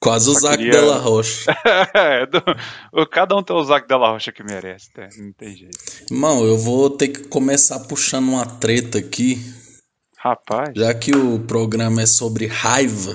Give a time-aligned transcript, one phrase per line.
[0.00, 1.50] Quase o Zac queria- Della Rocha.
[1.94, 5.08] É, do- cada um tem o Zac Della Rocha que merece, né?
[5.18, 5.78] não tem jeito.
[6.10, 9.40] Irmão, eu vou ter que começar puxando uma treta aqui,
[10.16, 13.14] Rapaz, já que o programa é sobre raiva.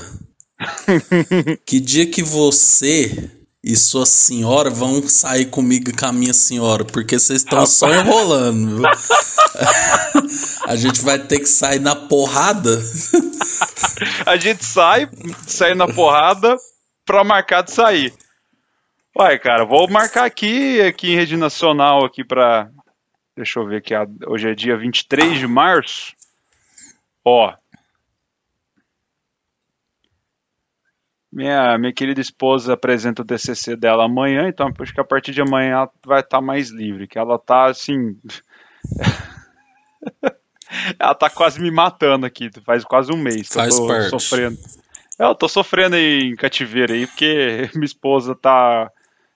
[1.66, 3.29] que dia que você
[3.63, 6.84] e sua senhora vão sair comigo e com a minha senhora?
[6.85, 8.77] Porque vocês estão só enrolando.
[8.77, 8.85] viu?
[10.68, 12.81] a gente vai ter que sair na porrada.
[14.26, 15.09] a gente sai,
[15.48, 16.55] sai na porrada
[17.05, 18.13] pra marcar de sair.
[19.16, 22.70] Vai, cara, vou marcar aqui, aqui em rede nacional, aqui pra.
[23.35, 23.93] Deixa eu ver aqui,
[24.27, 26.13] hoje é dia 23 de março.
[27.24, 27.54] Ó.
[31.31, 35.41] Minha, minha querida esposa apresenta o TCC dela amanhã, então acho que a partir de
[35.41, 38.15] amanhã ela vai estar mais livre, que ela tá assim.
[40.99, 44.09] ela tá quase me matando aqui, faz quase um mês que Faz eu tô parte.
[44.12, 44.57] sofrendo.
[45.19, 48.89] É, Eu tô sofrendo aí em cativeiro aí, porque minha esposa tá,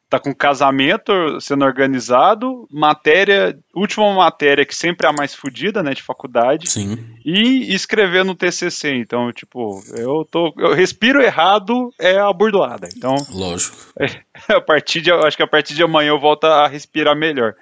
[0.09, 5.94] tá com casamento sendo organizado, matéria, última matéria que sempre é a mais fodida, né,
[5.94, 6.98] de faculdade, Sim.
[7.25, 8.95] e escrevendo no TCC.
[8.95, 12.88] Então, tipo, eu tô, eu respiro errado é a burdoada.
[12.95, 13.78] Então, Lógico.
[14.50, 17.55] a partir de, acho que a partir de amanhã eu volto a respirar melhor.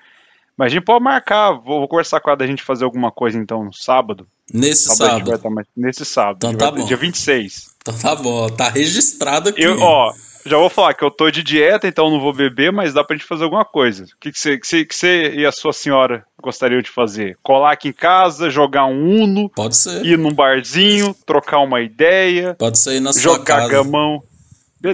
[0.58, 3.38] Mas a gente pode marcar, vou, vou conversar com ela da gente fazer alguma coisa
[3.38, 4.26] então no sábado.
[4.54, 5.36] Nesse Sábado a sábado.
[5.36, 6.38] estar mais- nesse sábado.
[6.38, 6.86] Então a tá vai- bom.
[6.88, 7.76] Dia 26.
[7.82, 9.62] Então tá bom, tá registrado aqui.
[9.62, 10.14] Eu, ó,
[10.46, 13.16] já vou falar que eu tô de dieta, então não vou beber, mas dá pra
[13.18, 14.04] gente fazer alguma coisa.
[14.06, 17.36] O que, que, você, que, que você e a sua senhora gostariam de fazer?
[17.44, 20.06] Colar aqui em casa, jogar um Uno, Pode ser.
[20.06, 23.70] ir num barzinho, trocar uma ideia, Pode ser aí na sua jogar casa.
[23.70, 24.24] gamão.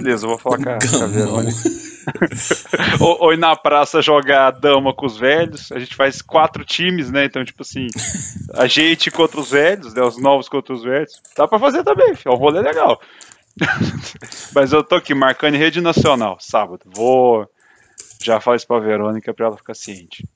[0.00, 1.06] Beleza, eu vou falar com a.
[1.06, 1.58] Verônica.
[2.98, 5.70] ou, ou ir na praça jogar dama com os velhos.
[5.70, 7.26] A gente faz quatro times, né?
[7.26, 7.88] Então, tipo assim,
[8.54, 10.02] a gente contra os velhos, né?
[10.02, 11.20] Os novos contra os velhos.
[11.36, 12.32] Dá pra fazer também, filho.
[12.32, 12.98] é um rolê legal.
[14.54, 16.80] Mas eu tô aqui marcando em rede nacional, sábado.
[16.86, 17.46] Vou.
[18.22, 20.26] Já isso pra Verônica pra ela ficar ciente.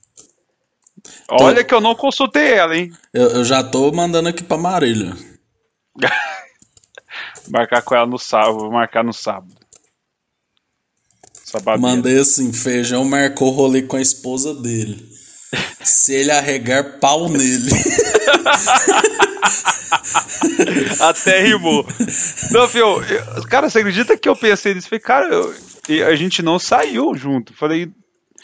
[1.29, 2.91] Olha que eu não consultei ela, hein?
[3.13, 5.13] Eu, eu já tô mandando aqui pra Marília.
[7.49, 9.53] Marcar com ela no sábado, vou marcar no sábado.
[11.43, 11.79] Sábado.
[11.81, 15.01] Mandei assim, feijão marcou rolê com a esposa dele.
[15.81, 17.71] Se ele arregar pau nele.
[20.99, 21.85] Até rimou.
[22.51, 24.89] Não, filho, eu- cara, você acredita que eu pensei nisso?
[24.89, 25.55] Falei, cara, eu-
[25.89, 27.53] e a gente não saiu junto.
[27.53, 27.89] Falei,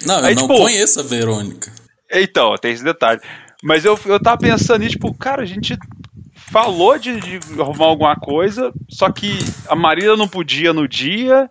[0.06, 1.72] Não, eu Aí, não tipo- conheço a Verônica.
[2.12, 3.22] então, tem esse detalhe.
[3.64, 5.78] Mas eu, eu tava pensando nisso, tipo, cara, a gente
[6.54, 11.50] falou de, de arrumar alguma coisa, só que a Marília não podia no dia,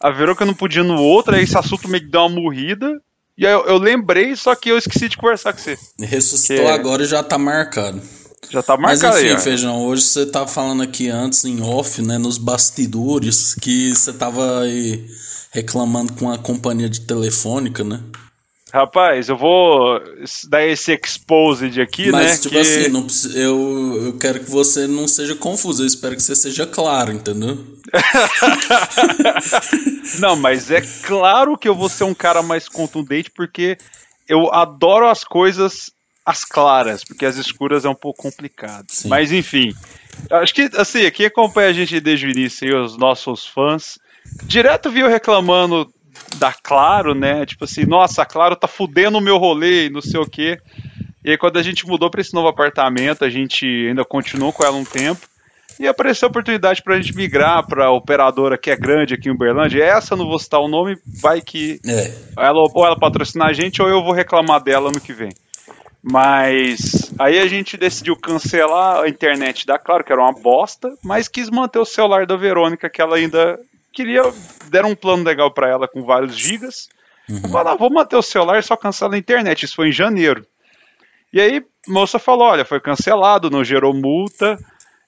[0.00, 2.88] a Verônica não podia no outro, aí esse assunto meio que deu uma morrida.
[3.36, 5.76] E aí eu, eu lembrei, só que eu esqueci de conversar com você.
[5.98, 8.00] Ressuscitou Que- agora e já tá marcado.
[8.48, 9.40] Já tá Mas marcado enfim, aí.
[9.42, 14.60] Feijão, hoje você tá falando aqui antes, em off, né, nos bastidores, que você tava
[14.62, 15.04] aí
[15.50, 18.00] reclamando com a companhia de telefônica, né?
[18.74, 20.00] Rapaz, eu vou
[20.48, 22.36] dar esse exposed aqui, Mas, né?
[22.38, 26.22] tipo que- assim, não eu, eu quero que você não seja confuso, eu espero que
[26.22, 27.56] você seja claro, entendeu?
[30.18, 33.78] Não, mas é claro que eu vou ser um cara mais contundente porque
[34.28, 35.92] eu adoro as coisas
[36.26, 38.86] as claras, porque as escuras é um pouco complicado.
[38.88, 39.08] Sim.
[39.08, 39.72] Mas enfim,
[40.32, 43.98] acho que assim, quem acompanha a gente desde o início aí, os nossos fãs,
[44.44, 45.88] direto viu reclamando
[46.34, 47.44] da Claro, né?
[47.46, 50.58] Tipo assim, nossa, a Claro tá fudendo o meu rolê e não sei o quê.
[51.24, 54.64] E aí quando a gente mudou para esse novo apartamento, a gente ainda continuou com
[54.64, 55.26] ela um tempo.
[55.80, 59.28] E apareceu a oportunidade para a gente migrar para a operadora que é grande aqui
[59.28, 59.82] em Uberlândia.
[59.82, 62.12] Essa, não vou citar o nome, vai que É.
[62.36, 65.30] ela, ou ela patrocinar a gente ou eu vou reclamar dela no que vem.
[66.02, 71.28] Mas aí a gente decidiu cancelar a internet da Claro, que era uma bosta, mas
[71.28, 73.58] quis manter o celular da Verônica, que ela ainda
[73.94, 74.22] queria.
[74.70, 76.88] Deram um plano legal para ela com vários gigas.
[77.28, 79.64] Eu falei, "Ah, vou manter o celular e só cancela a internet.
[79.64, 80.46] Isso foi em janeiro.
[81.32, 84.58] E aí, moça falou: olha, foi cancelado, não gerou multa.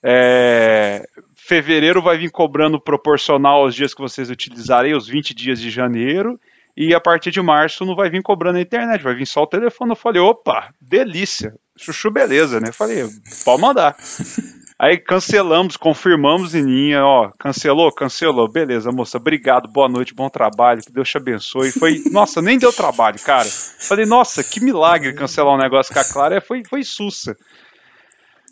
[0.03, 1.05] É,
[1.35, 6.39] fevereiro vai vir cobrando proporcional aos dias que vocês utilizarem, os 20 dias de janeiro.
[6.77, 9.47] E a partir de março não vai vir cobrando a internet, vai vir só o
[9.47, 9.93] telefone.
[9.93, 11.55] Eu falei, opa, delícia.
[11.77, 12.69] Chuchu, beleza, né?
[12.69, 13.07] Eu falei,
[13.45, 13.97] pode mandar.
[14.79, 20.83] Aí cancelamos, confirmamos em linha, ó, cancelou, cancelou, beleza, moça, obrigado, boa noite, bom trabalho,
[20.83, 21.73] que Deus te abençoe.
[21.73, 23.49] Foi, nossa, nem deu trabalho, cara.
[23.49, 27.35] Falei, nossa, que milagre cancelar um negócio com a Clara, É, foi, foi sussa.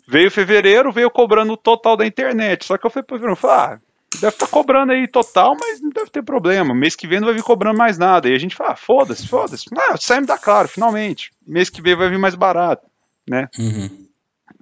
[0.07, 3.57] Veio fevereiro, veio cobrando o total da internet, só que eu fui pra Verão, falei,
[3.57, 3.79] ah,
[4.19, 7.35] deve estar cobrando aí total, mas não deve ter problema, mês que vem não vai
[7.35, 8.27] vir cobrando mais nada.
[8.27, 11.95] E a gente fala, ah, foda-se, foda-se, ah, saímos da Claro, finalmente, mês que vem
[11.95, 12.83] vai vir mais barato,
[13.27, 13.47] né?
[13.59, 14.04] Uhum.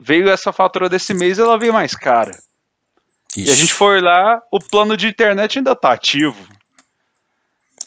[0.03, 2.37] Veio essa fatura desse mês, ela veio mais cara.
[3.37, 3.49] Ixi.
[3.49, 6.37] E a gente foi lá, o plano de internet ainda tá ativo.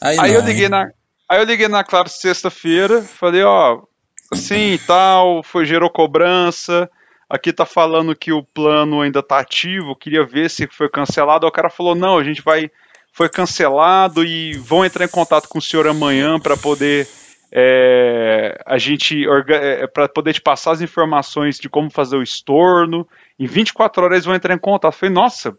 [0.00, 0.90] Aí, aí não, eu liguei na,
[1.28, 3.82] aí eu liguei na Claro sexta-feira, falei, ó,
[4.32, 6.90] assim e tal, foi gerou cobrança.
[7.28, 11.46] Aqui tá falando que o plano ainda tá ativo, queria ver se foi cancelado.
[11.46, 12.70] O cara falou: "Não, a gente vai
[13.12, 17.08] foi cancelado e vão entrar em contato com o senhor amanhã para poder
[17.52, 23.06] é, a gente é, para poder te passar as informações de como fazer o estorno.
[23.38, 24.93] Em 24 horas eles vão entrar em contato.
[24.93, 25.56] Eu falei, nossa,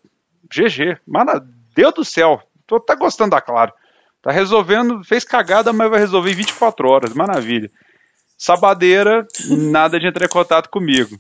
[0.50, 1.42] GG, mano,
[1.76, 3.74] Deus do céu, tô tá gostando da Claro.
[4.22, 7.72] Tá resolvendo, fez cagada, mas vai resolver em 24 horas, maravilha.
[8.38, 11.18] Sabadeira, nada de entrar em contato comigo.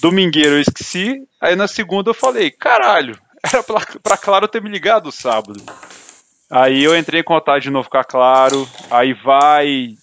[0.00, 4.68] Domingueiro eu esqueci, aí na segunda eu falei, caralho, era pra, pra Claro ter me
[4.68, 5.62] ligado sábado.
[6.52, 9.96] Aí eu entrei em contato de novo com a Claro, aí vai.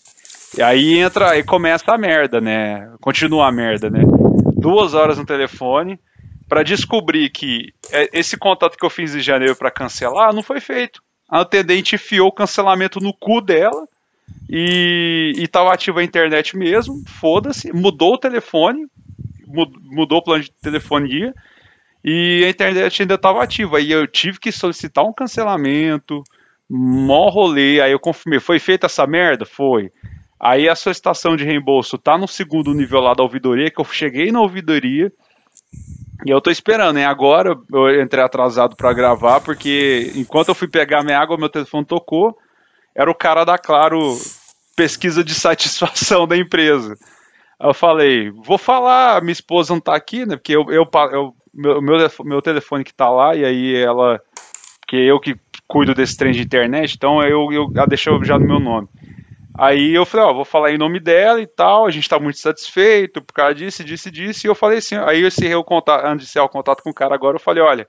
[0.58, 2.92] E aí entra, aí começa a merda, né?
[3.00, 4.02] Continua a merda, né?
[4.58, 6.00] Duas horas no telefone
[6.48, 10.60] para descobrir que é, esse contato que eu fiz em janeiro para cancelar não foi
[10.60, 11.04] feito.
[11.30, 13.88] A atendente enfiou o cancelamento no cu dela
[14.50, 18.88] e, e tava ativa a internet mesmo, foda-se, mudou o telefone,
[19.46, 21.32] mudou o plano de telefonia
[22.04, 23.80] e a internet ainda estava ativa.
[23.80, 26.24] E eu tive que solicitar um cancelamento,
[26.70, 29.46] mó rolê, aí eu confirmei, foi feita essa merda?
[29.46, 29.92] Foi.
[30.40, 34.32] Aí a solicitação de reembolso tá no segundo nível lá da ouvidoria, que eu cheguei
[34.32, 35.12] na ouvidoria,
[36.26, 37.06] e eu tô esperando, hein?
[37.06, 41.86] Agora eu entrei atrasado para gravar, porque enquanto eu fui pegar minha água, meu telefone
[41.86, 42.38] tocou,
[42.96, 44.18] era o cara da Claro
[44.76, 46.98] pesquisa de satisfação da empresa.
[47.60, 50.36] Aí eu falei, vou falar, minha esposa não tá aqui, né?
[50.36, 54.22] Porque eu, eu, eu meu, meu, meu telefone que tá lá, e aí ela.
[54.88, 55.36] Que eu que
[55.70, 58.90] cuido desse trem de internet, então eu, eu a deixou já no meu nome.
[59.56, 62.40] Aí eu falei, ó, vou falar em nome dela e tal, a gente tá muito
[62.40, 66.06] satisfeito por causa disso, disso, disso, e eu falei assim, aí eu encerrei o contato,
[66.06, 67.88] antes de ser o contato com o cara agora, eu falei, olha,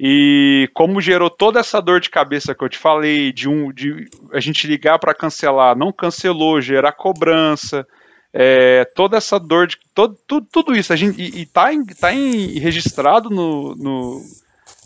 [0.00, 4.08] e como gerou toda essa dor de cabeça que eu te falei, de um de
[4.32, 7.86] a gente ligar para cancelar, não cancelou, gerar cobrança,
[8.32, 11.84] é, toda essa dor de todo, tudo, tudo isso a gente e, e tá, em,
[11.84, 14.20] tá em, registrado no, no,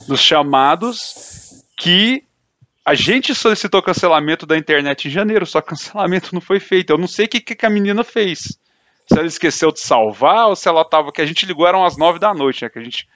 [0.06, 1.48] nos chamados
[1.78, 2.25] que
[2.84, 6.90] a gente solicitou cancelamento da internet em janeiro, só cancelamento não foi feito.
[6.90, 8.58] Eu não sei o que, que a menina fez.
[9.06, 11.12] Se ela esqueceu de salvar ou se ela tava.
[11.12, 12.69] Que a gente ligou eram as nove da noite, né?
[12.69, 13.08] Que a gente.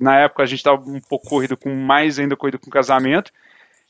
[0.00, 3.32] Na época a gente tava um pouco corrido com mais ainda corrido com casamento.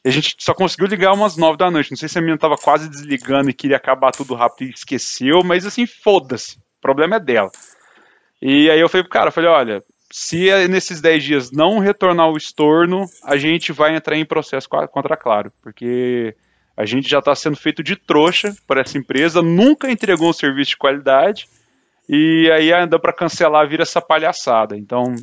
[0.05, 1.91] E a gente só conseguiu ligar umas nove da noite.
[1.91, 5.43] Não sei se a menina tava quase desligando e queria acabar tudo rápido e esqueceu,
[5.45, 6.57] mas assim, foda-se.
[6.57, 7.51] O problema é dela.
[8.41, 9.83] E aí eu falei pro cara, falei, olha,
[10.19, 15.13] se nesses 10 dias não retornar o estorno, a gente vai entrar em processo contra
[15.13, 16.35] a Claro, porque
[16.75, 20.71] a gente já está sendo feito de trouxa por essa empresa, nunca entregou um serviço
[20.71, 21.47] de qualidade,
[22.09, 24.75] e aí ainda para cancelar vira essa palhaçada.
[24.75, 25.15] Então,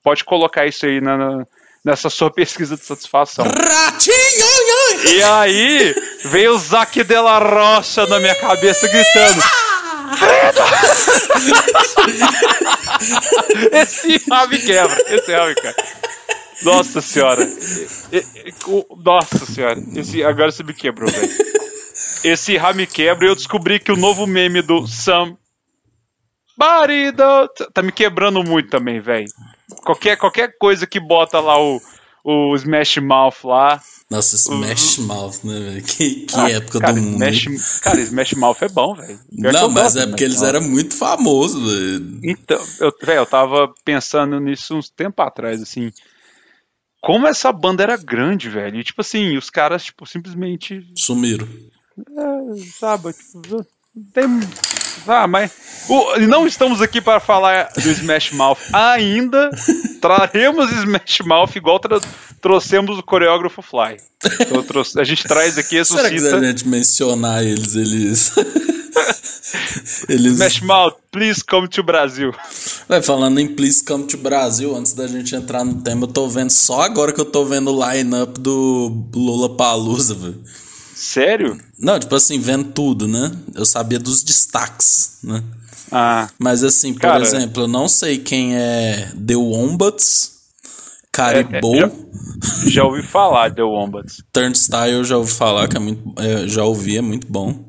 [0.00, 1.44] pode colocar isso aí na,
[1.84, 3.44] nessa sua pesquisa de satisfação.
[3.46, 5.10] Ratinho!
[5.12, 5.94] E aí
[6.26, 9.65] veio o Zaque de la Rocha na minha cabeça gritando.
[13.72, 15.74] esse rabo quebra, esse rabo quebra.
[16.62, 17.48] Nossa senhora.
[19.04, 19.80] Nossa senhora.
[19.94, 21.30] Esse, agora você me quebrou, velho.
[22.24, 25.36] Esse rabo me quebra e eu descobri que o novo meme do Sam
[26.58, 27.22] Marido
[27.74, 29.26] tá me quebrando muito também, velho.
[29.84, 31.78] Qualquer, qualquer coisa que bota lá o,
[32.28, 33.80] o Smash Mouth lá.
[34.10, 35.06] Nossa, Smash uhum.
[35.06, 35.82] Mouth, né, velho?
[35.84, 37.22] Que, que ah, época cara, do mundo.
[37.22, 39.20] Smash, cara, Smash Mouth é bom, velho.
[39.30, 42.20] Não, mas é porque eles eram muito famosos, velho.
[42.24, 45.92] Então, eu, velho, eu tava pensando nisso uns tempo atrás, assim.
[47.00, 48.80] Como essa banda era grande, velho.
[48.80, 50.84] E, tipo assim, os caras, tipo, simplesmente.
[50.96, 51.46] Sumiram.
[51.96, 53.64] É, sabe, tipo,
[54.12, 54.26] tem.
[55.06, 55.50] Ah, mas.
[55.88, 59.50] Uh, não estamos aqui para falar do Smash Mouth ainda.
[60.00, 62.00] Traremos Smash Mouth igual tra
[62.40, 63.96] trouxemos o coreógrafo Fly.
[64.40, 64.64] Então,
[65.00, 68.32] a gente traz aqui essa Será que se a gente mencionar eles, eles.
[70.08, 70.32] eles...
[70.32, 72.32] Smash Mouth, please come to Brasil.
[72.88, 76.28] Vai, falando em Please Come to Brasil, antes da gente entrar no tema, eu tô
[76.28, 80.40] vendo só agora que eu tô vendo o line-up do Lula Palusa, velho.
[81.16, 81.58] Sério?
[81.78, 83.32] Não, tipo assim, vendo tudo, né?
[83.54, 85.42] Eu sabia dos destaques, né?
[85.90, 86.28] Ah.
[86.38, 90.32] Mas assim, por cara, exemplo, eu não sei quem é The Wombats,
[91.10, 91.74] Caribou.
[91.74, 91.90] É, é,
[92.64, 94.22] já, já, ouvi falar The Wombats.
[94.30, 96.12] Turnstile eu já ouvi falar, que é muito.
[96.20, 97.64] É, já ouvi, é muito bom.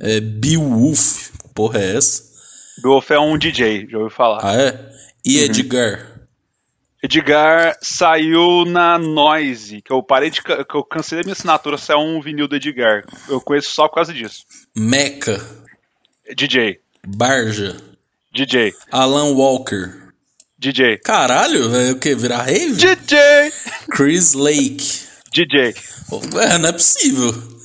[0.00, 2.20] É, Beowulf, porra é essa?
[2.82, 4.40] Beowulf é um DJ, já ouvi falar.
[4.42, 4.90] Ah, é?
[5.24, 5.44] E uhum.
[7.06, 7.76] Edgar?
[7.80, 10.42] Saiu na Noise, que eu parei de.
[10.42, 13.04] que eu cancelei minha assinatura, saiu um vinil do Edgar.
[13.28, 14.44] Eu conheço só por causa disso.
[14.76, 15.40] Meca.
[16.34, 16.80] DJ.
[17.06, 17.76] Barja.
[18.32, 18.74] DJ.
[18.90, 20.06] Alan Walker.
[20.58, 20.98] DJ.
[20.98, 22.14] Caralho, é o que?
[22.14, 22.74] Virar rave?
[22.74, 23.52] DJ!
[23.90, 25.06] Chris Lake.
[25.32, 25.74] DJ.
[26.42, 27.55] É, não é possível.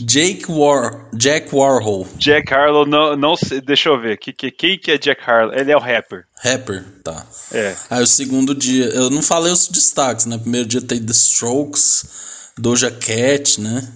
[0.00, 1.08] Jake War...
[1.12, 2.06] Jack Warhol.
[2.16, 4.18] Jack Harlow, não, não sei, deixa eu ver.
[4.18, 5.54] Que, que, quem que é Jack Harlow?
[5.54, 6.24] Ele é o rapper.
[6.42, 7.26] Rapper, tá.
[7.52, 7.76] É.
[7.90, 10.38] Aí o segundo dia, eu não falei os destaques, né?
[10.38, 13.86] Primeiro dia tem The Strokes, Doja Cat, né?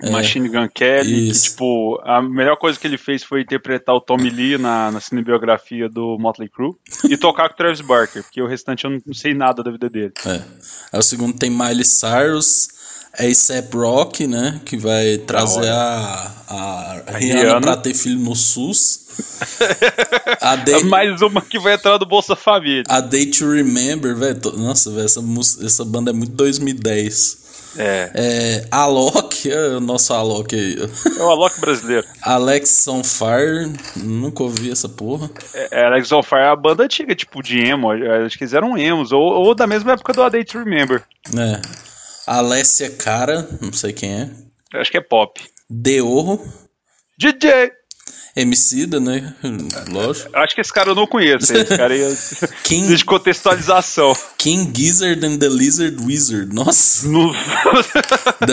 [0.00, 1.50] Machine Gun Kelly, que, Isso.
[1.50, 5.88] tipo, a melhor coisa que ele fez foi interpretar o Tommy Lee na, na cinebiografia
[5.88, 6.76] do Motley Crue
[7.10, 9.90] e tocar com o Travis Barker, porque o restante eu não sei nada da vida
[9.90, 10.12] dele.
[10.24, 10.40] É.
[10.92, 12.68] Aí o segundo tem Miley Cyrus,
[13.18, 14.60] A$AP Rock, né?
[14.64, 17.60] Que vai trazer a, a, Rihanna, Rihanna.
[17.60, 19.06] pra ter filho no SUS.
[20.40, 22.84] a, Day, Mais uma que vai entrar no Bolsa Família.
[22.88, 24.38] a Day to Remember, velho.
[24.56, 25.20] Nossa, velho, essa,
[25.64, 27.48] essa banda é muito 2010.
[27.76, 30.76] É, É, Alok, é o nosso Alok aí.
[31.18, 32.06] é o Alok brasileiro.
[32.22, 35.30] Alex on Fire, nunca ouvi essa porra.
[35.54, 37.90] É, é, Alex on Fire é a banda antiga, tipo, de emo.
[37.90, 41.02] Acho que eles eram emos, ou, ou da mesma época do A Day to Remember.
[41.36, 41.60] É.
[42.36, 44.30] Alessia Cara, não sei quem é.
[44.78, 45.40] Acho que é pop.
[45.70, 46.40] Deorro,
[47.18, 47.72] DJ!
[48.36, 49.34] Emicida, né?
[49.90, 50.30] Lógico.
[50.36, 51.52] Acho que esse cara eu não conheço.
[51.52, 52.06] Esse cara King-
[52.62, 54.12] precisa de contextualização.
[54.38, 56.54] King Gizzard and the Lizard Wizard.
[56.54, 57.08] Nossa,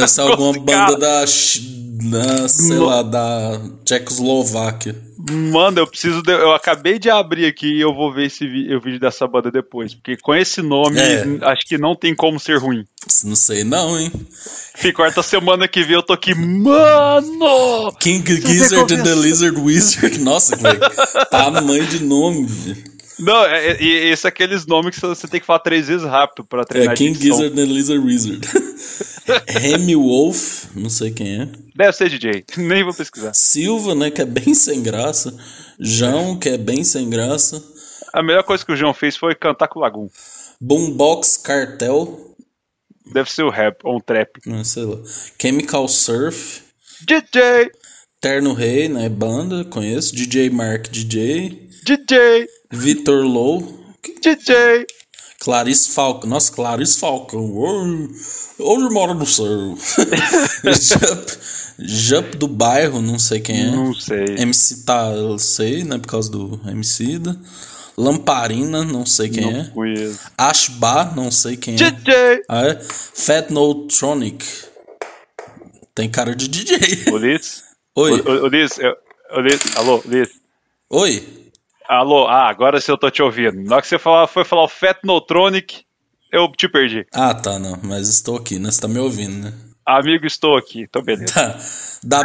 [0.08, 4.96] ser alguma banda da, da sei lá, da Tchecoslováquia.
[5.32, 6.22] Mano, eu preciso.
[6.22, 9.50] de- eu acabei de abrir aqui e eu vou ver esse o vídeo dessa banda
[9.52, 9.94] depois.
[9.96, 11.24] Porque com esse nome, É.
[11.44, 12.84] acho que não tem como ser ruim.
[13.24, 14.12] Não sei não, hein?
[14.84, 17.92] E quarta semana que vem eu tô aqui, mano!
[18.00, 19.16] King Gizzard and the.
[19.16, 20.20] Lizard Wizard.
[20.20, 20.80] Nossa, velho.
[21.32, 22.95] Tamanho de nome, velho.
[23.20, 26.06] Não, é, é, e esse é aqueles nomes que você tem que falar três vezes
[26.06, 27.38] rápido pra É treinar King dicção.
[27.38, 28.48] Gizzard and Lizard Wizard.
[29.48, 31.50] Remy Wolf, não sei quem é.
[31.76, 33.34] Deve ser DJ, nem vou pesquisar.
[33.34, 35.36] Silva, né, que é bem sem graça.
[35.80, 37.64] João, que é bem sem graça.
[38.14, 40.10] A melhor coisa que o João fez foi cantar com o Lagoon.
[40.62, 42.26] Boombox Cartel,
[43.14, 44.32] Deve ser o rap ou um trap.
[44.46, 44.98] não sei lá.
[45.40, 46.64] Chemical Surf,
[47.02, 47.72] DJ!
[48.20, 50.16] Terno Rei, né, banda, conheço.
[50.16, 52.48] DJ Mark DJ, DJ!
[52.72, 53.62] Vitor Low,
[54.20, 54.88] DJ!
[55.40, 56.28] Clarice Falcão.
[56.28, 57.56] Nossa, Clarice Falcão.
[58.58, 59.46] Hoje mora no céu.
[60.82, 61.32] Jup,
[61.78, 63.70] Jup do bairro, não sei quem é.
[63.70, 64.26] Não sei.
[64.40, 67.36] MC tá, eu sei, né, por causa do MC da.
[67.96, 69.64] Lamparina, não sei quem Não é.
[69.66, 70.20] conheço.
[70.36, 71.78] Ashba, não sei quem é.
[71.78, 72.42] DJ!
[72.50, 72.80] Ah, é?
[72.82, 74.44] Fat No Tronic.
[75.94, 76.80] Tem cara de DJ.
[77.20, 77.64] Liz?
[77.96, 78.24] Oi.
[78.50, 78.72] Liz,
[79.78, 80.30] alô, Liz.
[80.90, 81.45] Oi.
[81.88, 83.62] Alô, ah, agora sim eu tô te ouvindo.
[83.64, 85.84] Na hora que você falar, foi falar o Fat Notronic,
[86.32, 87.06] eu te perdi.
[87.14, 87.80] Ah, tá, não.
[87.84, 88.72] Mas estou aqui, né?
[88.72, 89.54] Você tá me ouvindo, né?
[89.86, 90.82] Amigo, estou aqui.
[90.82, 91.32] Então, beleza.
[91.34, 91.60] Tá.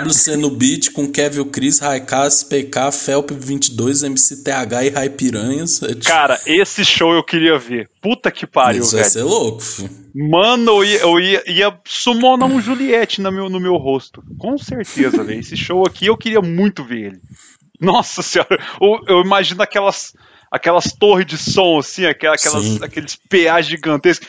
[0.02, 5.78] WC no beat com Kevin Chris, Raikaz, PK, Felp 22, MCTH e Rai Piranhas.
[5.78, 7.88] Tipo- Cara, esse show eu queria ver.
[8.00, 9.12] Puta que pariu, Isso vai velho.
[9.12, 9.90] ser louco, filho.
[10.14, 11.80] Mano, eu ia, eu ia, ia
[12.46, 14.22] um Juliette no meu, no meu rosto.
[14.38, 15.40] Com certeza, velho.
[15.40, 17.20] Esse show aqui eu queria muito ver ele.
[17.80, 18.58] Nossa senhora.
[18.80, 20.12] Eu, eu imagino aquelas,
[20.50, 24.28] aquelas torres de som, assim, aquela- aquelas, aqueles PA gigantescos.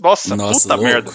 [0.00, 0.90] Nossa, Nossa, puta louco.
[0.90, 1.12] merda.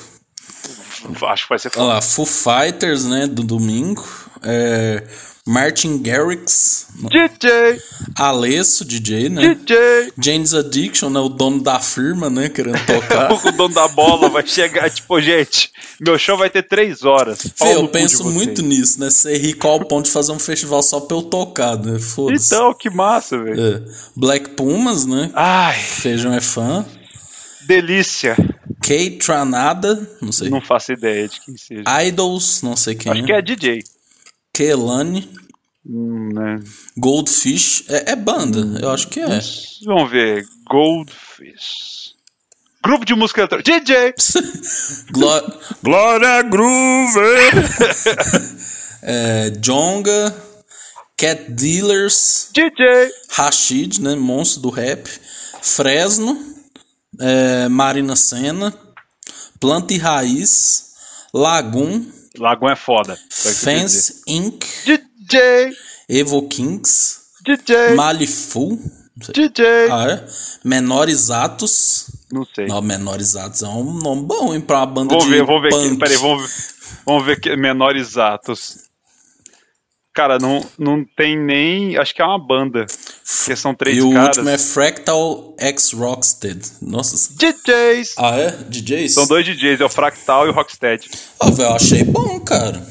[1.27, 3.27] Acho que vai ser Olha lá, Foo Fighters, né?
[3.27, 4.07] Do domingo.
[4.43, 5.03] É,
[5.47, 7.79] Martin Garrix, DJ,
[8.15, 9.55] Alesso, DJ, né?
[9.55, 10.11] DJ.
[10.19, 11.21] James Addiction, né?
[11.21, 12.49] O dono da firma, né?
[12.49, 13.31] Querendo tocar.
[13.47, 17.39] O dono da bola vai chegar, tipo, gente, meu show vai ter três horas.
[17.55, 19.09] Fê, eu penso muito nisso, né?
[19.09, 21.97] Ser rico ao ponto de fazer um festival só pra eu tocar, né?
[21.97, 22.53] Foda-se.
[22.53, 23.77] Então, que massa, velho.
[23.77, 23.81] É.
[24.15, 25.31] Black Pumas, né?
[25.33, 26.85] Ai, Feijão é fã.
[27.65, 28.35] delícia.
[28.81, 30.49] Kay Tranada, não sei.
[30.49, 31.83] Não faço ideia de quem seja.
[32.03, 33.83] Idols, não sei quem Acho que é DJ.
[34.57, 35.29] Kelani.
[35.85, 36.59] Hum, né?
[36.97, 37.83] Goldfish.
[37.89, 39.39] É, é banda, eu acho que é.
[39.85, 40.47] Vamos ver.
[40.67, 42.15] Goldfish.
[42.83, 43.79] Grupo de música eletrônica.
[43.79, 44.15] DJ!
[45.83, 47.19] Glória Groove!
[49.03, 50.35] é, Jonga.
[51.15, 52.49] Cat Dealers.
[52.51, 53.11] DJ!
[53.29, 54.15] Rashid, né?
[54.15, 55.07] Monstro do rap.
[55.61, 56.35] Fresno.
[57.19, 58.73] é, Marina Senna.
[59.59, 60.93] Planta e Raiz.
[61.31, 62.16] Lagoon.
[62.37, 63.17] Lagoon é foda.
[63.29, 64.63] Fence Inc.
[64.85, 65.75] DJ!
[66.09, 67.19] Evo Kings.
[67.45, 67.95] DJ!
[67.95, 68.79] Malifu.
[69.17, 69.33] Não sei.
[69.49, 69.65] DJ!
[69.91, 70.25] Ah, é?
[70.63, 72.05] Menores Atos.
[72.31, 72.67] Não sei.
[72.67, 74.61] Não, Menores Atos é um nome bom, hein?
[74.61, 75.69] Pra uma banda Vamos de ver, vamos ver.
[75.69, 75.85] punk.
[75.87, 75.97] Aqui.
[75.97, 76.77] Peraí, vamos ver.
[77.05, 78.86] Vamos ver que menores atos.
[80.17, 81.95] Cara, não, não tem nem.
[81.95, 82.87] Acho que é uma banda.
[83.37, 84.37] Porque são três E o caras.
[84.37, 86.59] último é Fractal X Rockstead.
[86.81, 87.35] Nossa.
[87.35, 88.15] DJs!
[88.17, 88.49] Ah, é?
[88.67, 89.13] DJs?
[89.13, 91.07] São dois DJs, é o Fractal e o Rocksteady.
[91.39, 92.83] Ah, velho, eu achei bom, cara.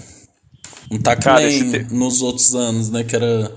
[0.88, 3.02] Não tá que nem te- nos outros anos, né?
[3.02, 3.50] Que era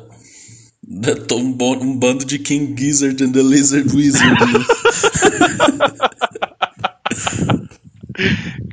[1.35, 4.35] um, um, bando de King Gizzard and the Lizard Wizard.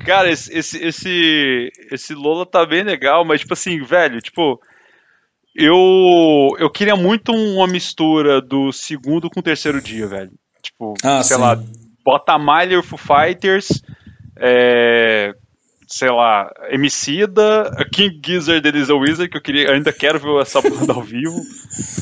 [0.07, 4.59] Cara, esse, esse, esse, esse Lola tá bem legal, mas, tipo assim, velho, tipo.
[5.59, 10.33] Eu, eu queria muito uma mistura do segundo com o terceiro dia, velho.
[10.63, 11.43] Tipo, ah, sei sim.
[11.43, 11.59] lá,
[12.05, 13.83] bota Myler Foo Fighters,
[14.37, 15.35] é,
[15.87, 20.93] sei lá, Emicida, King Gizzard Elisa Wizard, que eu queria, ainda quero ver essa banda
[20.93, 21.41] ao vivo.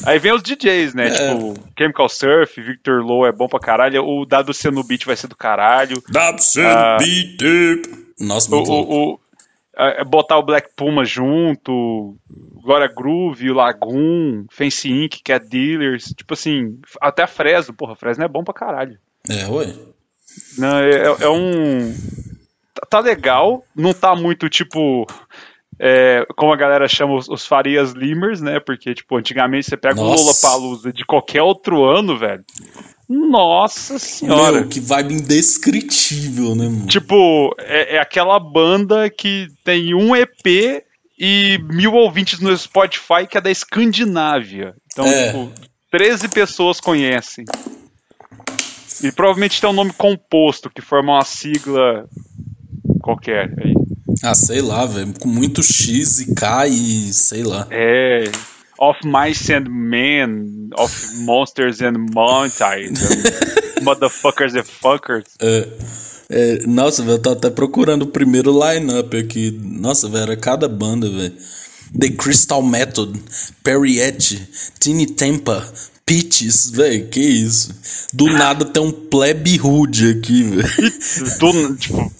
[0.04, 1.08] Aí vem os DJs, né?
[1.08, 1.10] É.
[1.10, 4.02] Tipo, Chemical Surf, Victor Low é bom pra caralho.
[4.04, 6.02] O WC no beat vai ser do caralho.
[6.08, 7.86] WC ah, beat.
[8.18, 9.20] Nossa, muito o, o, o
[10.06, 12.16] botar o Black Puma junto,
[12.62, 18.24] Glória Groove, o Lagoon, Fancy Inc, Cat Dealers, tipo assim, até a Fresno, porra, Fresno
[18.24, 18.98] é bom pra caralho.
[19.28, 19.74] É, ué.
[20.58, 21.92] Não, é, é, é um
[22.88, 25.06] tá legal, não tá muito tipo.
[25.78, 28.60] É, como a galera chama os, os, Farias Limers, né?
[28.60, 30.22] Porque, tipo, antigamente você pega Nossa.
[30.22, 32.44] o Lola Palusa de qualquer outro ano, velho.
[33.08, 34.60] Nossa senhora.
[34.60, 36.86] Meu, que vibe indescritível, né, mano?
[36.86, 40.84] Tipo, é, é aquela banda que tem um EP
[41.18, 44.74] e mil ouvintes no Spotify que é da Escandinávia.
[44.92, 45.26] Então, é.
[45.26, 45.52] tipo,
[45.90, 47.44] 13 pessoas conhecem.
[49.02, 52.08] E provavelmente tem um nome composto que forma uma sigla
[53.00, 53.74] qualquer aí.
[54.22, 55.12] Ah, sei lá, velho.
[55.20, 57.66] Com muito X e K e sei lá.
[57.70, 58.24] É.
[58.84, 63.00] Of Mice and Men, of Monsters and Mountains,
[63.80, 65.24] Motherfuckers and Fuckers.
[65.40, 65.68] É,
[66.28, 69.58] é, nossa, velho, eu tô até procurando o primeiro line-up aqui.
[69.62, 71.34] Nossa, velho, era cada banda, velho.
[71.98, 73.18] The Crystal Method,
[73.62, 74.46] Perriette,
[74.78, 75.66] Tiny Tempa,
[76.04, 77.74] Peaches, velho, que isso?
[78.12, 81.76] Do nada tem um plebe rude aqui, velho.
[81.78, 82.12] tipo,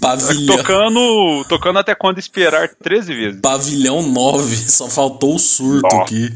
[0.00, 0.56] Pavilhão.
[0.56, 3.40] Tocando, tocando até quando esperar 13 vezes.
[3.40, 6.02] Pavilhão 9, só faltou o surto Nossa.
[6.02, 6.32] aqui.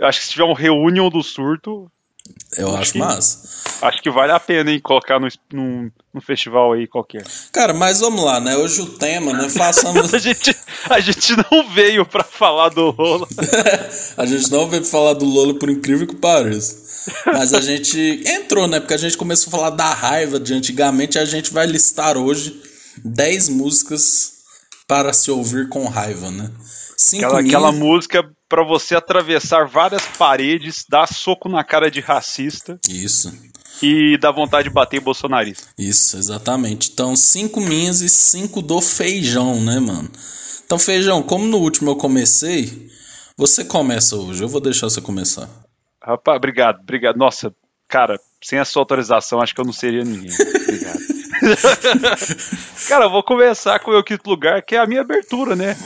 [0.02, 1.90] acho que se tiver um reunião do surto.
[2.56, 3.48] Eu acho, acho massa.
[3.82, 7.24] Acho que vale a pena, hein, colocar no, num, num festival aí qualquer.
[7.52, 8.56] Cara, mas vamos lá, né?
[8.56, 9.48] Hoje o tema, né?
[9.50, 10.12] Façamos.
[10.14, 10.56] a, gente,
[10.88, 13.28] a gente não veio pra falar do Lola.
[14.16, 16.88] a gente não veio pra falar do Lola, por incrível que pareça.
[17.26, 18.80] Mas a gente entrou, né?
[18.80, 21.18] Porque a gente começou a falar da raiva de antigamente.
[21.18, 22.60] A gente vai listar hoje
[23.04, 24.32] 10 músicas
[24.86, 26.50] para se ouvir com raiva, né?
[26.96, 27.54] Cinco aquela, minhas...
[27.54, 32.78] aquela música para você atravessar várias paredes, dar soco na cara de racista.
[32.88, 33.32] Isso.
[33.82, 35.68] E dar vontade de bater em bolsonarista.
[35.78, 36.90] Isso, exatamente.
[36.92, 40.10] Então, cinco minhas e cinco do feijão, né, mano?
[40.64, 42.88] Então, feijão, como no último eu comecei,
[43.36, 44.42] você começa hoje.
[44.42, 45.48] Eu vou deixar você começar.
[46.02, 47.16] Rapaz, obrigado, obrigado.
[47.16, 47.54] Nossa,
[47.86, 50.32] cara, sem a sua autorização, acho que eu não seria ninguém.
[50.64, 50.98] Obrigado.
[52.88, 55.76] cara, eu vou começar com o meu quinto lugar, que é a minha abertura, né?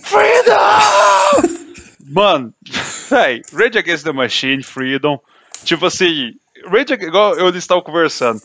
[0.00, 1.62] Freedom!
[2.12, 2.52] Mano,
[3.10, 5.18] véi, Rage Against the Machine, Freedom.
[5.64, 6.32] Tipo assim,
[6.66, 8.40] Rage igual eu estava conversando.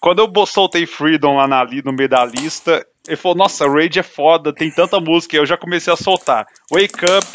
[0.00, 4.02] Quando eu soltei Freedom lá na, no meio da lista, ele falou: Nossa, Rage é
[4.02, 5.36] foda, tem tanta música.
[5.36, 7.26] Eu já comecei a soltar Wake Up,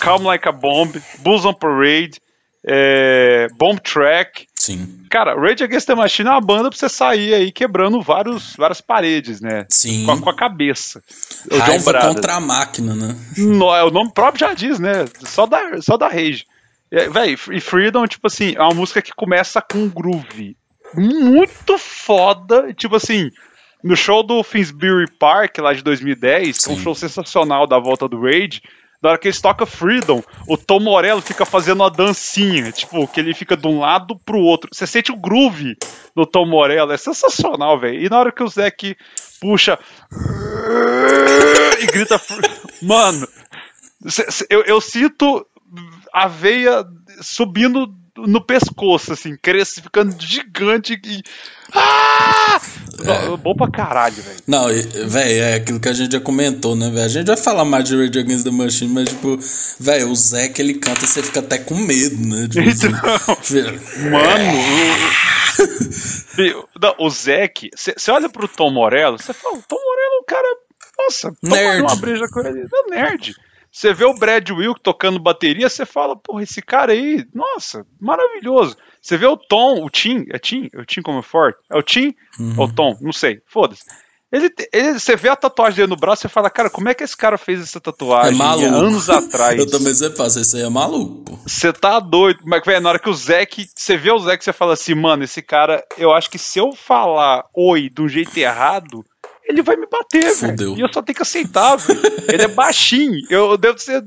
[0.00, 2.18] Calm Like a Bomb, Bulls on Parade
[2.70, 4.46] é, Bomb Track.
[4.54, 5.06] Sim.
[5.10, 8.82] Cara, Rage Against the Machine é uma banda pra você sair aí quebrando vários, várias
[8.82, 9.64] paredes, né?
[9.70, 10.04] Sim.
[10.04, 11.02] Com a, com a cabeça.
[11.50, 13.16] Raiva contra a máquina, né?
[13.38, 15.06] No, é, o nome próprio já diz, né?
[15.24, 16.44] Só da, só da Rage.
[16.90, 20.54] É, véi, e Freedom, tipo assim, é uma música que começa com um groove
[20.94, 22.74] muito foda.
[22.74, 23.30] Tipo assim,
[23.82, 26.62] no show do Finsbury Park, lá de 2010, Sim.
[26.62, 28.60] que é um show sensacional da volta do Rage,
[29.02, 33.20] na hora que eles tocam Freedom, o Tom Morello fica fazendo uma dancinha, tipo, que
[33.20, 34.70] ele fica de um lado pro outro.
[34.72, 35.76] Você sente o groove
[36.16, 38.02] do Tom Morello, é sensacional, velho.
[38.02, 38.96] E na hora que o Zack
[39.40, 39.78] puxa
[41.80, 42.20] e grita,
[42.82, 43.26] mano,
[44.50, 45.46] eu, eu sinto
[46.12, 46.84] a veia
[47.20, 51.22] subindo no pescoço, assim, cresce, ficando gigante e.
[51.74, 52.60] Ah!
[53.04, 53.36] É.
[53.36, 54.38] Bom pra caralho, velho.
[54.46, 57.04] Não, velho, é aquilo que a gente já comentou, né, velho?
[57.04, 59.38] A gente vai falar mais de Rage Against the Machine, mas, tipo,
[59.78, 62.48] velho, o Zé que ele canta, você fica até com medo, né?
[62.48, 63.62] Tipo, então, assim,
[64.10, 64.58] mano,
[66.58, 70.20] o, não, o Zeke, você olha pro Tom Morello, você fala, o Tom Morello é
[70.20, 70.56] um cara,
[70.98, 71.82] nossa, nerd.
[71.82, 73.34] uma breja com ele, é nerd.
[73.70, 78.76] Você vê o Brad Wilk tocando bateria, você fala, porra, esse cara aí, nossa, maravilhoso.
[79.00, 80.68] Você vê o Tom, o Tim, é Tim?
[80.74, 81.58] É o Tim como é forte?
[81.70, 82.54] É o Tim uhum.
[82.56, 82.96] ou o Tom?
[83.00, 83.82] Não sei, foda-se.
[84.30, 87.02] Ele, ele, você vê a tatuagem dele no braço e fala, cara, como é que
[87.02, 88.74] esse cara fez essa tatuagem é maluco.
[88.74, 89.58] anos atrás?
[89.58, 91.40] Eu também sempre faço, esse aí é maluco.
[91.46, 94.52] Você tá doido, mas velho, na hora que o Zeke, você vê o Zeke, você
[94.52, 98.36] fala assim, mano, esse cara, eu acho que se eu falar oi de um jeito
[98.36, 99.02] errado,
[99.48, 100.76] ele vai me bater, velho.
[100.76, 102.00] E eu só tenho que aceitar, velho.
[102.30, 103.18] Ele é baixinho.
[103.30, 104.04] Eu devo ser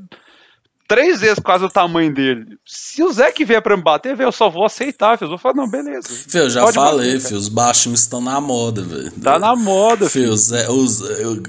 [0.92, 2.58] três vezes quase o tamanho dele.
[2.66, 5.28] Se o Zeke vier pra me bater, velho, eu só vou aceitar, filho.
[5.28, 6.10] Eu vou falar, não, beleza.
[6.28, 9.10] Fio, eu já Pode falei, bater, filho, os baixinhos estão na moda, velho.
[9.12, 11.00] Tá na moda, os, os,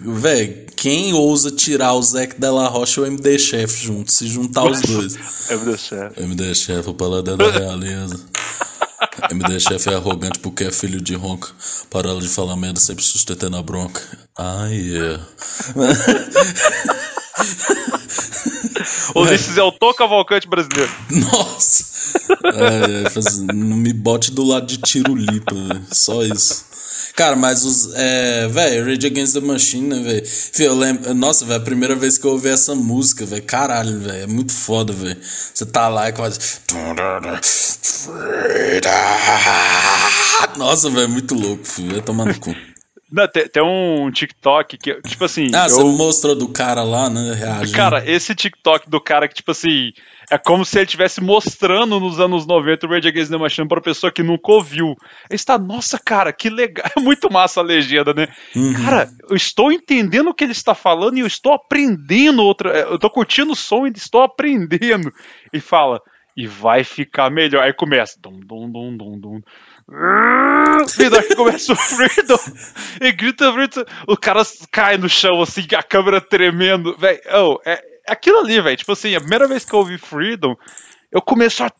[0.00, 4.62] velho, quem ousa tirar o Zeke Della Rocha e o MD Chef junto, se juntar
[4.62, 5.50] os dois.
[5.50, 6.12] É do céu.
[6.16, 8.24] MD Chef, o paladar da realeza.
[9.28, 11.48] MD Chef é arrogante porque é filho de ronca.
[11.90, 14.00] Para ela de falar merda, sempre sustentando a bronca.
[14.38, 15.20] Ai, yeah.
[19.14, 20.90] Ulisses é o Tô Cavalcante brasileiro.
[21.10, 21.84] Nossa!
[22.44, 25.84] É, é, faz- não me bote do lado de tiro lipa, velho.
[25.92, 26.64] Só isso.
[27.14, 27.90] Cara, mas os.
[27.94, 30.26] É, velho, Rage Against the Machine, né, velho?
[30.58, 31.14] Eu lembro.
[31.14, 33.42] Nossa, velho, a primeira vez que eu ouvi essa música, velho.
[33.42, 34.22] Caralho, velho.
[34.24, 35.18] É muito foda, velho.
[35.52, 36.38] Você tá lá e quase.
[40.56, 41.92] Nossa, velho, é muito louco, filho.
[41.92, 42.54] Vai tomar no cu.
[43.12, 45.50] Não, tem, tem um TikTok que, tipo assim.
[45.54, 47.34] Ah, você eu- mostrou do cara lá, né?
[47.34, 47.76] Reagindo.
[47.76, 49.92] Cara, esse TikTok do cara que, tipo assim,
[50.30, 53.82] é como se ele estivesse mostrando nos anos 90 o Rage Against the Machine pra
[53.82, 54.96] pessoa que nunca ouviu.
[55.28, 56.86] Ele está, nossa, cara, que legal.
[56.96, 58.28] É muito massa a legenda, né?
[58.84, 62.70] Cara, eu estou entendendo o que ele está falando e eu estou aprendendo outra.
[62.70, 65.12] Eu tô curtindo o som e estou aprendendo.
[65.52, 66.00] E fala,
[66.36, 67.62] e vai ficar melhor.
[67.62, 68.18] Aí começa.
[68.20, 69.40] Dum, dum, dum, dum, dum.
[70.98, 72.38] E daí começa o Freedom
[73.00, 74.42] e grita, grita, o cara
[74.72, 77.20] cai no chão assim, a câmera tremendo, velho.
[77.32, 77.74] Oh, é,
[78.08, 78.76] é aquilo ali, velho.
[78.76, 80.54] Tipo assim, a primeira vez que eu ouvi Freedom,
[81.12, 81.70] eu começo a.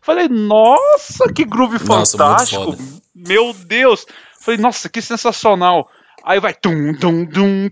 [0.00, 2.76] Falei, nossa, que groove Nossa, fantástico!
[3.14, 4.06] Meu Deus!
[4.40, 5.88] Falei, nossa, que sensacional!
[6.24, 7.68] Aí vai tum, tum, tum,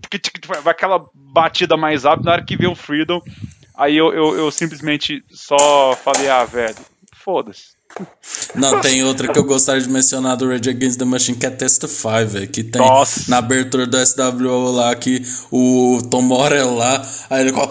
[0.63, 3.21] vai aquela batida mais rápida, na hora que vê o Freedom,
[3.77, 6.75] aí eu, eu, eu simplesmente só falei, ah, velho,
[7.13, 7.75] foda-se.
[8.53, 11.49] Não, tem outra que eu gostaria de mencionar do Rage Against the Machine, que é
[11.49, 12.47] Testify, velho.
[12.47, 13.29] Que tem Nossa.
[13.29, 17.69] na abertura do SWO lá, que o Tom Morello lá, aí ele fala...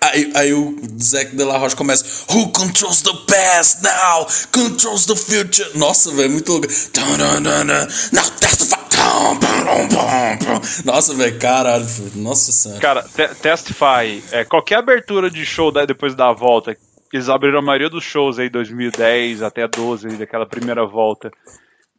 [0.00, 4.26] Aí, aí o Zac de la Rocha começa Who controls the past now?
[4.52, 6.68] Controls the future Nossa, velho, muito louco.
[8.12, 8.75] Now testify
[10.84, 11.84] Nossa, velho, caralho.
[12.14, 16.76] Nossa senhora Cara, te- Testify, é, qualquer abertura de show da- depois da volta,
[17.12, 21.30] eles abriram a maioria dos shows aí 2010 até 12, aí, daquela primeira volta,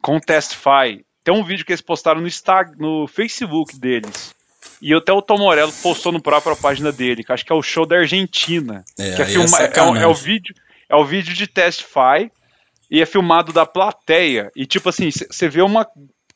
[0.02, 1.04] com Testify.
[1.24, 4.34] Tem um vídeo que eles postaram no, Insta, no Facebook deles.
[4.80, 7.62] E até o Tom Morello postou no própria página dele, que acho que é o
[7.62, 8.84] show da Argentina.
[8.98, 10.02] É, que é, é filma- é, sacanagem.
[10.02, 10.54] é o vídeo,
[10.88, 12.30] é o vídeo de Testify
[12.90, 14.50] e é filmado da plateia.
[14.54, 15.86] E tipo assim, você vê uma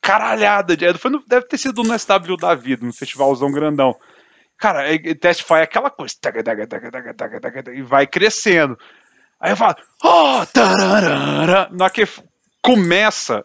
[0.03, 0.93] caralhada de.
[0.99, 3.95] Foi no- deve ter sido no SW da vida, no festivalzão grandão.
[4.59, 6.15] Cara, é- é- Testify é aquela coisa.
[7.75, 8.77] E vai crescendo.
[9.41, 11.69] Aí eu falo, oh, tararara.
[11.73, 12.07] Na que
[12.63, 13.45] começa.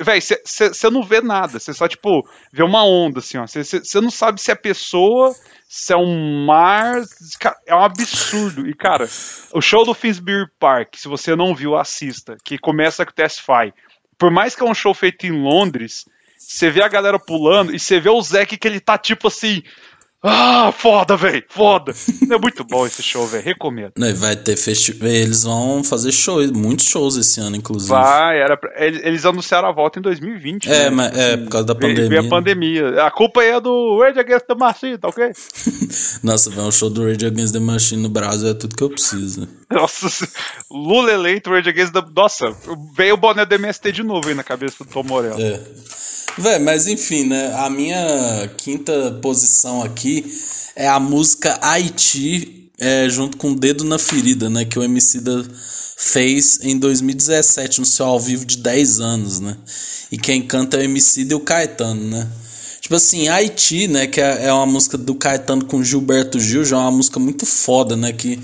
[0.00, 3.46] Véi, você não vê nada, você só, tipo, vê uma onda, assim, ó.
[3.46, 5.32] Você não sabe se é pessoa,
[5.68, 6.96] se é um mar.
[7.38, 8.68] Cara, É um absurdo.
[8.68, 9.08] E, cara,
[9.52, 12.36] o show do Finsbury Park, se você não viu, assista.
[12.44, 13.72] Que começa com o Testify.
[14.18, 16.04] Por mais que é um show feito em Londres,
[16.36, 19.62] você vê a galera pulando e você vê o Zack que ele tá tipo assim.
[20.20, 21.94] Ah, foda, velho, foda.
[22.30, 23.92] É muito bom esse show, velho, recomendo.
[23.96, 25.08] Né, Vai ter festival.
[25.08, 27.90] Eles vão fazer shows, muitos shows esse ano, inclusive.
[27.90, 30.68] Vai, era pra- eles, anunciaram a volta em 2020.
[30.68, 30.90] É, né?
[30.90, 32.08] mas é por causa da pandemia.
[32.08, 32.28] veio a né?
[32.28, 33.02] pandemia.
[33.04, 35.30] A culpa é do Rage Against the Machine, tá ok?
[36.22, 38.90] Nossa, vai um show do Rage Against the Machine no Brasil é tudo que eu
[38.90, 39.48] preciso.
[39.70, 40.26] Nossa,
[40.70, 42.02] Lula eleito, Rage Against the...
[42.14, 42.54] Nossa,
[42.96, 45.40] veio o boné do MST de novo aí na cabeça do Tom Morello.
[45.40, 45.60] É.
[46.38, 47.52] Véi, mas enfim, né?
[47.56, 50.24] A minha quinta posição aqui
[50.76, 54.64] é a música Haiti, é, junto com Dedo na Ferida, né?
[54.64, 55.44] Que o Emicida
[55.96, 59.56] fez em 2017, no seu ao vivo de 10 anos, né?
[60.12, 62.28] E quem canta é o Emicida e o Caetano, né?
[62.80, 64.06] Tipo assim, Haiti, né?
[64.06, 67.44] Que é é uma música do Caetano com Gilberto Gil, já é uma música muito
[67.44, 68.12] foda, né?
[68.12, 68.38] Que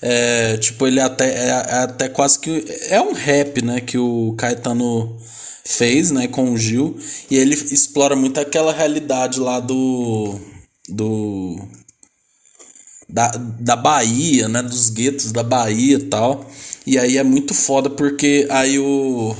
[0.00, 2.64] é, tipo, ele até, é, é até quase que.
[2.88, 3.82] É um rap, né?
[3.82, 5.14] Que o Caetano
[5.66, 6.28] fez, né?
[6.28, 6.96] Com o Gil.
[7.30, 10.38] E ele explora muito aquela realidade lá do.
[10.88, 11.58] Do.
[13.08, 13.28] Da,
[13.60, 14.62] da Bahia, né?
[14.62, 16.50] Dos guetos da Bahia e tal.
[16.86, 19.34] E aí é muito foda porque aí o.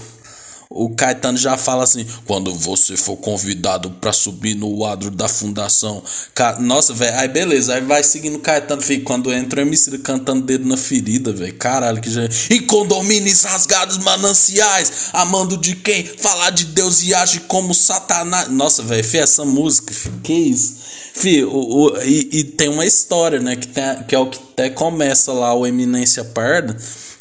[0.76, 6.02] O Caetano já fala assim: quando você for convidado pra subir no adro da fundação.
[6.34, 9.96] Ca- Nossa, velho, aí beleza, aí vai seguindo o Caetano, filho, quando entra o MC
[9.98, 11.54] cantando dedo na ferida, velho.
[11.54, 12.22] Caralho, que já.
[12.50, 16.04] Em condomínios rasgados, mananciais, amando de quem?
[16.04, 18.48] Falar de Deus e age como Satanás.
[18.50, 20.74] Nossa, velho, filho, essa música, filho, que isso?
[21.14, 23.54] Filho, o, o- e, e tem uma história, né?
[23.54, 26.76] Que, tem, que é o que até começa lá o Eminência Parda,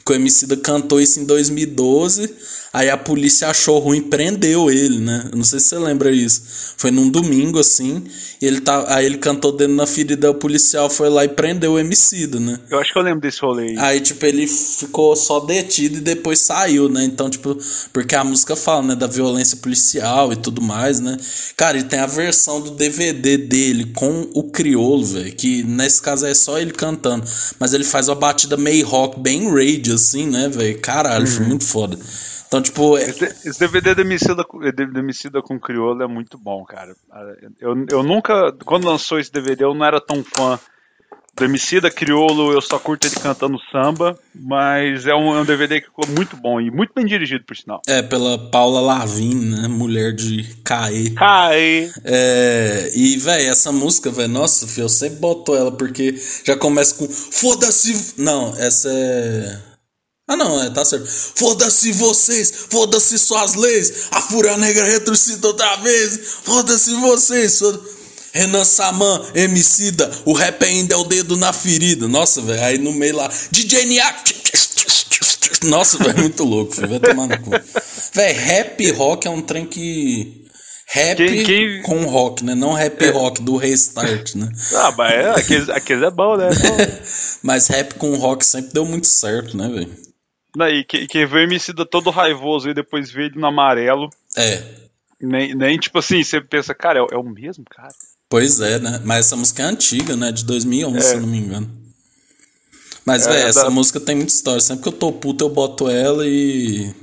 [0.05, 2.29] que o Emicida cantou isso em 2012,
[2.73, 5.29] aí a polícia achou ruim e prendeu ele, né?
[5.31, 6.41] Eu não sei se você lembra isso.
[6.75, 8.03] Foi num domingo, assim,
[8.41, 11.73] e ele tá, aí ele cantou dentro na ferida, o policial foi lá e prendeu
[11.73, 12.59] o Emicida, né?
[12.69, 13.77] Eu acho que eu lembro desse rolê aí.
[13.77, 17.05] Aí, tipo, ele ficou só detido e depois saiu, né?
[17.05, 17.57] Então, tipo,
[17.93, 21.15] porque a música fala, né, da violência policial e tudo mais, né?
[21.55, 26.25] Cara, e tem a versão do DVD dele com o crioulo, velho, que nesse caso
[26.25, 27.25] é só ele cantando,
[27.59, 30.79] mas ele faz uma batida meio rock, bem rage, assim, né, velho?
[30.79, 31.97] Caralho, foi muito foda.
[32.47, 32.97] Então, tipo.
[32.97, 36.95] é- Esse, esse DVD do Emicida, do Emicida com Crioulo é muito bom, cara.
[37.59, 40.59] Eu, eu nunca, quando lançou esse DVD, eu não era tão fã
[41.35, 45.81] do Emicida Crioulo, eu só curto ele cantando samba, mas é um, é um DVD
[45.81, 47.81] que ficou muito bom e muito bem dirigido, por sinal.
[47.87, 49.67] É, pela Paula Lavigne, né?
[49.67, 51.09] Mulher de Caê.
[51.09, 51.89] Caê!
[52.03, 56.93] É, e, velho, essa música, velho, nossa, filho, eu sempre boto ela porque já começa
[56.93, 58.13] com Foda-se.
[58.21, 59.72] Não, essa é.
[60.27, 61.05] Ah, não, é, tá certo.
[61.05, 64.07] Foda-se vocês, foda-se suas leis.
[64.11, 66.19] A Fúria Negra ressuscita outra vez.
[66.43, 67.59] Foda-se vocês.
[67.59, 67.79] foda-
[68.35, 72.07] Renan Saman, Emicida, o rap ainda é o dedo na ferida.
[72.07, 74.33] Nossa, velho, aí no meio lá, DJ Niak.
[75.65, 77.51] Nossa, velho, muito louco, filho, vai tomar no cu.
[78.13, 80.41] Velho, rap rock é um trem que.
[80.87, 82.53] Rap Quem- quem- com rock, né?
[82.55, 84.49] Não rap rock do Restart, né?
[84.75, 86.49] Ah, mas é, aqueles, aqueles é bom, né?
[87.43, 89.91] Mas rap com rock sempre deu muito certo, né, velho?
[90.55, 94.63] Daí, quem, quem vê o todo raivoso e depois vê ele no amarelo, É,
[95.19, 97.93] nem, nem tipo assim, você pensa, cara, é, o- é o mesmo cara?
[98.29, 99.01] pois é, né?
[99.03, 100.31] Mas essa música é antiga, né?
[100.31, 101.69] De 2011, se eu não me engano.
[103.05, 104.61] Mas, É, velho, essa da- música tem muita história.
[104.61, 106.93] Sempre que eu tô puto, eu boto ela e.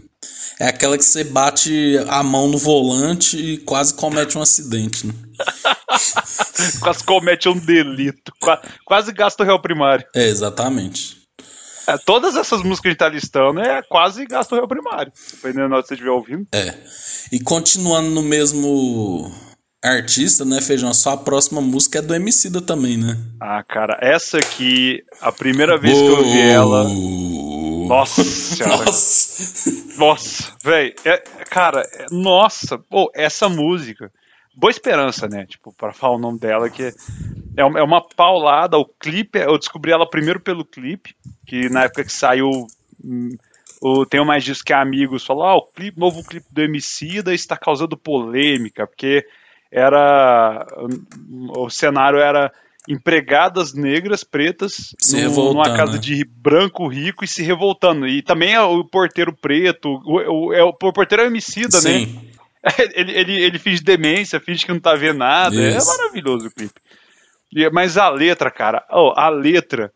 [0.59, 5.15] É aquela que você bate a mão no volante e quase comete um acidente, né?
[6.81, 10.05] Quase comete um delito, qua- quase gasta o réu primário.
[10.15, 11.20] É, exatamente.
[11.95, 15.13] É, todas essas músicas que a gente tá listando é quase gasto réu primário.
[15.33, 16.47] Dependendo de onde você estiver ouvindo.
[16.55, 16.75] É.
[17.33, 19.31] E continuando no mesmo
[19.83, 20.93] artista, né, Feijão?
[20.93, 23.17] Só a próxima música é do Emicida também, né?
[23.41, 26.85] Ah, cara, essa aqui, a primeira vez que eu ouvi ela.
[27.89, 28.85] Nossa senhora.
[28.85, 29.71] Nossa.
[29.99, 30.95] Nossa, velho.
[31.05, 31.19] É,
[31.51, 32.79] cara, é- nossa.
[32.79, 34.11] Pô, essa música.
[34.57, 35.47] Boa Esperança, né?
[35.47, 36.93] Tipo, pra falar o nome dela, que é,
[37.57, 38.77] é uma- é uma paulada.
[38.79, 41.15] O clipe, eu descobri ela primeiro pelo clipe,
[41.51, 42.49] que na época que saiu.
[43.05, 43.37] hum,
[43.83, 47.57] o Tenho Mais Disso Que Amigos falou: ah, o clipe, novo clipe do Emicida está
[47.57, 49.27] causando polêmica, porque
[49.73, 50.67] era.
[50.79, 52.53] hum, O cenário era
[52.89, 55.99] empregadas negras, pretas, revoltando, numa casa né?
[55.99, 58.07] de branco rico e se revoltando.
[58.07, 61.81] E também é o porteiro preto, o, o, é o, o porteiro é homicida, né?
[61.81, 62.21] Sim.
[62.95, 65.57] Ele, ele, ele finge demência, finge que não tá vendo nada.
[65.59, 65.87] É Isso.
[65.87, 66.75] maravilhoso o clipe.
[67.51, 69.91] E- Mas a letra, cara, ó, a letra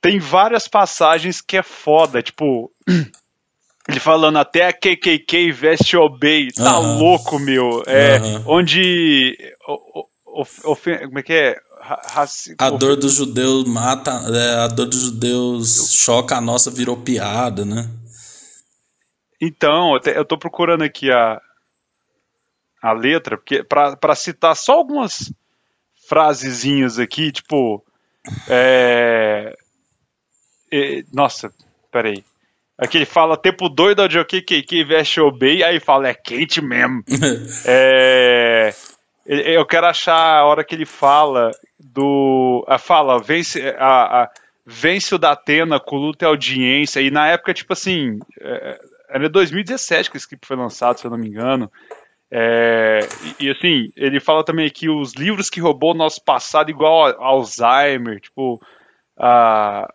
[0.00, 2.72] tem várias passagens que é foda, tipo.
[3.88, 7.82] Ele falando até a KKK veste obey, tá louco, meu.
[7.86, 8.18] É.
[8.46, 9.36] Onde.
[10.26, 10.62] of-
[11.06, 11.56] como é que é?
[11.82, 14.10] Raci- A dor dos judeus mata.
[14.32, 17.88] é, a dor dos judeus choca a nossa, virou piada, né?
[19.40, 21.40] Então, eu, te- eu tô procurando aqui a,
[22.82, 25.32] a letra, porque pra citar só algumas
[26.06, 27.82] frasezinhas aqui, tipo.
[28.46, 29.56] É,
[30.72, 31.52] é, nossa,
[31.92, 32.24] peraí.
[32.78, 36.62] Aqui ele fala tempo doido de ok que que veste obey, aí fala é quente
[36.62, 37.02] mesmo.
[37.66, 38.72] É,
[39.26, 42.64] eu quero achar a hora que ele fala do.
[42.66, 44.30] A fala, vence, a, a-
[44.64, 47.00] vence o da Atena com luta e audiência.
[47.00, 48.18] E na época, tipo assim.
[48.40, 48.78] É,
[49.10, 51.70] era 2017 que esse clipe foi lançado, se eu não me engano.
[52.30, 53.00] É,
[53.40, 57.06] e, e, assim, ele fala também que os livros que roubou o nosso passado, igual
[57.06, 58.60] a- Alzheimer, tipo.
[59.18, 59.92] a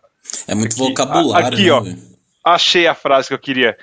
[0.48, 1.70] É muito Aqui, vocabulário, aqui, né,
[2.44, 2.50] ó.
[2.54, 3.76] achei a frase que eu queria.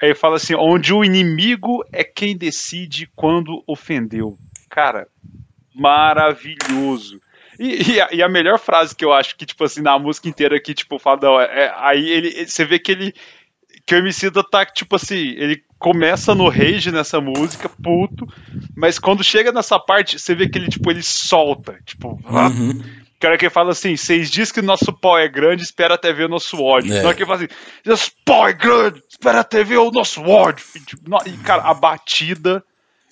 [0.00, 4.36] Aí ele fala assim: onde o inimigo é quem decide quando ofendeu.
[4.68, 5.06] Cara,
[5.74, 7.20] maravilhoso.
[7.58, 10.28] E, e a, e a melhor frase que eu acho que, tipo assim, na música
[10.28, 13.14] inteira que, tipo, fala, não, é, é- aí ele, você vê que ele,
[13.86, 18.26] que o Emicida tá, tipo assim, ele começa no rage nessa música, puto,
[18.76, 22.82] mas quando chega nessa parte, você vê que ele, tipo, ele solta, tipo, Uhum.
[23.22, 26.12] Que hora que ele fala assim, vocês dizem que nosso pau é grande, espera até
[26.12, 26.92] ver o nosso ódio.
[26.92, 27.00] É.
[27.02, 27.54] Na hora que ele fala assim,
[27.86, 30.64] nosso pau é grande, espera até ver o nosso ódio.
[30.74, 32.64] E, tipo, no- e, cara, a batida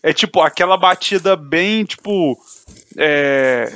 [0.02, 2.36] é tipo aquela batida bem, tipo,
[2.96, 3.72] é,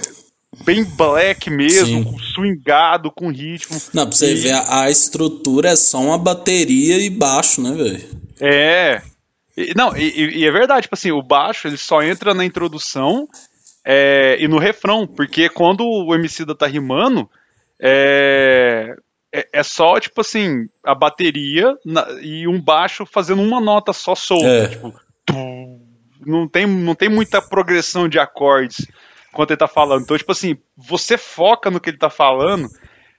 [0.65, 2.05] bem black mesmo, Sim.
[2.05, 3.81] com swingado, com ritmo.
[3.93, 7.71] Não, pra você E- ver, a, a estrutura é só uma bateria e baixo, né,
[7.73, 8.05] velho?
[8.41, 9.03] É.
[9.57, 12.45] E- não, e, e- e é verdade, tipo assim, o baixo ele só entra na
[12.45, 13.29] introdução
[13.85, 17.29] é, e no refrão, porque quando o Emicida tá rimando,
[17.81, 18.97] é,
[19.33, 24.15] é, é só, tipo assim, a bateria na, e um baixo fazendo uma nota só
[24.15, 24.47] solta.
[24.47, 24.69] É.
[24.69, 24.95] Tipo,
[26.25, 28.87] não tem, não tem muita progressão de acordes
[29.31, 30.03] enquanto ele tá falando.
[30.03, 32.69] Então, tipo assim, você foca no que ele tá falando.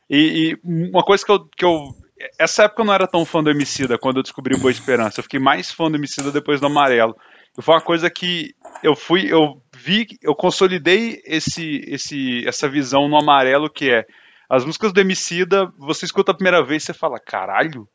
[0.09, 1.93] E, e uma coisa que eu, que eu.
[2.39, 5.19] Essa época eu não era tão fã do Emicida quando eu descobri o Boa Esperança.
[5.19, 7.15] Eu fiquei mais fã do Emicida depois do Amarelo.
[7.57, 13.07] E foi uma coisa que eu fui, eu vi, eu consolidei esse, esse, essa visão
[13.07, 14.03] no Amarelo que é
[14.49, 17.87] as músicas do Emicida, você escuta a primeira vez e você fala, caralho,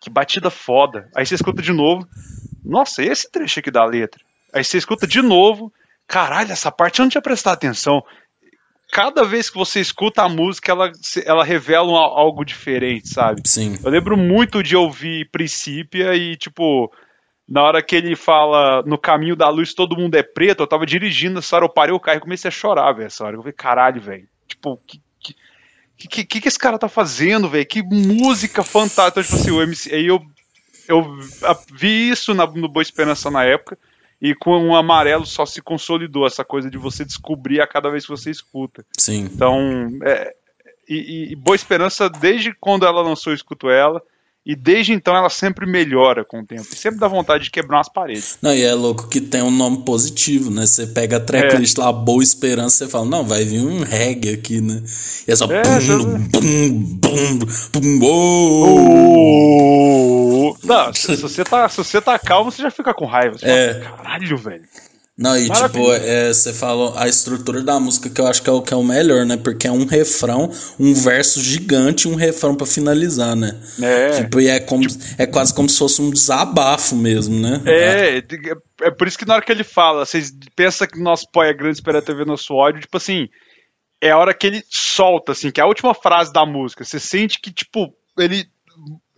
[0.00, 1.08] que batida foda.
[1.16, 2.06] Aí você escuta de novo,
[2.64, 4.20] nossa, esse trecho aqui da letra.
[4.52, 5.72] Aí você escuta de novo,
[6.06, 8.02] caralho, essa parte eu não tinha prestado atenção.
[8.92, 10.92] Cada vez que você escuta a música, ela,
[11.24, 13.42] ela revela um, algo diferente, sabe?
[13.46, 13.78] Sim.
[13.82, 16.92] Eu lembro muito de ouvir Princípia e, tipo,
[17.52, 20.86] na hora que ele fala no caminho da luz todo mundo é preto, eu tava
[20.86, 23.36] dirigindo essa hora, eu parei o carro e comecei a chorar, velho, essa hora.
[23.36, 24.26] Eu falei, caralho, velho.
[24.48, 25.02] Tipo, que,
[25.98, 27.66] que, que, que, esse cara tá fazendo, velho?
[27.66, 29.20] Que música fantástica.
[29.20, 30.22] Então, tipo assim, o MC, aí eu,
[30.88, 31.18] eu
[31.74, 33.76] vi isso na, no Boa Esperança na época,
[34.18, 37.90] e com o um amarelo só se consolidou essa coisa de você descobrir a cada
[37.90, 38.82] vez que você escuta.
[38.96, 39.24] Sim.
[39.24, 40.34] Então, é,
[40.88, 44.02] e, e Boa Esperança, desde quando ela lançou, eu escuto ela.
[44.44, 46.66] E desde então ela sempre melhora com o tempo.
[46.72, 48.38] E sempre dá vontade de quebrar umas paredes.
[48.42, 50.66] Não, e é louco que tem um nome positivo, né?
[50.66, 51.80] Você pega a tracklist é.
[51.80, 54.82] lá, Boa Esperança, você fala, não, vai vir um reggae aqui, né?
[55.28, 57.38] E é só é, bum, bum,
[57.72, 60.56] bum, bum, oh.
[60.64, 63.38] Não, se, se, você tá, se você tá calmo, você já fica com raiva.
[63.38, 63.74] Você é.
[63.74, 64.64] Fala, Caralho, velho.
[65.16, 68.52] Não, e tipo, é, você falou a estrutura da música que eu acho que é
[68.52, 69.36] o que é o melhor, né?
[69.36, 73.60] Porque é um refrão, um verso gigante e um refrão para finalizar, né?
[73.82, 74.22] É.
[74.22, 74.86] Tipo, e é, como,
[75.18, 77.60] é quase como se fosse um desabafo mesmo, né?
[77.66, 78.24] É, é,
[78.86, 81.54] é por isso que na hora que ele fala, vocês pensam que nosso pai é
[81.54, 83.28] grande, espera TV nosso ódio, tipo assim,
[84.00, 86.84] é a hora que ele solta, assim, que é a última frase da música.
[86.84, 88.46] Você sente que, tipo, ele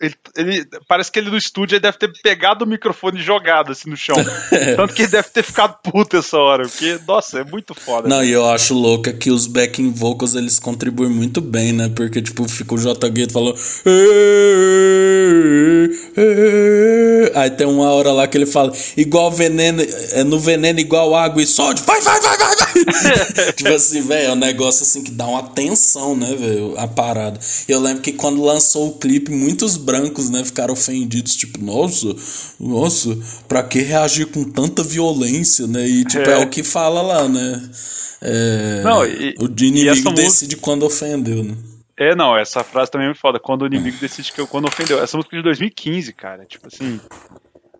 [0.05, 3.73] ele, ele, parece que ele no estúdio ele deve ter pegado o microfone e jogado
[3.73, 4.17] assim no chão.
[4.77, 8.09] Tanto que ele deve ter ficado puto essa hora, porque, nossa, é muito foda.
[8.09, 11.91] Não, e eu acho louco que os backing vocals eles contribuem muito bem, né?
[11.95, 13.09] Porque, tipo, fica o J.
[13.09, 13.57] Gueto falando.
[17.35, 21.43] Aí tem uma hora lá que ele fala, igual veneno, é no veneno igual água
[21.43, 22.75] e sódio, vai, vai, vai, vai, vai.
[23.55, 27.39] tipo assim, velho, é um negócio assim que dá uma tensão, né, velho, a parada.
[27.69, 32.15] Eu lembro que quando lançou o clipe, muitos brancos, né, ficaram ofendidos, tipo, nossa,
[32.59, 33.17] nossa,
[33.49, 35.87] pra que reagir com tanta violência, né?
[35.87, 37.71] E, tipo, é, é o que fala lá, né?
[38.23, 40.63] É, Não, e, o inimigo decide música...
[40.63, 41.55] quando ofendeu, né?
[41.97, 43.39] É, não, essa frase também é foda.
[43.39, 45.01] Quando o inimigo decide que eu, quando ofendeu.
[45.01, 46.45] Essa música é de 2015, cara.
[46.45, 47.01] Tipo assim.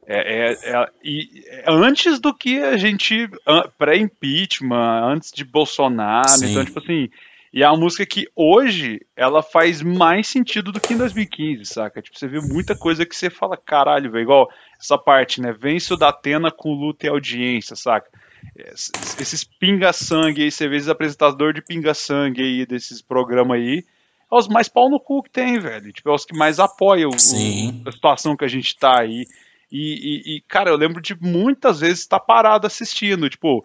[0.07, 3.29] É, é, é, e, é antes do que a gente.
[3.77, 6.29] Pré-impeachment, antes de Bolsonaro.
[6.29, 6.51] Sim.
[6.51, 7.11] Então, tipo assim.
[7.55, 12.03] E é uma música que hoje ela faz mais sentido do que em 2015, saca?
[12.03, 15.53] Tipo, você vê muita coisa que você fala, caralho, velho, igual essa parte, né?
[15.57, 18.11] Vence o da Atena com luta e audiência, saca?
[18.57, 23.85] Esses pinga-sangue aí, você vê esses apresentador de pinga-sangue aí desses programas aí,
[24.33, 25.93] é os mais pau no cu que tem, velho.
[25.93, 29.29] Tipo, é os que mais apoiam o, a situação que a gente tá aí.
[29.71, 33.65] E, e, e, cara, eu lembro de muitas vezes estar tá parado assistindo, tipo,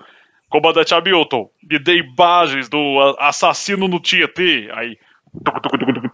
[0.49, 4.69] Comandante Hamilton, me dê imagens do assassino no Tietê.
[4.73, 4.97] Aí.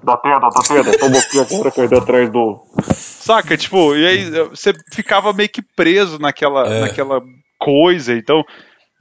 [0.04, 2.62] Da tenda, da tenda, toma aqui agora correndo atrás do.
[2.94, 6.82] Saca, tipo, e aí você ficava meio que preso naquela, é.
[6.82, 7.22] naquela
[7.58, 8.44] coisa, então.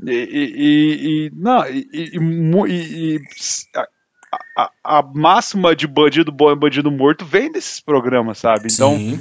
[0.07, 3.21] E, e, e não, e, e,
[4.57, 8.69] a, a, máxima de bandido bom e bandido morto vem desses programas, sabe?
[8.73, 9.21] Então, Sim.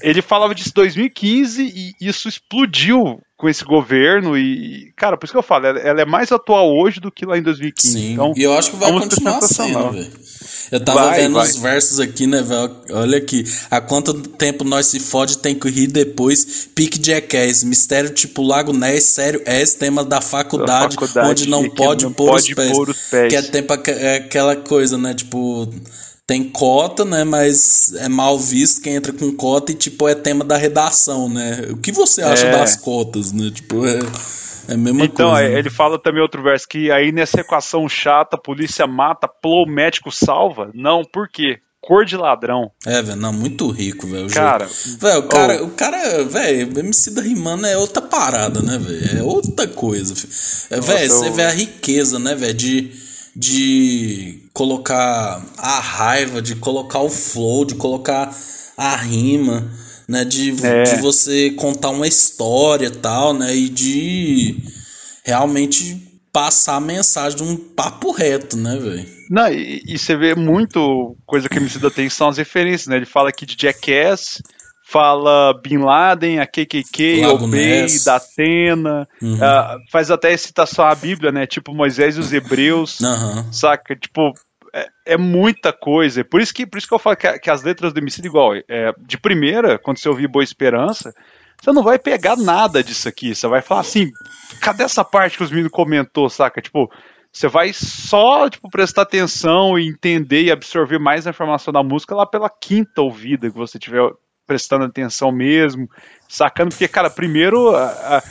[0.00, 5.32] Ele falava disso em 2015 e isso explodiu com esse governo e, cara, por isso
[5.32, 7.92] que eu falo, ela, é mais atual hoje do que lá em 2015.
[7.92, 10.12] Sim, então, e eu acho que vai continuar sendo, velho.
[10.70, 11.48] Eu tava vai, vendo vai.
[11.48, 12.70] os versos aqui, né, velho?
[12.92, 13.44] Olha aqui.
[13.68, 16.68] Há quanto tempo nós se fode, tem que rir depois.
[16.72, 21.48] Pique Jackass, mistério tipo Lago Ness, sério, é esse tema da faculdade, da faculdade onde
[21.48, 23.28] não pode, não pôr, os pés, pôr os pés.
[23.28, 25.68] Que é tempo é aquela coisa, né, tipo
[26.26, 27.24] tem cota, né?
[27.24, 31.66] Mas é mal visto quem entra com cota e, tipo, é tema da redação, né?
[31.70, 32.50] O que você acha é.
[32.52, 33.50] das cotas, né?
[33.50, 33.98] Tipo, é,
[34.68, 35.46] é a mesma então, coisa.
[35.46, 40.10] Então, ele fala também outro verso que aí nessa equação chata, polícia mata, plou, médico
[40.10, 40.70] salva.
[40.74, 41.58] Não, por quê?
[41.80, 42.70] Cor de ladrão.
[42.86, 44.30] É, velho, não, muito rico, velho.
[44.30, 44.68] Cara,
[45.00, 45.66] velho, o cara, oh.
[45.66, 49.18] o cara, velho, MC da Rimando é outra parada, né, velho?
[49.18, 50.14] É outra coisa.
[50.70, 52.92] É, velho, você vê a riqueza, né, velho, de
[53.34, 58.34] de colocar a raiva, de colocar o flow, de colocar
[58.76, 59.70] a rima,
[60.08, 60.24] né?
[60.24, 60.82] De, é.
[60.82, 63.54] de você contar uma história tal, né?
[63.54, 64.56] E de
[65.24, 69.06] realmente passar a mensagem de um papo reto, né, velho?
[69.30, 72.86] Não, e, e, você vê muito coisa que o MC da tem são as referências,
[72.86, 72.96] né?
[72.96, 74.42] Ele fala aqui de Jackass,
[74.92, 79.36] fala Bin Laden, a KKK, Obey, da Atena, uhum.
[79.36, 81.46] uh, faz até citação à Bíblia, né?
[81.46, 83.50] Tipo Moisés e os Hebreus, uhum.
[83.50, 83.96] saca?
[83.96, 84.34] Tipo,
[84.74, 86.22] é, é, muita coisa.
[86.22, 88.54] Por isso que, por isso que eu falo que, que as letras do MC igual,
[88.54, 91.14] é, de primeira, quando você ouvir Boa Esperança,
[91.60, 93.34] você não vai pegar nada disso aqui.
[93.34, 94.10] Você vai falar assim,
[94.60, 96.60] cadê essa parte que os meninos comentou, saca?
[96.60, 96.90] Tipo,
[97.32, 102.14] você vai só tipo, prestar atenção e entender e absorver mais a informação da música
[102.14, 104.02] lá pela quinta ouvida que você tiver
[104.46, 105.88] prestando atenção mesmo,
[106.28, 108.22] sacando, porque, cara, primeiro a, a,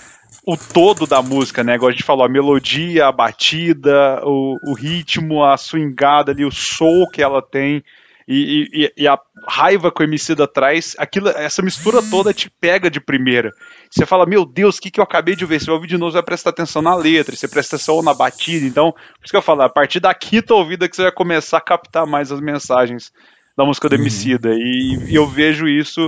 [0.45, 1.75] o todo da música, né?
[1.75, 6.51] Igual a gente falou, a melodia, a batida, o, o ritmo, a swingada ali, o
[6.51, 7.83] soul que ela tem.
[8.27, 12.49] E, e, e, a raiva que o MC da traz, aquilo, essa mistura toda te
[12.49, 13.51] pega de primeira.
[13.89, 15.59] Você fala, meu Deus, o que, que eu acabei de ver?
[15.59, 18.13] Você vai ouvir de novo, você vai prestar atenção na letra, você presta atenção na
[18.13, 18.65] batida.
[18.65, 21.57] Então, por isso que eu falo, a partir da quinta ouvida que você vai começar
[21.57, 23.11] a captar mais as mensagens
[23.57, 24.01] da música do uhum.
[24.01, 24.49] Emicida.
[24.53, 26.07] E, e eu vejo isso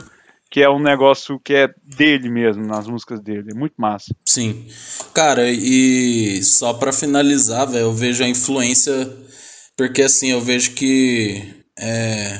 [0.50, 3.52] que é um negócio que é dele mesmo, nas músicas dele.
[3.52, 4.16] É muito massa.
[4.24, 4.68] Sim.
[5.14, 9.12] Cara, e só para finalizar, velho, eu vejo a influência.
[9.76, 11.42] Porque assim, eu vejo que.
[11.80, 12.40] É,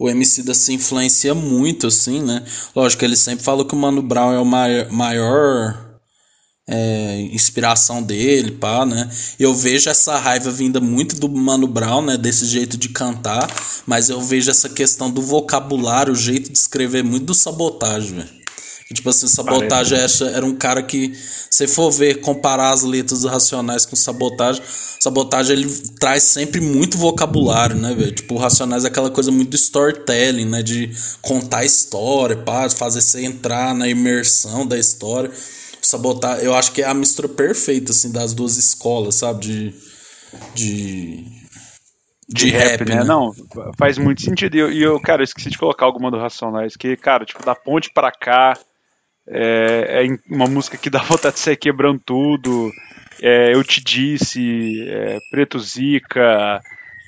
[0.00, 2.42] o MC da se influencia muito, assim, né?
[2.74, 4.44] Lógico, ele sempre fala que o Mano Brown é o
[4.92, 5.89] maior
[6.70, 9.10] é, inspiração dele, pá, né?
[9.38, 12.16] Eu vejo essa raiva vinda muito do Mano Brown, né?
[12.16, 13.50] Desse jeito de cantar,
[13.84, 18.40] mas eu vejo essa questão do vocabulário, o jeito de escrever muito do sabotagem, velho.
[18.92, 19.96] Tipo assim, Sabotagem
[20.34, 21.16] era um cara que,
[21.48, 24.60] se for ver, comparar as letras Racionais com Sabotagem,
[24.98, 25.68] Sabotagem ele
[26.00, 28.10] traz sempre muito vocabulário, né, velho?
[28.10, 30.60] Tipo, Racionais é aquela coisa muito storytelling, né?
[30.60, 30.90] De
[31.22, 35.30] contar a história, pá, fazer você entrar na imersão da história
[35.82, 36.38] sabotar.
[36.40, 39.40] Eu acho que é a mistura perfeita, assim, das duas escolas, sabe?
[39.40, 39.74] De.
[40.54, 41.40] De.
[42.28, 42.94] De, de rap, rap, né?
[42.96, 43.04] né?
[43.04, 43.32] Não,
[43.76, 44.54] faz muito sentido.
[44.54, 47.56] E eu, eu, cara, eu esqueci de colocar alguma do Racionais, que, cara, tipo, da
[47.56, 48.56] ponte para cá,
[49.26, 52.70] é, é, uma música que dá vontade de sair quebrando tudo.
[53.20, 56.60] É, eu te disse, é, Preto Zica,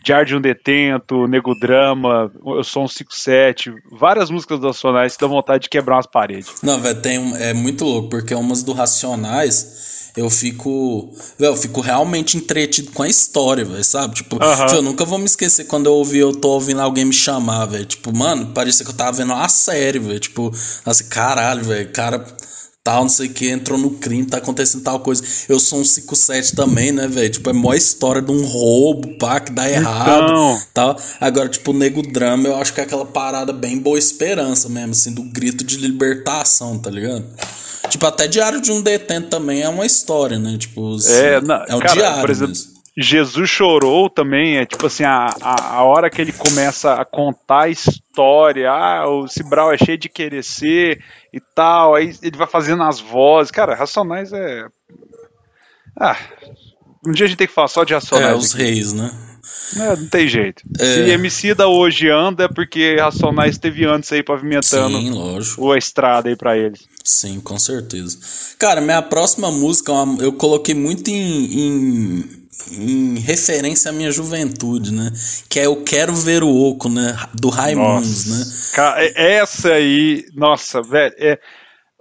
[0.03, 5.21] Diário de um Detento, Nego Drama, Eu Sou um 57, várias músicas do Racionais que
[5.21, 6.61] dão vontade de quebrar umas paredes.
[6.63, 11.11] Não, velho, tem, é muito louco, porque umas do Racionais eu fico.
[11.39, 14.15] Véio, eu fico realmente entretido com a história, velho, sabe?
[14.17, 14.39] Tipo,
[14.75, 17.87] eu nunca vou me esquecer quando eu ouvi, eu tô ouvindo alguém me chamar, velho.
[17.87, 20.21] Tipo, mano, parecia que eu tava vendo uma série, velho.
[20.21, 20.53] Tipo,
[20.85, 22.25] assim, caralho, velho, cara
[22.85, 25.23] tal, não sei o que, entrou no crime, tá acontecendo tal coisa.
[25.49, 27.31] Eu sou um 57 também, né, velho?
[27.31, 30.63] Tipo, é maior história de um roubo, pá, que dá errado, então...
[30.75, 30.97] tal.
[31.21, 34.91] Agora, tipo, o Nego Drama, eu acho que é aquela parada bem boa esperança mesmo,
[34.91, 37.25] assim, do grito de libertação, tá ligado?
[37.89, 40.57] Tipo, até Diário de um Detento também é uma história, né?
[40.59, 42.73] Tipo, assim, é, não, é um cara, diário por exemplo, mesmo.
[42.97, 47.63] Jesus chorou também, é tipo assim, a, a, a, hora que ele começa a contar
[47.63, 51.03] a história, ah, o Cibral é cheio de querer ser
[51.33, 54.67] e tal, aí ele vai fazendo as vozes, cara, Racionais é...
[55.99, 56.17] Ah,
[57.07, 58.33] um dia a gente tem que falar só de Racionais.
[58.33, 58.63] É, os aqui.
[58.63, 59.11] reis, né?
[59.77, 60.63] É, não tem jeito.
[60.79, 60.85] É.
[60.85, 65.73] Se MC da hoje anda é porque Racionais teve antes aí pavimentando Sim, lógico.
[65.73, 66.81] a estrada aí pra eles.
[67.03, 68.19] Sim, com certeza.
[68.59, 75.11] Cara, minha próxima música eu coloquei muito em, em em referência à minha juventude, né?
[75.49, 77.17] Que é Eu Quero Ver o Oco, né?
[77.35, 78.45] Do Raimundos, né?
[78.75, 81.39] Cara, é, essa aí, nossa, velho, é,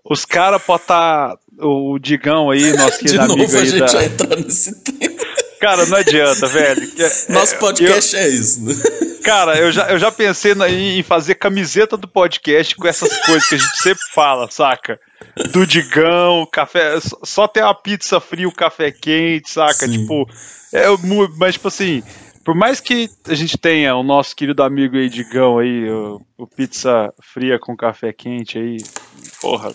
[0.03, 1.29] os caras podem estar.
[1.29, 3.57] Tá, o Digão aí, nosso querido amigo novo.
[3.57, 3.85] A gente da...
[3.87, 5.10] vai entrar nesse tema.
[5.61, 6.91] Cara, não adianta, velho.
[6.97, 8.73] É, Nosso podcast eu, é isso, né?
[9.23, 13.55] Cara, eu já, eu já pensei em fazer camiseta do podcast com essas coisas que
[13.55, 14.99] a gente sempre fala, saca?
[15.51, 16.99] do Digão, café.
[17.23, 19.87] Só ter uma pizza fria, o café quente, saca?
[19.87, 19.99] Sim.
[20.01, 20.27] Tipo,
[20.73, 20.85] é,
[21.37, 22.03] mas tipo assim,
[22.43, 26.47] por mais que a gente tenha o nosso querido amigo aí, Digão, aí, o, o
[26.47, 28.77] pizza fria com café quente aí,
[29.39, 29.71] porra,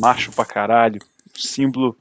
[0.00, 1.00] macho pra caralho,
[1.34, 1.96] símbolo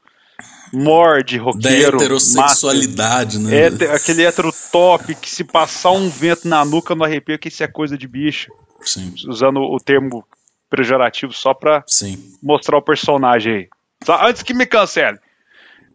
[0.73, 1.97] morde, roqueiro.
[1.97, 3.67] Da heterossexualidade, né?
[3.93, 7.67] Aquele hétero top que se passar um vento na nuca não arrepia que isso é
[7.67, 8.51] coisa de bicho.
[8.81, 9.13] Sim.
[9.27, 10.25] Usando o termo
[10.69, 12.17] pejorativo só pra Sim.
[12.41, 13.69] mostrar o personagem aí.
[14.03, 15.17] Só antes que me cancele.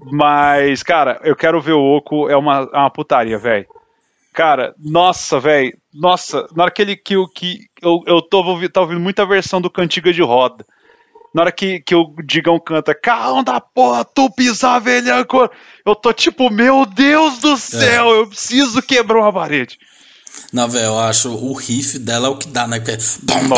[0.01, 3.67] Mas, cara, eu quero ver o Oco, é uma, é uma putaria, velho.
[4.33, 5.77] Cara, nossa, velho.
[5.93, 8.43] Nossa, na hora que ele que, que eu, eu tô,
[8.73, 10.65] tô ouvindo muita versão do Cantiga de Roda.
[11.33, 15.49] Na hora que, que o Digão canta, calma da porra, tu pisar, velhaco.
[15.87, 18.21] Eu tô tipo, meu Deus do céu, é.
[18.21, 19.79] eu preciso quebrar uma parede.
[20.53, 22.81] Não, velho, eu acho o riff dela é o que dá, né?
[22.81, 22.97] Que é...
[22.97, 23.49] Tum,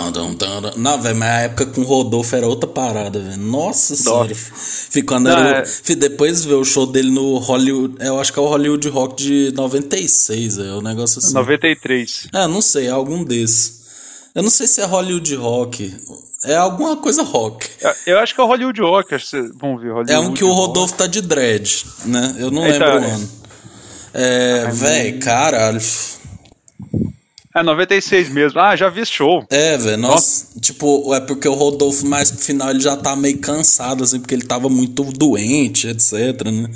[0.00, 0.72] tum, tum, tum.
[0.76, 3.36] Não, velho, mas a época com o Rodolfo era outra parada, velho.
[3.36, 4.34] Nossa senhora.
[4.34, 7.96] Ficando Não, era, é- Depois ver o show dele no Hollywood.
[8.00, 11.32] Eu acho que é o Hollywood Rock de 96, é um negócio assim.
[11.32, 12.28] 93.
[12.32, 13.85] Ah, não sei, é algum desses.
[14.36, 15.96] Eu não sei se é Hollywood Rock.
[16.44, 17.68] É alguma coisa rock.
[18.06, 19.14] Eu- acho que é o Hollywood Rock.
[19.14, 20.60] Acho que vocês vão ver Hollywood É um que o Rock.
[20.66, 22.36] Rodolfo tá de dread, né?
[22.38, 23.28] Eu não lembro o ano.
[24.12, 25.80] É, velho, caralho.
[27.56, 28.60] É 96 mesmo.
[28.60, 29.42] Ah, já vi esse show.
[29.48, 33.38] É, velho, nossa, tipo, é porque o Rodolfo mais pro final ele já tá meio
[33.38, 36.12] cansado, assim, porque ele tava muito doente, etc,
[36.52, 36.68] né?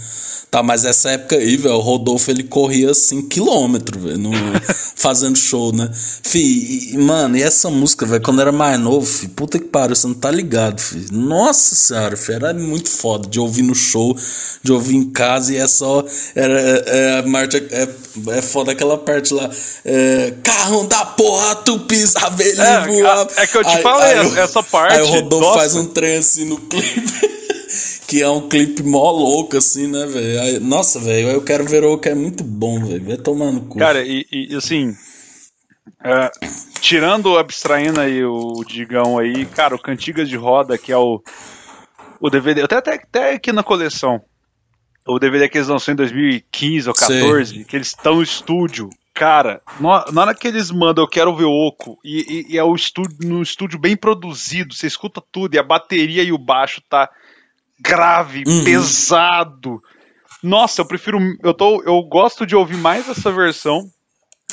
[0.50, 4.30] Tá, mas essa época aí, velho, o Rodolfo ele corria 5 km, velho,
[4.96, 5.88] fazendo show, né?
[5.94, 9.94] Fi, e- mano, e essa música, velho, quando era mais novo, fi, puta que pariu,
[9.94, 11.06] você não tá ligado, fi.
[11.12, 14.16] Nossa senhora, fi, era muito foda de ouvir no show,
[14.60, 16.04] de ouvir em casa, e é só.
[16.34, 17.24] Era, é, é,
[17.70, 19.48] é, é foda aquela parte lá.
[19.84, 20.34] É,
[20.70, 23.26] carrão da porra, tu pisa, velho, É, voar.
[23.36, 25.58] é que eu te falei, essa parte, Aí o Rodolfo nossa.
[25.58, 27.30] faz um trem assim no clipe.
[28.08, 30.40] Que é um clipe mó louco, assim, né, velho?
[30.40, 33.04] Aí- Nossa, velho, eu quero ver o que é muito bom, velho.
[33.04, 33.78] Vai tomar no cu.
[33.78, 34.92] Cara, e, e, assim.
[36.04, 36.28] é,
[36.80, 41.22] tirando, abstraindo aí o Digão aí, cara, o Cantigas de Roda, que é o,
[42.20, 44.20] o DVD, até, até, até aqui na coleção,
[45.06, 47.20] o DVD que eles lançaram em 2015 ou Sei.
[47.20, 48.90] 14, que eles estão no estúdio.
[49.20, 52.74] Cara, na hora que eles mandam Eu Quero Ver Oco, e, e, e é o
[52.74, 57.06] estúdio, no estúdio bem produzido, você escuta tudo, e a bateria e o baixo tá
[57.78, 58.64] grave, Uhum.
[58.64, 59.82] pesado.
[60.42, 61.18] Nossa, eu prefiro.
[61.42, 63.82] Eu, tô, eu gosto de ouvir mais essa versão,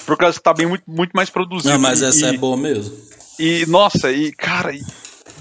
[0.06, 1.74] por causa que tá bem muito, muito mais produzido.
[1.74, 2.94] Não, mas essa e, é boa mesmo.
[3.40, 4.82] E, nossa, e, cara, e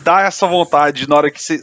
[0.04, 1.60] dá essa vontade na hora que você.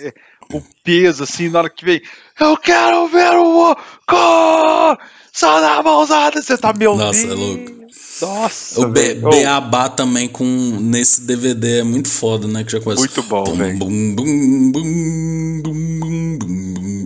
[0.00, 0.12] é,
[0.52, 2.02] O peso, assim, na hora que vem.
[2.40, 4.98] Eu quero ver o Oco!
[5.36, 7.70] Só na mãozada, você tá meu Nossa, é louco.
[8.22, 9.16] Nossa, O B-.
[9.16, 10.46] Beabá também com
[10.80, 12.64] nesse DVD é muito foda, né?
[12.64, 13.00] Que já começa.
[13.00, 13.78] Muito bom, velho.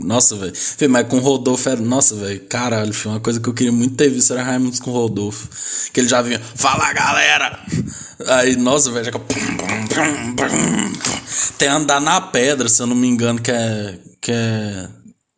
[0.05, 0.53] Nossa, velho.
[0.89, 1.81] Mas com o Rodolfo era.
[1.81, 2.39] Nossa, velho.
[2.49, 5.49] Caralho, foi uma coisa que eu queria muito ter visto era Raimundos com o Rodolfo.
[5.93, 6.41] Que ele já vinha.
[6.55, 7.59] Fala, galera!
[8.29, 9.11] Aí, nossa, velho.
[11.59, 13.99] Tem andar na pedra, se eu não me engano, que é.
[14.21, 14.89] Que é.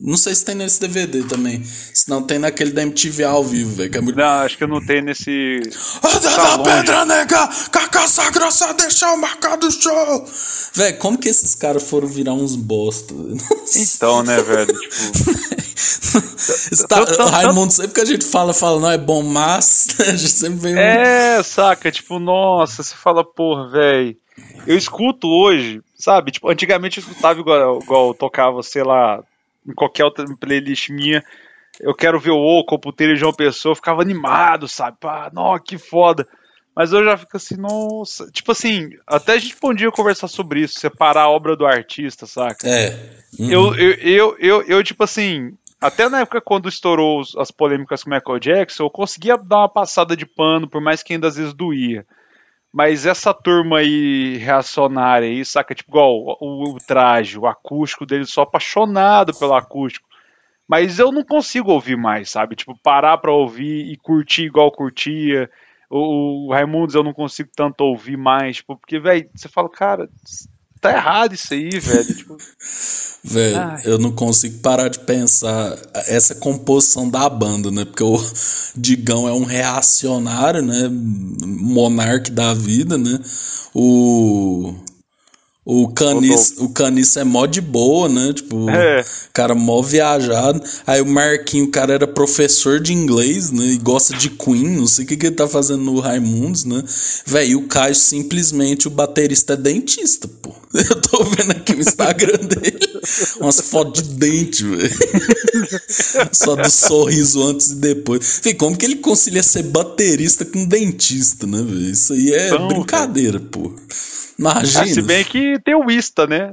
[0.05, 1.63] Não sei se tem nesse DVD também.
[1.65, 3.91] Se não, tem naquele da MTV ao vivo, velho.
[3.91, 5.61] Que é muito Não, acho que eu não tenho nesse.
[6.03, 7.49] Anda Tá da pedra, nega!
[7.73, 10.29] Com a caça grossa deixar o marcado show!
[10.75, 13.15] Véi, como que esses caras foram virar uns bosta?
[13.77, 14.67] Então, né, velho?
[14.67, 15.53] Tipo.
[16.89, 20.59] Tá- Raimundo, sempre que a gente fala, fala, não é bom, mas a gente sempre
[20.59, 20.75] vem.
[20.79, 21.91] É, saca?
[21.91, 24.17] Tipo, nossa, você fala, porra, velho.
[24.67, 26.33] Eu escuto hoje, sabe?
[26.33, 29.23] Tipo, antigamente eu escutava igual, igual eu tocava, sei lá,
[29.67, 31.25] em qualquer outra playlist minha.
[31.81, 34.99] Eu quero ver o Oco, o Puteiro de João Pessoa, eu ficava animado, sabe?
[35.01, 36.29] Pá, não, que foda.
[36.75, 38.31] Mas eu já fico assim, nossa.
[38.31, 42.67] Tipo assim, até a gente podia conversar sobre isso, separar a obra do artista, saca?
[42.67, 43.11] É.
[43.39, 43.51] Uhum.
[43.51, 48.11] Eu, eu, eu, eu, eu, tipo assim, até na época quando estourou as polêmicas com
[48.11, 51.37] o Michael Jackson, eu conseguia dar uma passada de pano, por mais que ainda às
[51.37, 52.07] vezes doía.
[52.73, 55.75] Mas essa turma aí reacionária aí, saca?
[55.75, 60.09] Tipo, igual o, o traje, o acústico dele, sou apaixonado pelo acústico.
[60.67, 62.57] Mas eu não consigo ouvir mais, sabe?
[62.57, 65.51] Tipo, parar pra ouvir e curtir igual curtia.
[65.91, 70.09] O, o Raimundos eu não consigo tanto ouvir mais, tipo, porque, velho, você fala, cara,
[70.83, 72.15] tá errado isso aí, velho.
[72.15, 72.37] Tipo,
[73.25, 73.83] Velho, Ai.
[73.85, 75.79] eu não consigo parar de pensar
[76.09, 77.85] essa composição da banda, né?
[77.85, 78.21] Porque o
[78.77, 80.89] Digão é um reacionário, né?
[80.91, 83.21] Monarque da vida, né?
[83.73, 84.75] O.
[85.65, 88.33] O Caniço, o Caniço é mó de boa, né?
[88.33, 89.05] Tipo, É.
[89.33, 90.61] cara mó viajado.
[90.85, 93.65] Aí o Marquinho, o cara era professor de inglês, né?
[93.67, 96.83] E gosta de Queen, não sei o que, que ele tá fazendo no Raimundos, né?
[97.25, 100.53] Véi, e o Caio simplesmente, o baterista é dentista, pô.
[100.75, 102.81] Eu tô vendo aqui o Instagram dele.
[103.41, 104.91] Umas fotos de dente, velho.
[106.33, 108.41] Só do sorriso antes e depois.
[108.43, 111.91] Fih, como que ele concilia ser baterista com dentista, né, velho?
[111.91, 113.73] Isso aí é Então, brincadeira, pô.
[114.51, 114.87] Imagina.
[114.87, 116.53] Se bem que tem o Ista, né?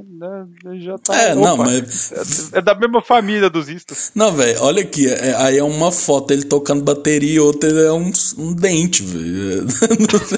[0.80, 2.12] Já tá, É, não, opa, mas-
[2.52, 4.12] É, é da mesma família dos Istas.
[4.14, 5.08] Não, velho, olha aqui.
[5.08, 9.66] é- aí é uma foto ele tocando bateria e outra é um, um dente, velho.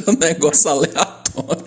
[0.07, 1.65] É um negócio aleatório.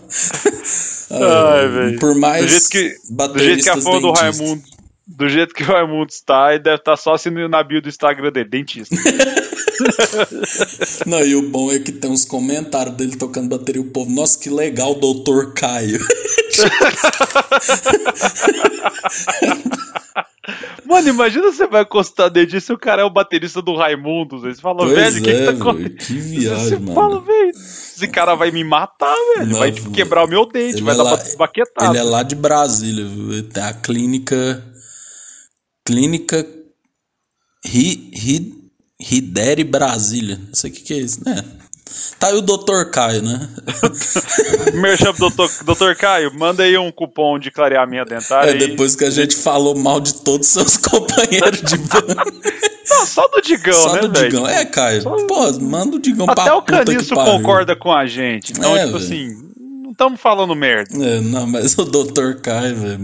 [1.12, 2.00] Ai, velho.
[2.00, 4.12] Por mais Do jeito que, do jeito que a fã do.
[4.12, 4.64] Raimundo.
[5.08, 8.32] Do jeito que o Raimundo está, ele deve estar só assinando na bio do Instagram
[8.32, 8.96] dele, dentista.
[11.06, 13.82] Não, e o bom é que tem uns comentários dele tocando bateria.
[13.82, 16.00] O povo, nossa, que legal, doutor Caio.
[20.86, 24.40] Mano, imagina você vai encostar dentista e o cara é o baterista do Raimundo.
[24.42, 25.98] Você fala, Pois velho, o que, que é, tá velho, acontecendo?
[25.98, 26.94] que viagem, Você mano.
[26.94, 29.52] fala, velho, esse cara vai me matar, velho.
[29.52, 31.90] Não, vai tipo, quebrar o meu dente, vai é dar lá- pra baquetar.
[31.90, 33.44] Ele é lá de Brasília, viu?
[33.50, 34.64] Tem a clínica.
[35.84, 36.46] Clínica.
[37.66, 38.65] Ri, Ri,
[39.02, 40.38] Ridere Brasília.
[40.48, 41.44] Não sei o que, que é isso, né?
[42.20, 42.90] Tá aí o Dr.
[42.92, 43.48] Caio, né?
[44.74, 48.50] Merchan pro doutor, doutor Caio, manda aí um cupom de clareamento dentário.
[48.52, 52.24] É depois que a gente falou mal de todos os seus companheiros de banda.
[52.90, 54.30] Não, só do Digão, Só né, do velho?
[54.30, 54.48] Digão.
[54.48, 55.04] É, Caio.
[55.04, 58.52] Pô, manda o Digão Até pra o puta que Caniço concorda com a gente.
[58.52, 59.06] Então, É, tipo velho.
[59.06, 59.38] assim,
[59.84, 60.90] não estamos falando merda.
[61.06, 62.34] É, não, mas o Dr.
[62.42, 63.00] Caio, velho.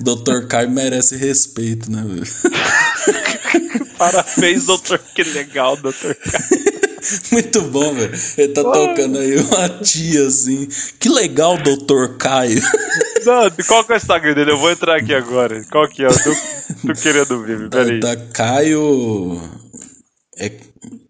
[0.00, 0.46] Dr.
[0.46, 2.26] Caio merece respeito, né, velho?
[4.00, 4.98] Parabéns, doutor.
[5.14, 6.80] Que legal, doutor Caio.
[7.32, 8.12] Muito bom, velho.
[8.38, 10.66] Ele tá tocando aí uma tia assim.
[10.98, 12.16] Que legal, Dr.
[12.18, 12.62] Caio.
[13.26, 14.52] Não, qual que é o Instagram dele?
[14.52, 15.62] Eu vou entrar aqui agora.
[15.70, 16.06] Qual que é?
[16.06, 18.00] Eu tô, tô querendo ver, peraí.
[18.00, 19.38] Tá Caio.
[20.38, 20.50] É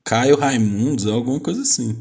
[0.05, 1.97] Caio Raimundos, é alguma coisa assim.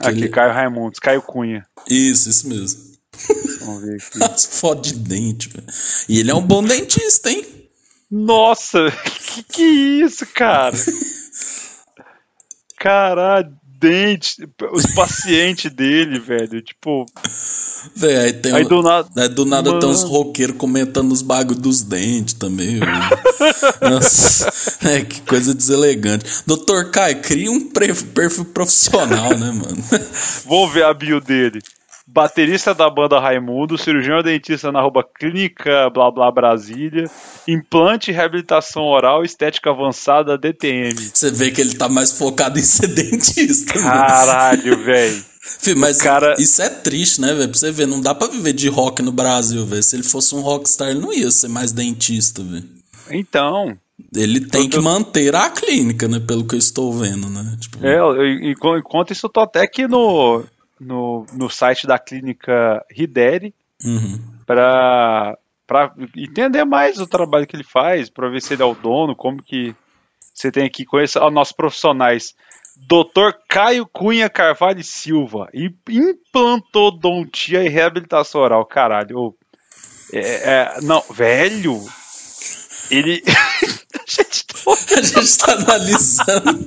[0.00, 1.64] Aqui, ele- Caio Raimundos, Caio Cunha.
[1.88, 2.80] Isso, isso mesmo.
[3.60, 4.22] Vamos ver aqui.
[4.24, 5.66] As fotos de dente, velho.
[6.08, 7.46] E ele é um bom dentista, hein?
[8.10, 8.90] Nossa,
[9.34, 10.74] que que é isso, cara?
[12.78, 14.36] Caralho, dente,
[14.72, 17.04] os pacientes dele, velho, tipo,
[17.94, 20.14] Velho, aí tem aí um- do nada, Aí do nada tem uns Mano.
[20.14, 22.78] roqueiros comentando os bagulhos dos dentes também.
[22.78, 22.92] velho.
[23.80, 24.50] Nossa,
[24.88, 26.24] é, que coisa deselegante.
[26.46, 29.82] Doutor Caio, cria um perfil profissional, né, mano?
[30.46, 31.60] vamos ver a bio dele.
[32.12, 37.04] Baterista da banda Raimundo, cirurgião dentista na arroba clínica blá blá Brasília,
[37.46, 40.94] implante, reabilitação oral, estética avançada, DTM.
[41.14, 43.78] Você vê que ele tá mais focado em ser dentista.
[43.78, 43.84] né?
[43.84, 45.24] Caralho, velho.
[45.76, 47.48] Mas cara- isso é triste, né, velho?
[47.48, 49.82] Pra você ver, não dá pra viver de rock no Brasil, velho.
[49.82, 52.64] Se ele fosse um rockstar, ele não ia ser mais dentista, velho.
[53.10, 53.76] Então,
[54.14, 56.18] Ele tem que manter a clínica, né?
[56.20, 57.56] Pelo que eu estou vendo, né?
[57.60, 57.98] Tipo, É,
[58.78, 60.42] enquanto isso, eu tô até aqui no,
[60.80, 63.54] no, no site da clínica Rideri
[63.84, 64.18] uhum.
[64.46, 68.74] para para entender mais o trabalho que ele faz, para ver se ele é o
[68.74, 69.72] dono, como que
[70.34, 72.34] você tem aqui conhecer os nossos profissionais.
[72.76, 73.38] Dr.
[73.48, 79.32] Caio Cunha Carvalho e Silva, im- implantodontia e reabilitação oral, caralho.
[80.12, 81.78] É, é, não, velho,
[82.90, 83.22] ele.
[84.06, 86.64] Gente, tô- A gente tá analisando.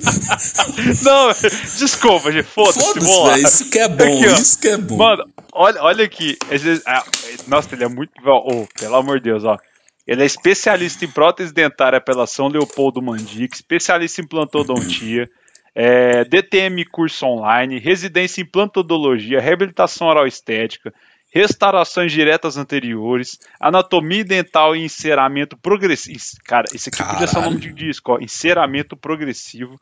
[1.04, 1.28] não,
[1.76, 3.42] desculpa, gente, foda-se, Foda-se, velho.
[3.46, 4.96] Isso que é bom, Aqui, isso que é bom.
[4.96, 6.38] Mano, olha, olha aqui.
[6.86, 7.04] Ah,
[7.46, 8.12] nossa, ele é muito.
[8.24, 9.58] Oh, pelo amor de Deus, ó.
[10.06, 15.28] Ele é especialista em prótese dentária pela São Leopoldo Mandic, especialista em implantodontia,
[15.74, 20.92] é, DTM curso online, residência em implantodologia, reabilitação oral estética,
[21.34, 26.20] restaurações diretas anteriores, anatomia dental e enceramento progressivo.
[26.44, 28.18] Cara, esse aqui podia ser o nome de disco, ó.
[28.20, 29.78] Enceramento progressivo.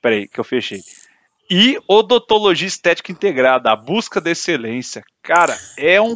[0.00, 0.80] Peraí, que eu fechei.
[1.50, 5.02] E odontologia estética integrada, a busca da excelência.
[5.22, 6.14] Cara, é um.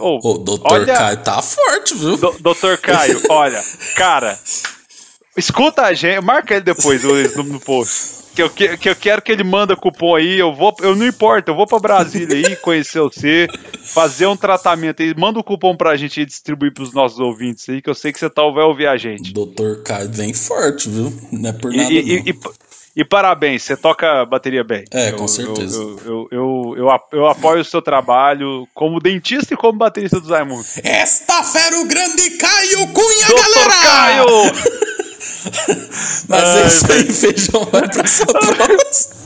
[0.00, 2.16] Oh, O doutor olha, Caio tá forte, viu?
[2.16, 3.60] Do- Doutor Caio, olha,
[3.96, 4.36] cara,
[5.36, 8.24] escuta a gente, marca ele depois Luiz, no, no post.
[8.34, 11.06] Que eu, que, que eu quero que ele manda cupom aí, eu vou, eu não
[11.06, 13.46] importa, eu vou pra Brasília aí, conhecer você,
[13.84, 17.80] fazer um tratamento aí, manda o cupom pra gente aí distribuir pros nossos ouvintes aí,
[17.80, 19.32] que eu sei que você tá, vai ouvir a gente.
[19.32, 21.12] Doutor Caio vem forte, viu?
[21.30, 22.38] Não é por nada, e- e- e-
[22.96, 24.84] e parabéns, você toca bateria bem.
[24.92, 25.76] É, Eu- com certeza.
[25.80, 30.18] Eu, eu, eu, eu, ap- eu apoio o seu trabalho como dentista e como baterista
[30.20, 30.64] do Raimundo.
[30.82, 33.80] Esta fera o grande Caio Cunha, Doutor galera!
[33.80, 34.26] Caio!
[36.28, 39.24] Mas Ai, é isso aí, feijão vai pra sua próxima.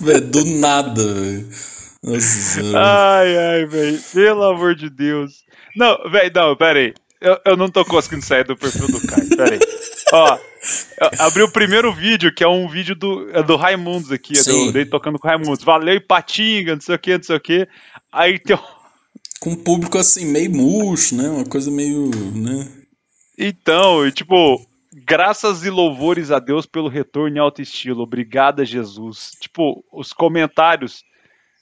[0.00, 1.48] Véi, do nada, velho.
[2.02, 2.60] Nossa.
[2.76, 4.00] Ai, ai, velho.
[4.12, 5.44] Pelo amor de Deus.
[5.76, 6.94] Não, velho, não, pera aí.
[7.20, 9.60] Eu, eu não tô conseguindo sair do perfil do Caio, pera aí.
[10.12, 10.38] Ó,
[11.18, 14.72] abri o primeiro vídeo, que é um vídeo do, é do Raimundos aqui, é do,
[14.72, 15.64] dele tocando com o Raimundos.
[15.64, 17.68] Valeu, Ipatinga, não sei o que, não sei o que.
[18.12, 18.60] Aí tem um...
[19.40, 21.28] Com um público assim, meio murcho, né?
[21.28, 22.10] Uma coisa meio.
[22.34, 22.68] né?
[23.38, 28.02] Então, e tipo, graças e louvores a Deus pelo retorno em alto estilo.
[28.02, 29.32] Obrigada, Jesus.
[29.40, 31.02] Tipo, os comentários.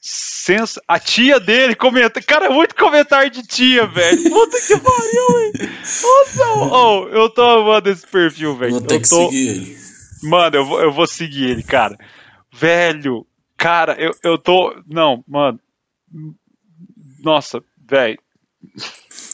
[0.00, 0.78] Sens...
[0.86, 2.20] A tia dele comenta.
[2.20, 4.22] Cara, muito comentário de tia, velho.
[4.28, 5.72] Puta que pariu, velho.
[5.80, 8.72] Nossa, oh, eu tô amando esse perfil, velho.
[8.72, 9.30] Vou ter Eu que tô...
[9.30, 9.76] seguir ele.
[10.24, 11.96] Mano, eu vou, eu vou seguir ele, cara.
[12.52, 14.74] Velho, cara, eu, eu tô.
[14.86, 15.58] Não, mano.
[17.22, 18.18] Nossa, velho.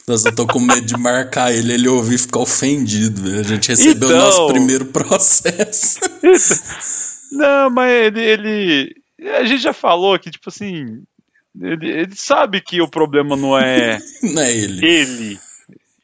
[0.09, 3.39] Nossa, eu tô com medo de marcar ele, ele ouvir e ficar ofendido.
[3.39, 4.25] A gente recebeu o Então.
[4.25, 5.99] nosso primeiro processo.
[7.31, 8.95] Não, mas ele, ele.
[9.37, 11.03] A gente já falou que, tipo assim.
[11.61, 13.99] Ele, ele sabe que o problema não é
[14.33, 14.85] Não é ele.
[14.85, 15.39] ele.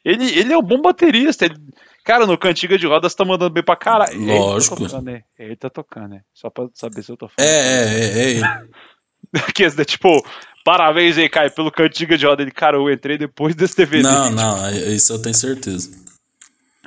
[0.04, 1.46] Ele, ele é um bom baterista.
[1.46, 1.56] Ele,
[2.04, 4.20] cara, no Cantiga de Rodas tá mandando bem pra caralho.
[4.20, 4.74] Lógico.
[4.76, 5.22] Ele tá tocando, né?
[5.38, 6.20] Ele tá tocando, né?
[6.32, 7.48] Só pra saber se eu tô falando.
[7.50, 8.42] É, é, é, é.
[9.52, 10.24] que, né, tipo,
[10.66, 12.42] parabéns aí, Caio, pelo Cantiga de Rodas.
[12.42, 14.02] Ele, cara, eu entrei depois desse DVD.
[14.02, 15.88] Não, não, isso eu tenho certeza.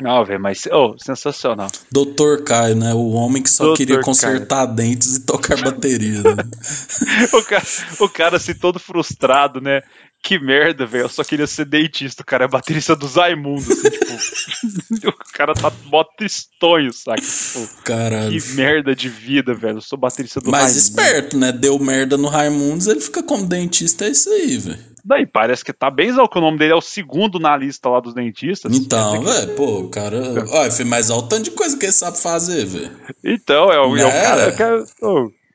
[0.02, 1.70] Não, velho, mas, oh, sensacional.
[1.90, 2.94] Doutor Caio, né?
[2.94, 3.78] O homem que só Dr.
[3.78, 4.76] queria consertar Caio.
[4.76, 6.22] dentes e tocar bateria.
[6.22, 6.44] Né?
[7.34, 7.64] o, cara,
[8.02, 9.82] o cara, assim, todo frustrado, né?
[10.22, 11.06] Que merda, velho.
[11.06, 12.24] Eu só queria ser dentista.
[12.24, 13.62] Cara é baterista do Zaimundo.
[13.62, 17.22] Assim, tipo, o cara tá mó tristonho, saca?
[17.22, 18.30] Tipo, Caralho.
[18.30, 19.78] Que merda de vida, velho.
[19.78, 21.52] Eu sou baterista do Mas esperto, né?
[21.52, 24.90] Deu merda no Raimundos, ele fica como dentista, é isso aí, velho.
[25.04, 28.00] Daí parece que tá bem que o nome dele é o segundo na lista lá
[28.00, 28.76] dos dentistas.
[28.76, 29.54] Então, velho, que...
[29.54, 30.18] pô, o cara.
[30.50, 32.92] Olha, mas olha o tanto de coisa que ele sabe fazer, velho.
[33.24, 34.06] Então, é o, é.
[34.06, 34.84] o cara que é.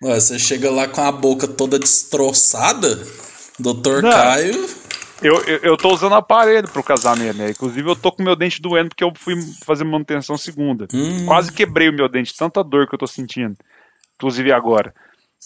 [0.03, 2.99] Ué, você chega lá com a boca toda destroçada.
[3.59, 4.11] Doutor Não.
[4.11, 4.69] Caio.
[5.23, 7.51] Eu, eu, eu tô usando aparelho pro casamento, né?
[7.51, 9.35] Inclusive, eu tô com meu dente doendo porque eu fui
[9.65, 10.87] fazer manutenção segunda.
[10.93, 11.25] Hum.
[11.25, 13.57] Quase quebrei o meu dente, tanta dor que eu tô sentindo.
[14.17, 14.95] Inclusive agora.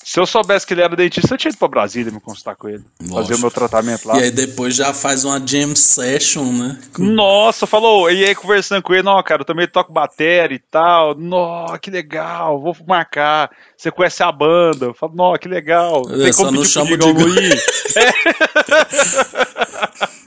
[0.05, 2.69] Se eu soubesse que ele era dentista, eu tinha ido pra Brasília me consultar com
[2.69, 2.85] ele.
[3.01, 3.17] Lógico.
[3.17, 4.19] Fazer o meu tratamento lá.
[4.19, 6.79] E aí depois já faz uma jam session, né?
[6.95, 7.03] Com...
[7.03, 8.11] Nossa, falou.
[8.11, 11.15] E aí conversando com ele, não, cara, eu também toco bateria e tal.
[11.15, 13.51] Nossa, que legal, vou marcar.
[13.77, 14.87] Você conhece a banda?
[14.87, 16.03] Eu falo, nossa, que legal.
[16.09, 17.63] Eu Tem como não chamo de Luiz.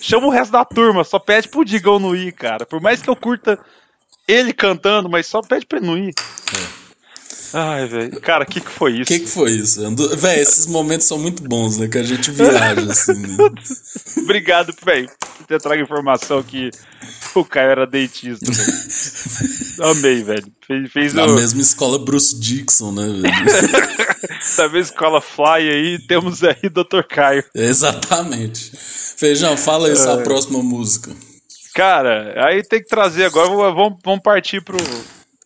[0.00, 2.64] Chama o resto da turma, só pede pro Digão não ir, cara.
[2.64, 3.58] Por mais que eu curta
[4.26, 6.14] ele cantando, mas só pede pra ele não ir.
[6.54, 6.87] É.
[7.52, 8.20] Ai, velho.
[8.20, 9.02] Cara, o que, que foi isso?
[9.02, 9.80] O que, que foi isso?
[10.16, 11.88] Véi, esses momentos são muito bons, né?
[11.88, 13.14] Que a gente viaja, assim.
[13.14, 13.36] Né?
[14.22, 16.70] Obrigado, velho, por ter trago informação que
[17.34, 19.90] o Caio era dentista, velho.
[19.90, 20.52] Amei, velho.
[20.66, 21.34] Fez, fez Na o...
[21.34, 23.22] mesma escola Bruce Dixon, né, velho?
[24.58, 27.02] Na mesma escola Fly aí, temos aí Dr.
[27.08, 27.44] Caio.
[27.54, 28.72] Exatamente.
[29.16, 30.12] Feijão, fala aí é...
[30.12, 31.10] a próxima música.
[31.74, 34.76] Cara, aí tem que trazer agora, vamos, vamos partir pro,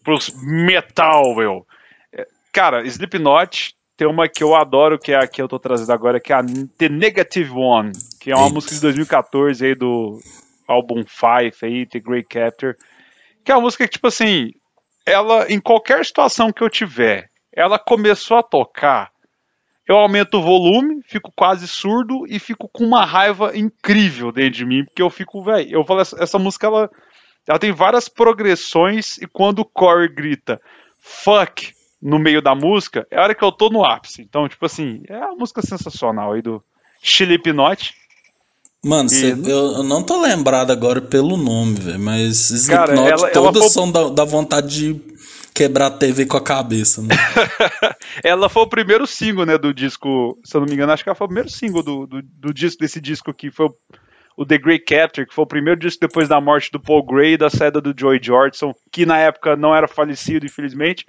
[0.03, 1.66] pros metal, meu.
[2.53, 6.20] Cara, Slipknot tem uma que eu adoro, que é a que eu tô trazendo agora,
[6.20, 6.42] que é a
[6.76, 8.55] The Negative One, que é uma Eita.
[8.55, 10.18] música de 2014 aí do
[10.68, 12.76] álbum Five aí, The Great Captor,
[13.44, 14.50] que é uma música que, tipo assim,
[15.07, 19.11] ela, em qualquer situação que eu tiver, ela começou a tocar,
[19.88, 24.66] eu aumento o volume, fico quase surdo e fico com uma raiva incrível dentro de
[24.66, 26.90] mim, porque eu fico, velho, eu falo, essa, essa música, ela,
[27.48, 30.61] ela tem várias progressões e quando o Corey grita,
[30.98, 31.72] fuck,
[32.03, 34.22] no meio da música, é a hora que eu tô no ápice.
[34.22, 36.61] Então, tipo assim, é uma música sensacional aí do
[37.00, 37.94] Slipknot.
[38.84, 39.11] Mano, e...
[39.11, 43.62] cê, eu, eu, não tô lembrado agora pelo nome, velho, mas Slipknot ela, todas ela
[43.62, 43.68] foi...
[43.68, 45.00] são da, da, vontade de
[45.55, 47.14] quebrar a TV com a cabeça, né?
[48.24, 51.09] ela foi o primeiro single, né, do disco, se eu não me engano, acho que
[51.09, 53.74] ela foi o primeiro single do, do, do disco, desse disco aqui, foi o,
[54.38, 57.34] o The Grey Captor, que foi o primeiro disco depois da morte do Paul Gray
[57.34, 61.07] e da saída do Joey Jordison, que na época não era falecido, infelizmente,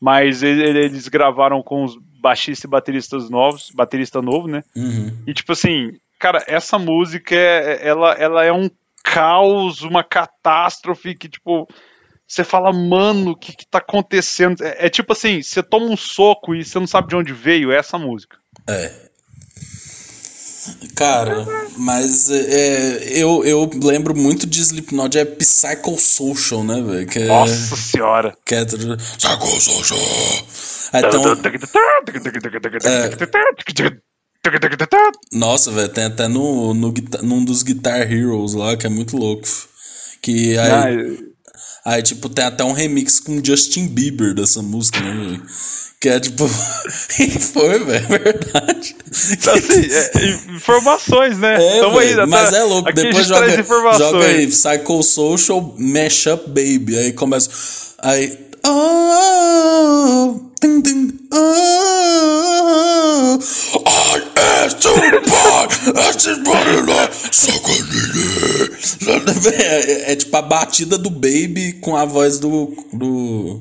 [0.00, 4.62] mas eles gravaram com os baixistas e bateristas novos, baterista novo, né?
[4.76, 5.16] Uhum.
[5.26, 8.70] E tipo assim, cara, essa música é, ela, ela é um
[9.02, 11.68] caos, uma catástrofe que tipo
[12.26, 14.64] você fala, mano, o que, que tá acontecendo?
[14.64, 17.70] É, é, tipo assim, você toma um soco e você não sabe de onde veio,
[17.70, 18.38] é essa música.
[18.66, 19.03] É.
[20.94, 21.46] Cara,
[21.76, 27.08] mas é, eu, eu lembro muito de Slipknot, é Psychosocial, né, velho?
[27.16, 28.36] É, Nossa senhora!
[28.44, 29.98] Que é Psychosocial!
[30.94, 31.26] Então, é,
[35.32, 39.48] nossa, velho, tem até no, no, num dos Guitar Heroes lá, que é muito louco.
[40.20, 41.33] Que aí, ah,
[41.84, 45.42] aí, tipo, tem até um remix com Justin Bieber dessa música, né, velho?
[46.00, 46.46] Que é tipo.
[47.52, 48.96] foi, velho, é verdade.
[49.10, 51.54] Assim, é, informações, né?
[51.54, 52.92] É, Tamo aí, mas tá, é louco.
[52.92, 53.64] Depois joga,
[53.96, 56.98] joga aí Psychosocial Mashup Baby.
[56.98, 57.94] Aí começa.
[57.98, 58.38] Aí.
[58.66, 63.38] Oh, ding, ding, oh,
[63.86, 64.20] I
[65.20, 65.44] buy,
[69.52, 72.74] é, é tipo a batida do Baby com a voz do.
[72.92, 73.60] do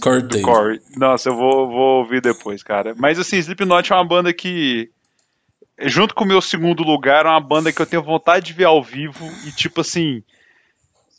[0.00, 0.42] Cortez.
[0.42, 0.80] Corey.
[0.96, 2.94] Nossa, eu vou, vou ouvir depois, cara.
[2.96, 4.90] Mas assim, Slipknot é uma banda que.
[5.82, 8.64] Junto com o meu segundo lugar, é uma banda que eu tenho vontade de ver
[8.64, 9.30] ao vivo.
[9.46, 10.22] E tipo assim.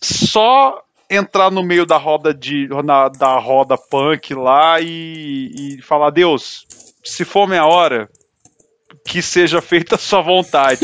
[0.01, 2.69] Só entrar no meio da roda de.
[2.83, 6.65] Na, da roda punk lá e, e falar, Deus,
[7.03, 8.09] se for minha hora,
[9.05, 10.79] que seja feita a sua vontade.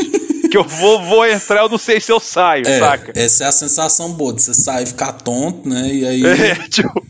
[0.48, 3.12] que eu vou, vou entrar, eu não sei se eu saio, é, saca?
[3.14, 5.86] Essa é a sensação boa, de você sair e ficar tonto, né?
[5.92, 6.24] E aí.
[6.24, 7.04] É, tipo,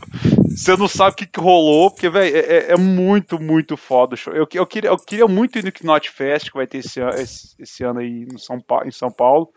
[0.49, 4.15] você não sabe o que, que rolou, porque, velho, é, é, é, muito, muito foda
[4.15, 4.33] o show.
[4.33, 7.55] Eu, eu, queria, eu queria muito ir no Knot Fest, que vai ter esse, esse,
[7.57, 9.49] esse ano aí São Paulo, em São Paulo.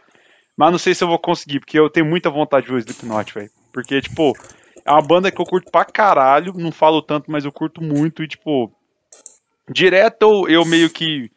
[0.62, 2.78] Mas não sei se eu vou conseguir, porque eu tenho muita vontade de ver o
[2.78, 3.50] Slipknot, velho.
[3.72, 4.32] Porque, tipo,
[4.84, 8.22] é uma banda que eu curto pra caralho, não falo tanto, mas eu curto muito
[8.22, 8.72] e, tipo,
[9.68, 11.32] direto eu meio que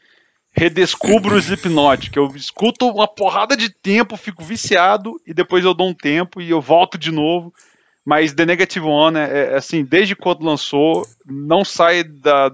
[0.52, 5.74] redescubro o Slipknot, que eu escuto uma porrada de tempo, fico viciado e depois eu
[5.74, 7.52] dou um tempo e eu volto de novo.
[8.06, 12.52] Mas The Negative One, é, é assim, desde quando lançou, não sai da.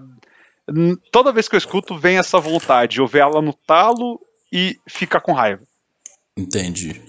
[1.12, 5.20] Toda vez que eu escuto, vem essa vontade de ouvir ela no talo e ficar
[5.20, 5.70] com raiva.
[6.38, 7.02] Entendi.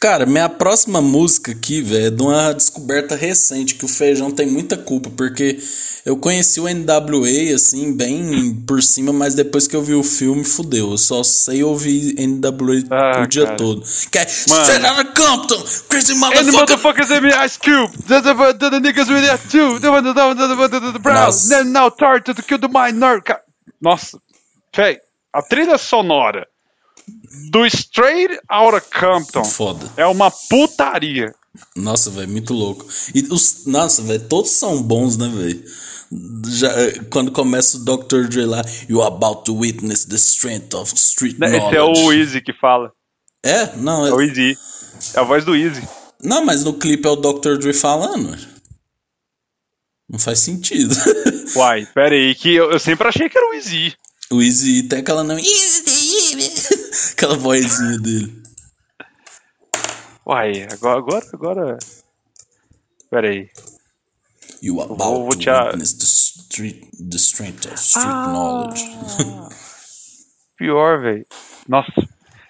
[0.00, 4.46] Cara, minha próxima música aqui, velho, é de uma descoberta recente que o Feijão tem
[4.46, 5.58] muita culpa, porque
[6.04, 10.44] eu conheci o NWA, assim, bem por cima, mas depois que eu vi o filme,
[10.44, 10.90] fudeu.
[10.90, 13.56] Eu só sei ouvir NWA ah, o dia cara.
[13.56, 13.82] todo.
[14.10, 16.38] Que é Straight Compton, Crazy Motherfucker.
[16.38, 19.78] And the motherfuckers in the Ice Cube, the, the, the, the niggas with that too,
[19.80, 23.22] the, the, the, the, the brown, then now to kill the minor.
[23.80, 24.18] Nossa,
[24.72, 24.98] véi,
[25.32, 26.46] a trilha sonora
[27.50, 29.44] do Straight Outta Compton.
[29.44, 29.90] Foda.
[29.96, 31.34] É uma putaria.
[31.74, 32.86] Nossa, velho, muito louco.
[33.14, 35.64] E os, nossa, velho, todos são bons, né, velho?
[36.48, 38.28] Já, eh, quando começa o Dr.
[38.28, 41.66] Dre lá, you about to witness the strength of street Esse knowledge.
[41.66, 42.92] Esse é o Easy que fala.
[43.42, 43.76] É?
[43.76, 44.10] Não, é...
[44.10, 44.58] é o Easy.
[45.14, 45.82] É a voz do Easy.
[46.22, 47.58] Não, mas no clipe é o Dr.
[47.58, 48.36] Dre falando.
[50.08, 50.94] Não faz sentido.
[51.56, 53.94] Uai, pera aí, que eu, eu sempre achei que era o Easy.
[54.30, 55.36] O Easy tem aquela não.
[57.16, 58.42] Aquela vozinha dele.
[60.26, 61.78] Uai, agora, agora, agora.
[63.10, 63.48] Pera aí.
[64.62, 65.50] You are about vou, to te...
[65.50, 68.82] witness the, street, the strength of street ah, knowledge.
[70.58, 71.26] pior, velho.
[71.68, 71.92] Nossa.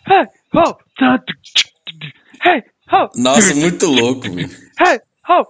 [0.07, 0.79] Hey, ho,
[2.43, 3.11] hey, ho.
[3.17, 4.49] Nossa, muito louco, velho.
[4.79, 4.99] Hey,
[5.29, 5.47] ho,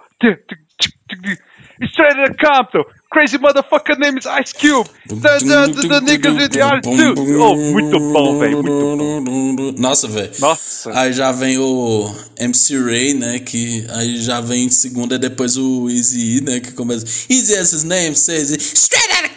[1.82, 2.84] straight to Compton.
[3.10, 4.88] Crazy motherfucker name is Ice Cube.
[5.06, 7.18] The, the, the, the niggas with the attitude.
[7.18, 8.62] Oh, muito bom, velho.
[8.62, 9.80] Muito bom.
[9.80, 10.32] Nossa, velho.
[10.40, 10.98] Nossa.
[10.98, 13.38] Aí já vem o MC Ray, né?
[13.38, 16.60] Que aí já vem em segunda, e depois o Easy E, né?
[16.60, 17.06] Que começa.
[17.30, 19.36] Easy as his name says straight out of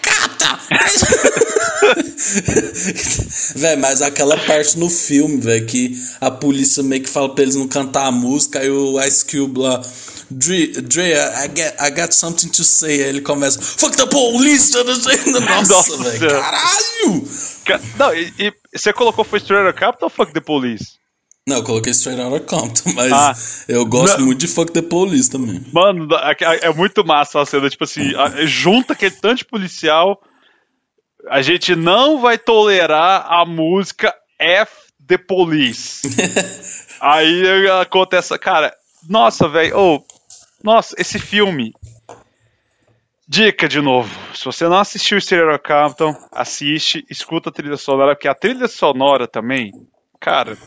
[3.56, 7.56] velho, mas aquela parte no filme, velho, que a polícia meio que fala pra eles
[7.56, 9.82] não cantar a música, aí o Ice Cube lá.
[10.32, 13.04] Dre, Dre I, get, I got something to say.
[13.04, 14.74] Aí ele começa, fuck the police!
[14.78, 17.28] Nossa, Nossa velho, caralho!
[17.98, 21.00] Não, e, e, você colocou foi Straight Outta Compton ou Fuck the Police?
[21.48, 23.36] Não, eu coloquei Straight Outta Compton, mas ah,
[23.68, 25.64] eu gosto não, muito de Fuck the Police também.
[25.72, 26.08] Mano,
[26.62, 28.12] é muito massa a cena, tipo assim,
[28.46, 30.22] junta aquele tanto de policial,
[31.30, 34.72] a gente não vai tolerar a música F
[35.08, 36.08] the Police.
[37.02, 38.74] Aí acontece, cara,
[39.08, 40.04] nossa, velho, oh,
[40.64, 41.74] nossa, esse filme.
[43.28, 44.10] Dica de novo.
[44.34, 49.28] Se você não assistiu Stereo Compton, assiste, escuta a trilha sonora, porque a trilha sonora
[49.28, 49.72] também,
[50.20, 50.58] cara,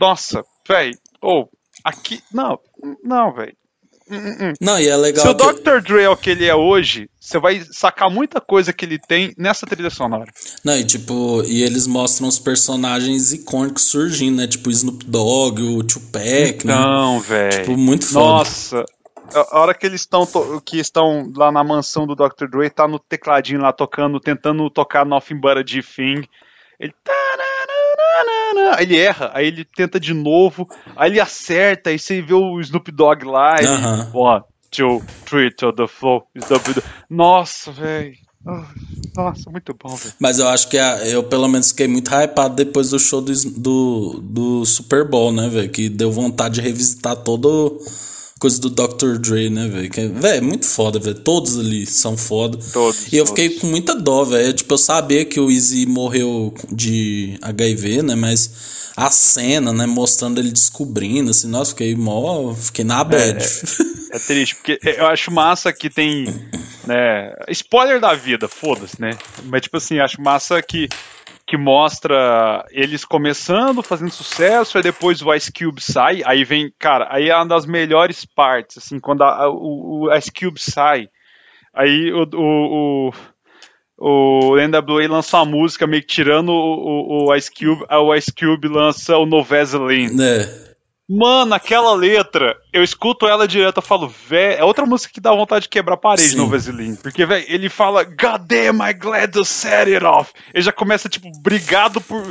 [0.00, 1.48] nossa, velho, ou oh,
[1.84, 2.60] aqui, não,
[3.02, 3.56] não, velho.
[4.60, 5.24] Não, e é legal.
[5.24, 5.80] Se o Dr.
[5.80, 9.32] Dre é o que ele é hoje, você vai sacar muita coisa que ele tem
[9.38, 10.30] nessa trilha sonora.
[10.64, 14.46] Não, e tipo, e eles mostram os personagens icônicos surgindo, né?
[14.46, 16.74] Tipo o Snoop Dogg, o Tupac, então, né?
[16.74, 17.50] Não, velho.
[17.50, 18.26] Tipo, muito foda.
[18.26, 18.84] Nossa,
[19.34, 20.26] a hora que eles estão
[20.64, 22.46] que estão lá na mansão do Dr.
[22.50, 26.26] Dre, tá no tecladinho lá tocando, tentando tocar Nothing But a G-Thing.
[26.78, 26.94] Ele
[28.78, 32.90] ele erra, aí ele tenta de novo, aí ele acerta, aí você vê o Snoop
[32.90, 34.14] Dogg lá, e uh -huh.
[34.14, 36.22] one, two, three to the floor.
[37.08, 38.14] Nossa, velho.
[39.14, 40.14] Nossa, muito bom, velho.
[40.18, 43.32] Mas eu acho que a, eu pelo menos fiquei muito hypado depois do show do,
[43.56, 45.70] do, do Super Bowl, né, velho?
[45.70, 47.78] Que deu vontade de revisitar todo
[48.42, 49.18] coisa do Dr.
[49.18, 50.14] Dre, né, velho?
[50.14, 51.14] Velho, é muito foda, velho.
[51.14, 52.58] Todos ali são foda.
[52.72, 53.12] Todos.
[53.12, 54.52] E eu fiquei com muita dó, velho.
[54.52, 58.16] Tipo, eu sabia que o Easy morreu de HIV, né?
[58.16, 62.52] Mas a cena, né, mostrando ele descobrindo, assim, nossa, fiquei mó.
[62.52, 63.40] Fiquei na bad.
[63.40, 66.24] É, é, é triste, porque eu acho massa que tem.
[66.84, 69.16] né, spoiler da vida, foda-se, né?
[69.44, 70.88] Mas, tipo assim, acho massa que
[71.52, 77.08] que mostra eles começando, fazendo sucesso, aí depois o Ice Cube sai, aí vem, cara,
[77.10, 81.10] aí é uma das melhores partes, assim, quando a, o, o, Ice Cube sai,
[81.74, 83.10] aí o, o,
[83.98, 87.98] o, o NWA lança uma música meio que tirando o, o, o Ice Cube, aí
[87.98, 90.22] o Ice Cube lança o No Vaseline.
[90.22, 90.71] É.
[91.08, 95.30] Mano, aquela letra, eu escuto ela direto, eu falo, velho, é outra música que dá
[95.32, 96.36] vontade de quebrar a parede Sim.
[96.36, 96.96] no Vaseline.
[96.96, 100.32] Porque, velho, ele fala, God damn, I'm glad to set it off.
[100.54, 102.28] Ele já começa, tipo, brigado por.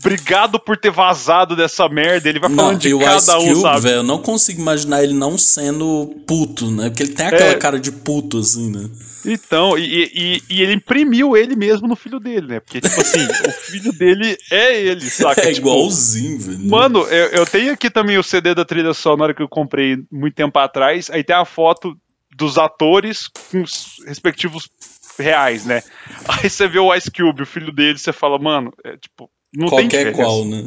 [0.00, 2.28] Obrigado por ter vazado dessa merda.
[2.28, 3.80] Ele vai falando de cada um, Cube, sabe?
[3.80, 6.88] Véio, eu não consigo imaginar ele não sendo puto, né?
[6.88, 7.58] Porque ele tem aquela é.
[7.58, 8.88] cara de puto, assim, né?
[9.24, 12.60] Então, e, e, e, ele imprimiu ele mesmo no filho dele, né?
[12.60, 15.42] Porque, tipo assim, o filho dele é ele, saca?
[15.42, 16.70] É tipo, igualzinho, velho.
[16.70, 20.34] Mano, eu, eu, tenho aqui também o CD da trilha sonora que eu comprei muito
[20.34, 21.10] tempo atrás.
[21.10, 21.94] Aí tem a foto
[22.34, 24.70] dos atores com os respectivos
[25.18, 25.82] reais, né?
[26.26, 29.68] Aí você vê o Ice Cube, o filho dele, você fala, mano, é tipo, não
[29.68, 30.64] Qualquer qual, né?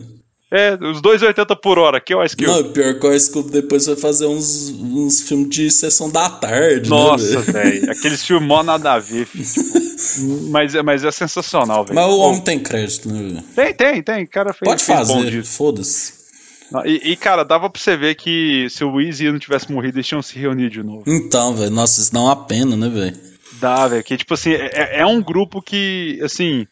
[0.55, 2.47] É, os 2,80 por hora, que é o Ice Cube.
[2.47, 6.29] Não, pior que o Ice Cube depois vai fazer uns, uns filmes de sessão da
[6.29, 7.89] tarde, né, Nossa, né, velho.
[7.89, 9.43] Aqueles filmes mó nada a ver, filho.
[9.43, 11.95] Tipo, mas, é, mas é sensacional, velho.
[11.95, 13.43] Mas o homem tem crédito, né?
[13.55, 14.27] Tem, tem, tem.
[14.27, 16.21] cara fez, Pode fazer, foda-se.
[16.85, 20.07] E, e, cara, dava pra você ver que se o Weezy não tivesse morrido, eles
[20.07, 21.03] tinham se reunido de novo.
[21.07, 23.17] Então, velho, nossa, isso dá uma pena, né, velho?
[23.59, 26.67] Dá, velho, que tipo assim, é, é um grupo que, assim,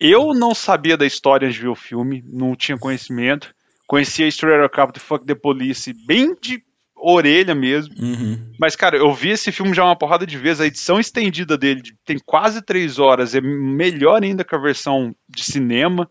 [0.00, 3.54] eu não sabia da história antes de ver o filme, não tinha conhecimento.
[3.86, 6.62] Conhecia a Straight Outta Compton, Fuck the Police, bem de
[6.96, 7.94] orelha mesmo.
[7.98, 8.52] Uhum.
[8.58, 10.60] Mas, cara, eu vi esse filme já uma porrada de vezes.
[10.60, 13.34] A edição estendida dele tem quase três horas.
[13.34, 16.08] É melhor ainda que a versão de cinema,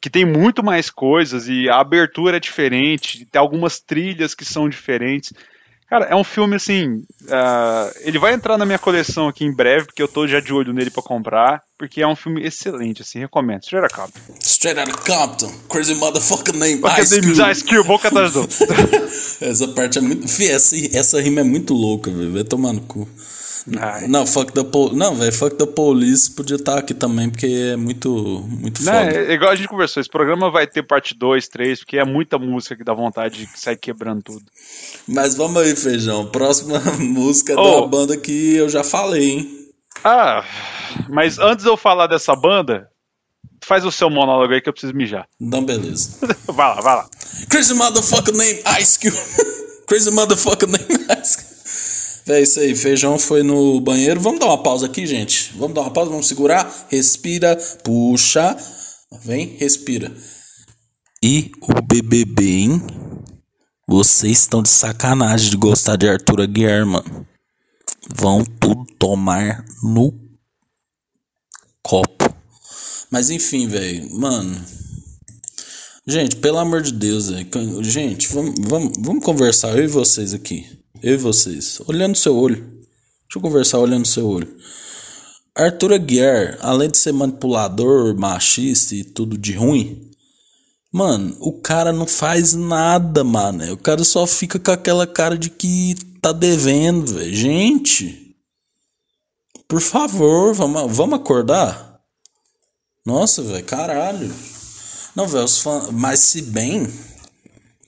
[0.00, 3.26] que tem muito mais coisas e a abertura é diferente.
[3.26, 5.32] Tem algumas trilhas que são diferentes.
[5.88, 7.04] Cara, é um filme assim.
[7.22, 10.52] Uh, ele vai entrar na minha coleção aqui em breve, porque eu tô já de
[10.52, 11.62] olho nele para comprar.
[11.78, 13.62] Porque é um filme excelente, assim, recomendo.
[13.62, 14.34] Straight Outta Compton.
[14.40, 15.52] Straight Outta Compton.
[15.68, 16.80] Crazy motherfucker name.
[16.80, 18.42] Fucking Ice name Ice Cube, boca atrás do.
[19.44, 20.26] essa parte é muito.
[20.26, 22.32] Fih, essa, essa rima é muito louca, velho.
[22.32, 23.06] Vai tomar no cu.
[23.78, 24.06] Ai.
[24.06, 24.96] Não, fuck the police.
[24.96, 28.92] Não, velho, fuck the police podia estar tá aqui também, porque é muito, muito não,
[28.92, 29.16] foda.
[29.16, 32.38] É, igual a gente conversou, esse programa vai ter parte 2, 3, porque é muita
[32.38, 34.44] música que dá vontade de sair quebrando tudo.
[35.08, 36.26] Mas vamos aí, feijão.
[36.26, 37.80] Próxima música oh.
[37.80, 39.50] da banda que eu já falei, hein?
[40.04, 40.44] Ah,
[41.08, 42.88] mas antes de eu falar dessa banda,
[43.64, 45.26] faz o seu monólogo aí que eu preciso mijar.
[45.40, 46.18] Então, beleza.
[46.46, 47.08] vai lá, vai lá.
[47.48, 49.16] Crazy motherfucker name Ice Cube.
[49.88, 51.55] Crazy motherfucker name Ice Cube.
[52.28, 54.20] É isso aí, feijão foi no banheiro.
[54.20, 55.52] Vamos dar uma pausa aqui, gente.
[55.56, 56.86] Vamos dar uma pausa, vamos segurar.
[56.90, 58.56] Respira, puxa.
[59.24, 60.12] Vem, respira.
[61.22, 62.82] E o BBB, hein?
[63.86, 67.26] Vocês estão de sacanagem de gostar de Arthur Aguiar, mano.
[68.12, 70.12] Vão tudo tomar no
[71.80, 72.34] copo.
[73.08, 74.12] Mas enfim, velho.
[74.18, 74.60] Mano.
[76.04, 77.84] Gente, pelo amor de Deus, véio.
[77.84, 80.66] Gente, vamos, vamos, vamos conversar, eu e vocês aqui.
[81.06, 81.80] Eu e vocês.
[81.86, 82.56] Olhando seu olho.
[82.56, 84.52] Deixa eu conversar olhando seu olho.
[85.54, 90.10] Arthur Aguiar, além de ser manipulador, machista e tudo de ruim,
[90.90, 93.72] mano, o cara não faz nada, mano.
[93.72, 97.32] O cara só fica com aquela cara de que tá devendo, velho.
[97.32, 98.36] Gente,
[99.68, 102.00] por favor, vamos, vamos acordar?
[103.04, 104.34] Nossa, velho, caralho.
[105.14, 105.46] Não, velho,
[105.92, 106.92] mas se bem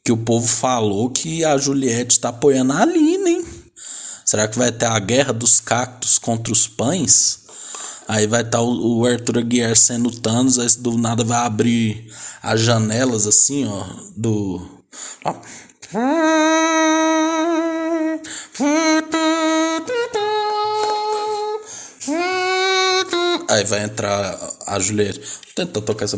[0.08, 3.44] que o povo falou que a Juliette tá apoiando a Aline, hein?
[4.24, 7.40] Será que vai ter a guerra dos cactos contra os pães?
[8.08, 12.10] Aí vai estar tá o, o Arthur Aguiar sendo Thanos, aí do nada vai abrir
[12.42, 13.84] as janelas assim, ó,
[14.16, 14.66] do...
[15.26, 15.34] Ó.
[23.46, 25.20] Aí vai entrar a Juliette.
[25.54, 26.16] Tenta tocar essa...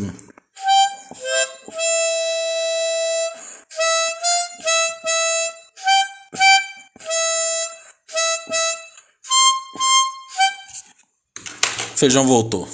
[12.00, 12.66] Feijão voltou.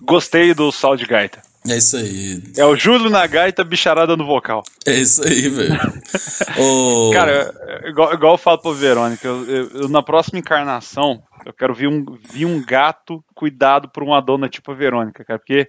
[0.00, 1.42] Gostei do sal de gaita.
[1.68, 2.40] É isso aí.
[2.56, 4.62] É o Júlio na gaita, bicharada no vocal.
[4.86, 5.76] É isso aí, velho.
[6.56, 7.10] oh...
[7.12, 7.52] Cara,
[7.84, 11.88] igual, igual eu falo pra Verônica, eu, eu, eu, na próxima encarnação, eu quero ver
[11.88, 15.68] um, vir um gato cuidado por uma dona tipo a Verônica, cara, porque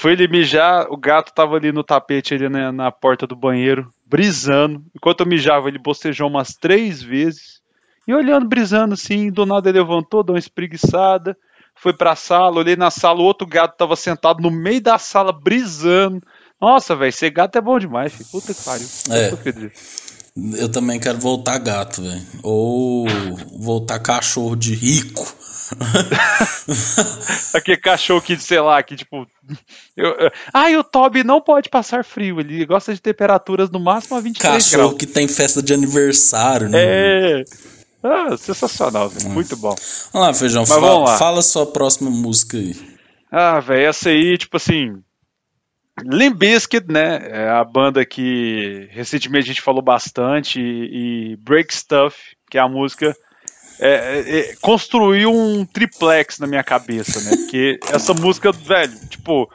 [0.00, 3.90] foi ele mijar, o gato tava ali no tapete, ali na, na porta do banheiro,
[4.06, 4.82] brisando.
[4.96, 7.61] Enquanto eu mijava, ele bocejou umas três vezes.
[8.06, 11.36] E olhando, brisando assim, do nada ele levantou, deu uma espreguiçada,
[11.74, 15.32] foi pra sala, olhei na sala, o outro gato tava sentado no meio da sala,
[15.32, 16.22] brisando.
[16.60, 18.28] Nossa, velho, ser gato é bom demais, filho.
[18.30, 18.86] Puta que pariu.
[19.10, 19.32] É.
[20.62, 22.22] Eu também quero voltar gato, velho.
[22.42, 23.06] Ou
[23.58, 25.34] voltar cachorro de rico.
[27.54, 29.26] Aquele cachorro que, sei lá, que tipo.
[29.96, 33.80] Eu, eu, ah, e o Toby não pode passar frio, ele gosta de temperaturas no
[33.80, 34.70] máximo a 23 cachorro graus.
[34.70, 36.78] Cachorro que tem festa de aniversário, né?
[36.80, 37.44] É.
[38.02, 39.28] Ah, sensacional, velho.
[39.28, 39.34] Hum.
[39.34, 39.74] Muito bom.
[40.12, 40.62] Vamos lá, Feijão.
[40.62, 41.18] Mas fala, lá.
[41.18, 42.74] fala sua próxima música aí.
[43.30, 45.02] Ah, velho, essa aí, tipo assim.
[46.04, 47.20] Limp Bizkit, né?
[47.30, 50.60] É a banda que recentemente a gente falou bastante.
[50.60, 52.16] E, e Break Stuff,
[52.50, 53.14] que é a música
[53.78, 57.36] é, é, é, construiu um triplex na minha cabeça, né?
[57.36, 59.50] Porque essa música, velho, tipo,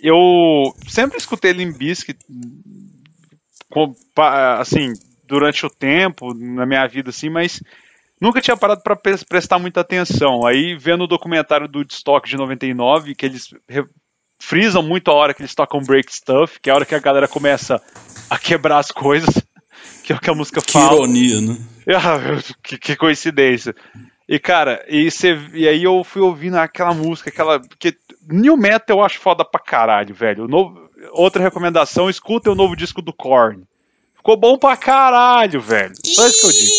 [0.00, 2.18] eu sempre escutei Limp Bizkit,
[4.58, 4.92] assim,
[5.30, 7.62] durante o tempo, na minha vida, assim, mas
[8.20, 10.44] nunca tinha parado para prestar muita atenção.
[10.44, 13.54] Aí, vendo o documentário do Stock de 99, que eles
[14.42, 16.98] frisam muito a hora que eles tocam Break Stuff, que é a hora que a
[16.98, 17.80] galera começa
[18.28, 19.30] a quebrar as coisas,
[20.02, 20.88] que é o que a música fala.
[20.88, 21.56] Que ironia, né?
[21.92, 22.20] Ah,
[22.62, 23.74] que, que, coincidência.
[24.28, 27.58] E, cara, e, cê, e aí eu fui ouvindo aquela música, aquela.
[27.58, 27.96] Porque
[28.28, 30.46] New Metal eu acho foda pra caralho, velho.
[30.46, 33.64] Novo, outra recomendação, escuta o novo disco do Korn.
[34.20, 35.94] Ficou bom pra caralho, velho.
[36.04, 36.70] Só isso que eu digo.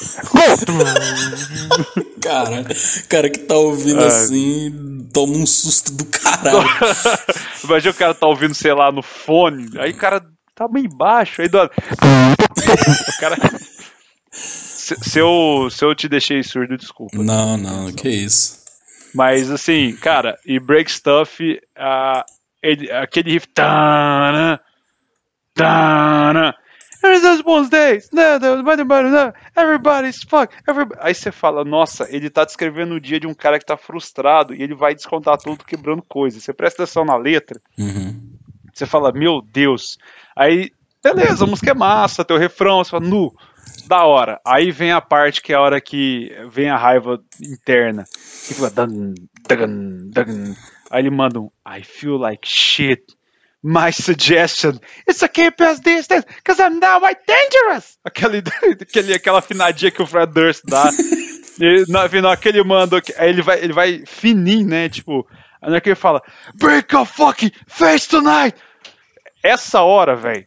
[2.22, 2.64] cara,
[3.06, 6.66] cara que tá ouvindo assim, toma um susto do caralho.
[7.62, 10.24] Imagina o cara tá ouvindo, sei lá, no fone, aí o cara
[10.54, 11.58] tá bem baixo, aí do...
[11.62, 11.70] o
[13.20, 13.36] cara...
[14.32, 17.18] Se, se, eu, se eu te deixei surdo, desculpa.
[17.18, 18.59] Não, não, que isso.
[19.14, 22.24] Mas assim, cara, e Break Stuff, uh,
[22.62, 23.48] ele, aquele riff.
[23.48, 24.60] Tana,
[25.54, 26.54] tana,
[27.00, 28.10] There's bons days.
[29.56, 30.54] Everybody's fuck.
[30.68, 31.00] Everybody.
[31.02, 34.54] Aí você fala, nossa, ele tá descrevendo o dia de um cara que tá frustrado
[34.54, 36.42] e ele vai descontar tudo quebrando coisas.
[36.42, 37.60] Você presta atenção na letra.
[37.78, 38.20] Uhum.
[38.72, 39.98] Você fala, meu Deus.
[40.36, 40.70] Aí,
[41.02, 43.34] beleza, a música é massa, teu refrão, você fala, nu,
[43.86, 44.40] da hora.
[44.46, 48.04] Aí vem a parte que é a hora que vem a raiva interna.
[48.04, 49.14] Que fica, dun,
[49.48, 50.54] dun, dun.
[50.90, 53.02] Aí ele manda um I feel like shit.
[53.62, 57.98] My suggestion is to keep us distance, because I'm now white dangerous.
[58.02, 58.42] Aquele,
[58.80, 60.90] aquele, aquela afinadinha que o Fred Durst dá.
[61.88, 64.88] no final que ele manda, aí ele vai, ele vai fininho, né?
[64.88, 65.26] Tipo,
[65.60, 66.22] aí que ele fala,
[66.54, 68.56] break your fucking face tonight.
[69.42, 70.46] Essa hora, velho,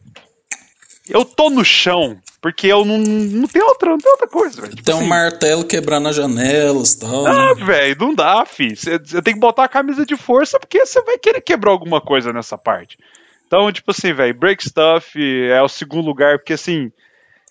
[1.08, 4.74] eu tô no chão, porque eu não, não tenho outra, não tem outra coisa, velho.
[4.74, 7.26] Tipo tem assim, um martelo quebrando as janelas e tal.
[7.26, 7.64] Ah, né?
[7.64, 8.74] velho, não dá, fi.
[8.74, 12.32] Você tem que botar a camisa de força porque você vai querer quebrar alguma coisa
[12.32, 12.98] nessa parte.
[13.46, 16.90] Então, tipo assim, velho, Break Stuff é o segundo lugar, porque assim,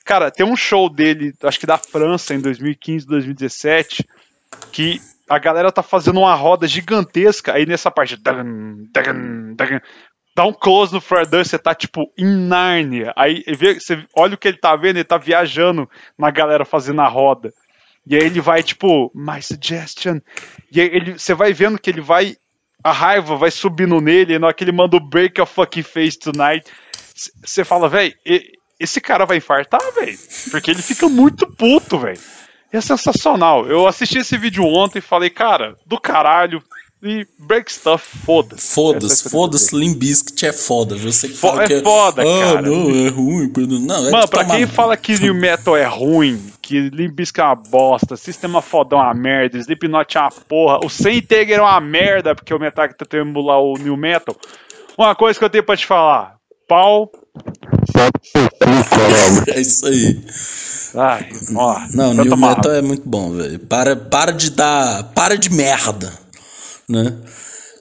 [0.04, 4.08] cara, tem um show dele, acho que da França, em 2015, 2017,
[4.72, 5.00] que
[5.30, 8.18] a galera tá fazendo uma roda gigantesca, aí nessa parte.
[8.18, 9.82] Dagan, dagan, dagan,
[10.36, 13.14] dá um close no Fred Durst, você tá tipo em Nárnia.
[13.16, 17.08] Aí você olha o que ele tá vendo, ele tá viajando na galera fazendo a
[17.08, 17.54] roda.
[18.06, 20.20] E aí ele vai tipo, my suggestion.
[20.72, 22.36] E aí ele, você vai vendo que ele vai
[22.84, 25.84] a raiva vai subindo nele, e na hora que ele manda o break a fucking
[25.84, 26.70] face tonight,
[27.42, 28.14] você fala, velho,
[28.78, 30.18] esse cara vai infartar, velho.
[30.52, 32.20] Porque ele fica muito puto, velho.
[32.72, 33.66] É sensacional.
[33.68, 36.62] Eu assisti esse vídeo ontem e falei, cara, do caralho,
[37.04, 38.74] e break stuff, foda-se.
[38.74, 40.96] Foda-se, foda-se, Limbiskit é foda.
[40.96, 42.62] Você que fala é que é foda, ah, cara.
[42.62, 43.52] não, é ruim.
[43.82, 47.56] Não, é Mano, pra quem fala que New Metal é ruim, que Limbiskit é uma
[47.56, 52.34] bosta, Sistema Fodão é uma merda, Slipknot é uma porra, o Sem é uma merda,
[52.34, 54.36] porque o Metallica tá tentando emular o New Metal.
[54.98, 56.38] Uma coisa que eu tenho pra te falar,
[56.68, 57.12] pau...
[59.54, 60.22] é isso aí.
[60.96, 63.60] Ai, ó, não, New Metal é muito bom, velho.
[63.60, 65.12] Para, para de dar.
[65.16, 66.23] Para de merda
[66.88, 67.14] né?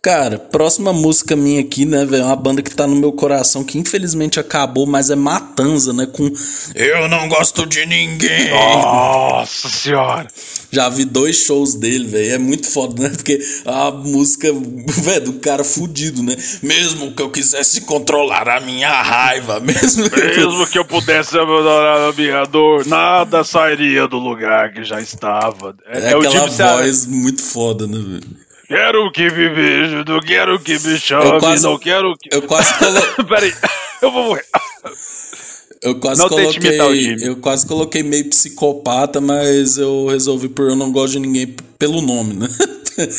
[0.04, 2.24] Cara, próxima música minha aqui, né, velho?
[2.24, 6.06] É uma banda que tá no meu coração, que infelizmente acabou, mas é Matanza, né?
[6.06, 6.28] Com
[6.74, 8.50] Eu Não Gosto de Ninguém.
[8.50, 10.26] Nossa Senhora!
[10.72, 12.34] Já vi dois shows dele, velho.
[12.34, 13.10] É muito foda, né?
[13.10, 14.48] Porque a música,
[15.04, 16.34] velho, do cara fudido, né?
[16.60, 22.12] Mesmo que eu quisesse controlar a minha raiva, mesmo, mesmo que eu pudesse abandonar a
[22.12, 25.76] minha dor, nada sairia do lugar que já estava.
[25.86, 28.51] É, é, é aquela voz muito foda, né, velho?
[28.72, 32.34] Quero que me veja, não quero que me chame, quase, não quero que.
[32.34, 33.24] Eu quase coloquei.
[33.28, 33.54] Peraí,
[34.00, 34.46] eu vou morrer.
[35.82, 40.90] Eu quase, não coloquei, eu quase coloquei meio psicopata, mas eu resolvi por eu não
[40.90, 42.46] gosto de ninguém pelo nome, né?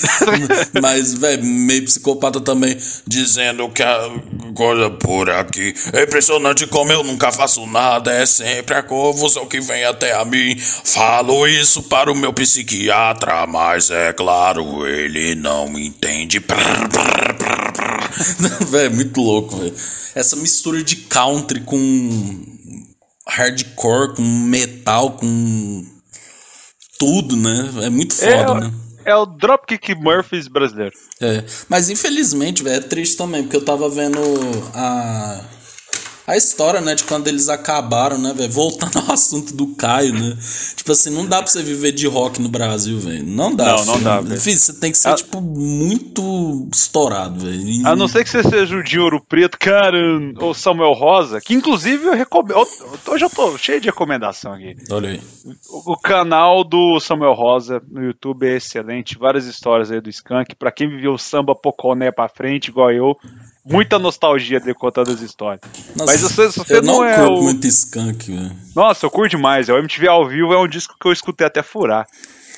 [0.82, 4.10] Mas, velho, meio psicopata também, dizendo que a
[4.56, 9.60] coisa por aqui é impressionante como eu nunca faço nada, é sempre a confusão que
[9.60, 10.58] vem até a mim.
[10.58, 16.42] Falo isso para o meu psiquiatra, mas é claro, ele não entende.
[18.70, 19.76] velho, muito louco, velho.
[20.16, 22.46] Essa mistura de country com
[23.28, 25.93] hardcore, com metal, com
[27.04, 27.70] tudo, né?
[27.82, 28.74] É muito foda, é, né?
[29.04, 30.96] É o Dropkick Murphys brasileiro.
[31.20, 34.20] É, mas infelizmente, velho, é triste também, porque eu tava vendo
[34.74, 35.42] a
[36.26, 38.52] a história, né, de quando eles acabaram, né, velho?
[38.52, 40.38] Voltando ao assunto do Caio, né?
[40.76, 43.24] Tipo assim, não dá pra você viver de rock no Brasil, velho.
[43.26, 43.76] Não dá.
[43.76, 44.40] Não, não dá, velho.
[44.40, 47.86] Filho, você tem que ser, A- tipo, muito estourado, velho.
[47.88, 49.98] A não ser que você seja o de Ouro Preto, cara,
[50.40, 52.66] ou Samuel Rosa, que inclusive eu recomendo.
[53.08, 54.76] Hoje eu tô cheio de recomendação aqui.
[54.92, 55.22] Olha aí.
[55.70, 60.56] O, o canal do Samuel Rosa no YouTube é excelente, várias histórias aí do Skank.
[60.56, 63.18] Pra quem viveu o samba poconé pra frente, igual eu,
[63.66, 65.62] muita nostalgia dele contando as histórias.
[65.96, 67.44] Nossa, Mas você, você eu não, não, é curto o.
[67.44, 68.52] muito skunk, velho.
[68.76, 69.70] Nossa, eu curto demais.
[69.70, 72.08] É o MTV ao vivo é um disco que eu escutei até furar.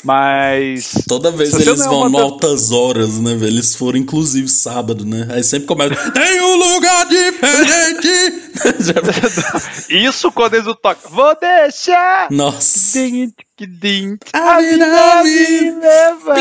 [0.06, 1.04] Mas.
[1.08, 3.52] Toda vez eles é vão uma da- Altas Horas, né, velho?
[3.54, 5.28] Eles foram, inclusive, sábado, né?
[5.32, 5.96] Aí sempre começa.
[6.12, 8.46] Tem um lugar diferente!
[9.90, 11.12] Isso quando eles tocam.
[11.12, 12.28] Vou deixar!
[12.32, 13.00] Nossa.
[13.00, 14.86] Din, que din, A vida
[15.24, 16.34] me me leva.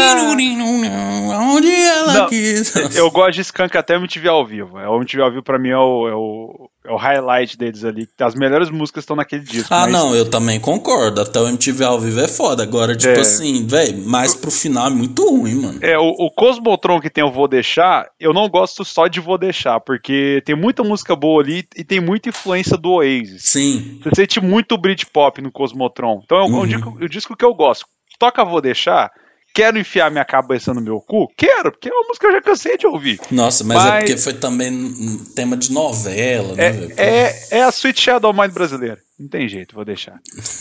[1.55, 2.75] Onde ela Não, quis.
[2.95, 4.79] Eu gosto de Skank até MTV ao vivo.
[4.79, 7.83] É, O MTV ao vivo pra mim é o, é o, é o highlight deles
[7.85, 8.07] ali.
[8.21, 9.69] As melhores músicas estão naquele disco.
[9.73, 11.21] Ah, mas- não, eu também concordo.
[11.21, 12.63] Até o MTV ao vivo é foda.
[12.63, 13.21] Agora, tipo É.
[13.21, 15.79] assim, velho, mais pro final é muito ruim, mano.
[15.83, 19.39] É, o, o Cosmotron que tem o Vou Deixar, eu não gosto só de Vou
[19.39, 23.43] Deixar, porque tem muita música boa ali e tem muita influência do Oasis.
[23.45, 23.99] Sim.
[24.03, 26.21] Você sente muito Britpop no Cosmotron.
[26.25, 26.67] Então é um, Uhum.
[26.67, 27.87] disco, um disco que eu gosto.
[28.19, 29.11] Toca Vou Deixar,
[29.55, 31.33] quero enfiar minha cabeça no meu cu?
[31.37, 33.21] Quero, porque é uma música que eu já cansei de ouvir.
[33.31, 36.89] Nossa, mas, é Mas- porque foi também um tema de novela, né?
[36.97, 38.99] É, é, é a Sweet Shadow Mind brasileira.
[39.19, 40.21] Não tem jeito, vou deixar.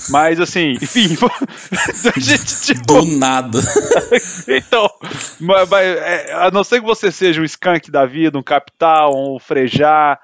[0.09, 1.17] Mas assim, enfim,
[2.15, 3.59] a gente tipo, Do nada.
[4.47, 4.87] então,
[5.39, 9.11] mas, mas, é, a não ser que você seja um skunk da vida, um capital,
[9.15, 10.19] um frejar,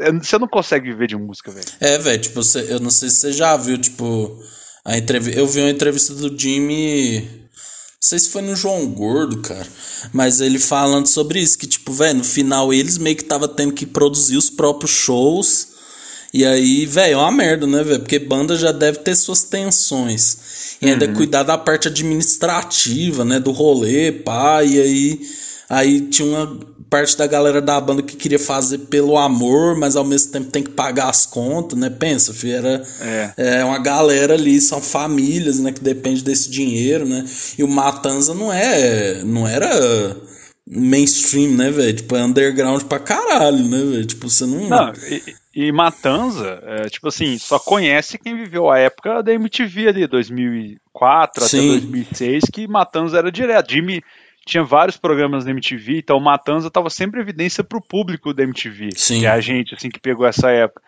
[0.00, 1.66] é, você não consegue viver de música, velho.
[1.80, 4.36] É, velho, tipo, eu não sei se você já viu, tipo,
[4.84, 5.38] a entrevista.
[5.38, 7.41] Eu vi uma entrevista do Jimmy.
[8.02, 9.68] Não sei se foi no João Gordo, cara.
[10.12, 13.72] Mas ele falando sobre isso, que, tipo, velho, no final eles meio que tava tendo
[13.72, 15.68] que produzir os próprios shows.
[16.34, 18.00] E aí, velho, é uma merda, né, velho?
[18.00, 20.36] Porque banda já deve ter suas tensões.
[20.82, 23.38] E ainda cuidar da parte administrativa, né?
[23.38, 24.64] Do rolê, pá.
[24.64, 25.20] E aí,
[25.68, 26.58] aí tinha uma
[26.92, 30.62] parte da galera da banda que queria fazer pelo amor, mas ao mesmo tempo tem
[30.62, 31.88] que pagar as contas, né?
[31.88, 33.32] Pensa, filho, era É.
[33.38, 35.72] é uma galera ali, são famílias, né?
[35.72, 37.24] Que depende desse dinheiro, né?
[37.56, 40.14] E o Matanza não é, não era
[40.68, 41.96] mainstream, né, velho?
[41.96, 44.04] Tipo, é underground pra caralho, né, velho?
[44.04, 44.68] Tipo, você não...
[44.68, 45.22] Não, e,
[45.68, 51.44] e Matanza, é, tipo assim, só conhece quem viveu a época da MTV ali, 2004
[51.48, 51.70] Sim.
[51.70, 53.72] até 2006, que Matanza era direto.
[53.72, 54.02] Jimmy
[54.46, 58.90] tinha vários programas na MTV, então Matanza tava sempre em evidência pro público da MTV,
[58.96, 59.20] Sim.
[59.20, 60.82] que é a gente, assim, que pegou essa época.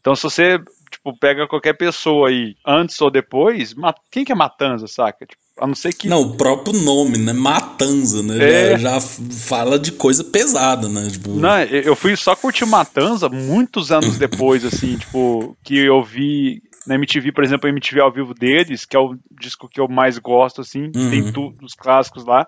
[0.00, 0.58] Então, se você,
[0.90, 3.74] tipo, pega qualquer pessoa aí, antes ou depois,
[4.10, 5.26] quem que é Matanza, saca?
[5.26, 6.08] Tipo, a não ser que...
[6.08, 7.34] Não, o próprio nome, né?
[7.34, 8.72] Matanza, né?
[8.72, 8.78] É.
[8.78, 11.08] Já, já fala de coisa pesada, né?
[11.10, 16.02] Tipo, Não, eu eu fui só curtir Matanza muitos anos depois, assim, tipo, que eu
[16.02, 19.78] vi na MTV, por exemplo, a MTV ao vivo deles, que é o disco que
[19.80, 21.10] eu mais gosto, assim, Uhum.
[21.10, 22.46] tem tudo, os clássicos lá.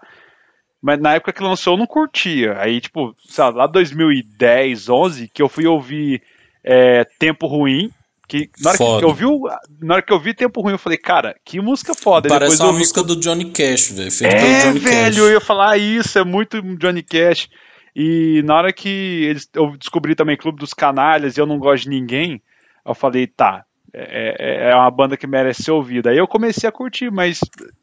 [0.82, 2.58] Mas na época que lançou eu não curtia.
[2.58, 6.20] Aí, tipo, sei lá, lá 2010, 11, que eu fui ouvir
[6.64, 7.90] é, Tempo Ruim,
[8.26, 8.98] que na hora Foda.
[8.98, 9.24] que eu vi,
[9.80, 12.28] na hora que eu vi Tempo Ruim, eu falei, cara, que música foda.
[12.28, 14.10] Parece uma ouvi música do Johnny Cash, velho.
[14.22, 15.16] É, velho, Cash.
[15.16, 17.48] eu ia falar isso, é muito Johnny Cash.
[17.94, 21.84] E na hora que eles, eu descobri também Clube dos Canalhas e eu não gosto
[21.84, 22.42] de ninguém,
[22.84, 23.64] eu falei, tá,
[23.94, 26.10] é, é- é uma banda que merece ser ouvida.
[26.10, 27.40] Aí eu comecei a curtir, mas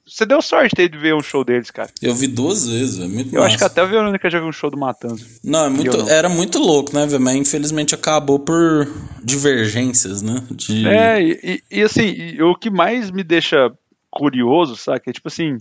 [0.07, 1.89] você deu sorte aí de ver um show deles, cara.
[2.01, 3.09] Eu vi duas vezes, velho.
[3.11, 3.47] Muito Eu massa.
[3.47, 5.23] acho que até a Verônica já viu um show do Matanza.
[5.43, 6.09] Não, é muito, não.
[6.09, 7.21] era muito louco, né, velho?
[7.21, 8.87] Mas infelizmente acabou por
[9.23, 10.43] divergências, né?
[10.51, 10.87] De...
[10.87, 13.71] É, e, e- assim, e o que mais me deixa
[14.09, 15.01] curioso, sabe?
[15.07, 15.57] É tipo assim,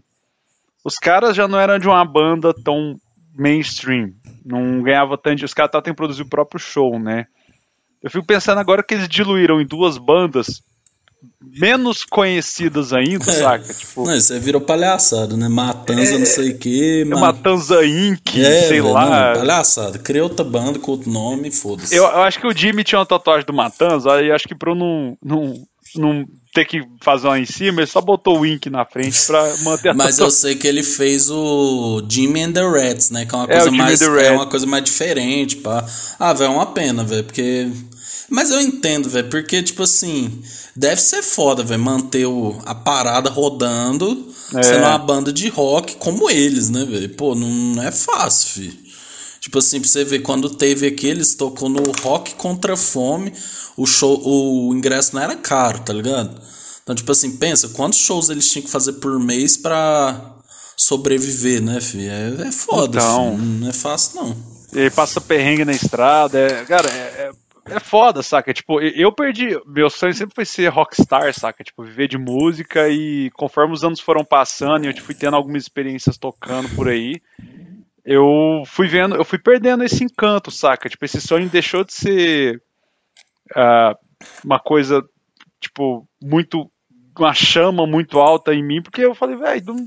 [0.85, 2.97] os caras já não eram de uma banda tão
[3.37, 4.13] mainstream.
[4.45, 5.45] Não ganhava tanto.
[5.45, 7.27] Os caras estavam produzir o próprio show, né?
[8.03, 10.63] Eu fico pensando agora que eles diluíram em duas bandas
[11.41, 13.35] menos conhecidas ainda, É.
[13.41, 13.75] saca?
[13.75, 15.49] Tipo, Não, isso aí virou palhaçada, né?
[15.49, 17.03] Matanza, não sei o quê.
[17.05, 19.33] é ma- Matanza Inc., É, sei velho, lá.
[19.35, 19.99] Não, palhaçada.
[19.99, 21.95] Criou outra banda com outro nome, foda-se.
[21.95, 24.55] Eu, eu acho que o Jimmy tinha uma tatuagem do Matanza, aí eu acho que
[24.55, 25.55] pra eu não, não,
[25.97, 29.43] não ter que fazer uma em cima, ele só botou o Wink na frente pra
[29.65, 30.31] manter a Mas eu tatuagem.
[30.31, 33.27] sei que ele fez o Jimmy and the Rats, né?
[33.27, 35.85] Que é uma É, coisa mais é uma coisa mais diferente, pá.
[36.19, 37.71] Ah, velho, é uma pena, velho, porque
[38.29, 40.43] mas eu entendo, velho, porque tipo assim,
[40.77, 44.63] deve ser foda, velho, manter o, a parada rodando, É.
[44.63, 47.09] sendo uma banda de rock como eles, né, velho?
[47.11, 48.89] Pô, não, não é fácil, filho.
[49.41, 53.33] Tipo assim, pra você ver, quando teve aqui, eles tocou no Rock Contra a Fome,
[53.77, 56.39] o show, o ingresso não era caro, tá ligado?
[56.83, 60.35] Então, tipo assim, pensa, quantos shows eles tinham que fazer por mês pra
[60.77, 62.11] sobreviver, né, filho?
[62.11, 63.37] É, é foda, Então.
[63.37, 63.49] filho.
[63.61, 64.37] Não é fácil, não.
[64.73, 66.39] Ele passa perrengue na estrada.
[66.39, 67.31] é- cara, é- é-
[67.71, 68.53] é foda, saca?
[68.53, 69.61] Tipo, eu perdi.
[69.67, 71.63] Meu sonho sempre foi ser rockstar, saca?
[71.63, 75.63] Tipo, viver de música e conforme os anos foram passando e eu fui tendo algumas
[75.63, 77.21] experiências tocando por aí,
[78.05, 80.89] eu fui vendo, eu fui perdendo esse encanto, saca?
[80.89, 82.63] Tipo, esse sonho deixou de ser
[83.51, 83.97] uh,
[84.45, 85.03] uma coisa,
[85.61, 86.71] tipo, muito.
[87.19, 89.87] uma chama muito alta em mim, porque eu falei, velho, não,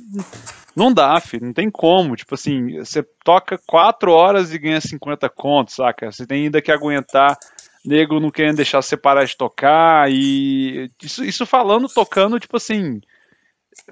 [0.76, 2.16] não dá, filho, não tem como.
[2.16, 6.12] Tipo assim, você toca quatro horas e ganha 50 contos, saca?
[6.12, 7.38] Você tem ainda que aguentar
[7.86, 12.99] nego não querendo deixar você parar de tocar e isso, isso falando, tocando, tipo assim,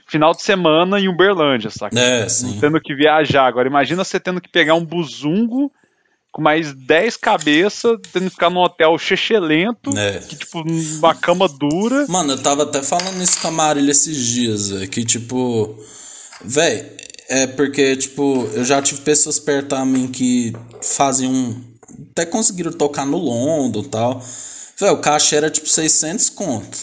[0.08, 2.00] final de semana em Uberlândia, saca?
[2.00, 2.60] É, sim.
[2.60, 3.46] Tendo que viajar.
[3.48, 5.72] Agora, imagina você tendo que pegar um buzungo
[6.32, 10.20] com mais 10 cabeças, tendo que ficar num hotel chechelento, É.
[10.20, 12.06] que, tipo, uma cama dura.
[12.08, 15.76] Mano, eu tava até falando isso com a Marília esses dias, véio, que tipo.
[16.46, 16.86] Véi,
[17.28, 20.54] é porque, tipo, eu já tive pessoas perto a mim que
[20.84, 21.68] faziam.
[22.20, 24.22] Até conseguiram tocar no London e tal.
[24.78, 26.78] Véi, o caixa era tipo 600 conto.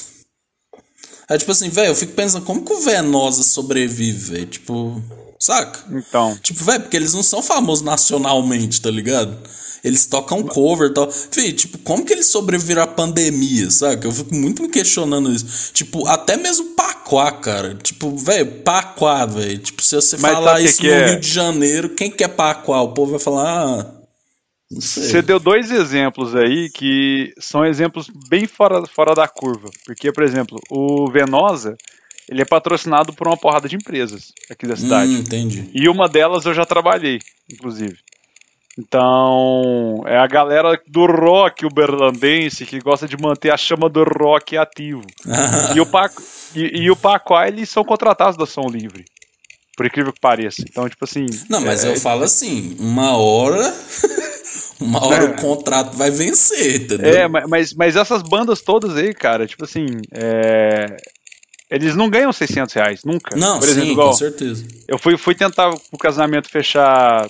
[1.29, 4.47] Aí, tipo assim, velho, eu fico pensando, como que o Venosa sobrevive, velho?
[4.47, 5.03] Tipo,
[5.39, 5.85] saca?
[5.91, 9.37] Então, Tipo, velho, porque eles não são famosos nacionalmente, tá ligado?
[9.85, 11.11] Eles tocam cover e tal.
[11.11, 14.07] Fih, tipo, como que eles sobreviveram à pandemia, saca?
[14.07, 15.71] Eu fico muito me questionando isso.
[15.75, 17.75] Tipo, até mesmo Paquá, cara.
[17.75, 19.59] Tipo, velho, Paquá, velho.
[19.59, 21.11] Tipo, se você Mas falar que isso que no é?
[21.11, 22.81] Rio de Janeiro, quem que é Paquá?
[22.81, 23.97] O povo vai falar, ah.
[24.71, 29.71] Você deu dois exemplos aí que são exemplos bem fora, fora da curva.
[29.85, 31.77] Porque, por exemplo, o Venosa,
[32.29, 35.13] ele é patrocinado por uma porrada de empresas aqui da cidade.
[35.13, 35.71] Hum, entendi.
[35.73, 37.21] E uma delas eu já trabalhei,
[37.51, 37.97] inclusive.
[38.79, 44.57] Então, é a galera do rock uberlandense que gosta de manter a chama do rock
[44.57, 45.03] ativo.
[45.75, 46.13] e, o Pac,
[46.55, 49.05] e, e o Pacuá, eles são contratados da Som Livre.
[49.77, 50.63] Por incrível que pareça.
[50.69, 51.27] Então, tipo assim.
[51.49, 53.63] Não, mas é, eu falo assim, uma hora.
[54.81, 55.29] uma hora É.
[55.29, 57.15] o contrato vai vencer, entendeu?
[57.15, 59.87] É, ma- mas, mas essas bandas todas aí, cara, tipo assim.
[60.13, 60.97] é,
[61.71, 63.35] Eles não ganham 600 reais, nunca.
[63.37, 64.65] Não, Por exemplo, sim, igual, com certeza.
[64.87, 67.29] Eu fui, fui tentar o casamento fechar.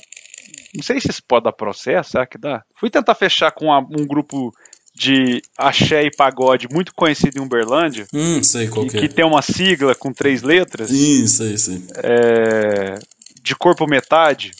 [0.75, 2.63] Não sei se isso pode dar processo, será que dá?
[2.79, 4.53] Fui tentar fechar com a- um grupo
[4.95, 9.09] de axé e pagode muito conhecido em Uberlândia, Hum, sei qual que, que é.
[9.09, 11.87] tem uma sigla com três letras, Isso, isso, isso.
[12.03, 12.99] é,
[13.43, 14.53] de corpo metade.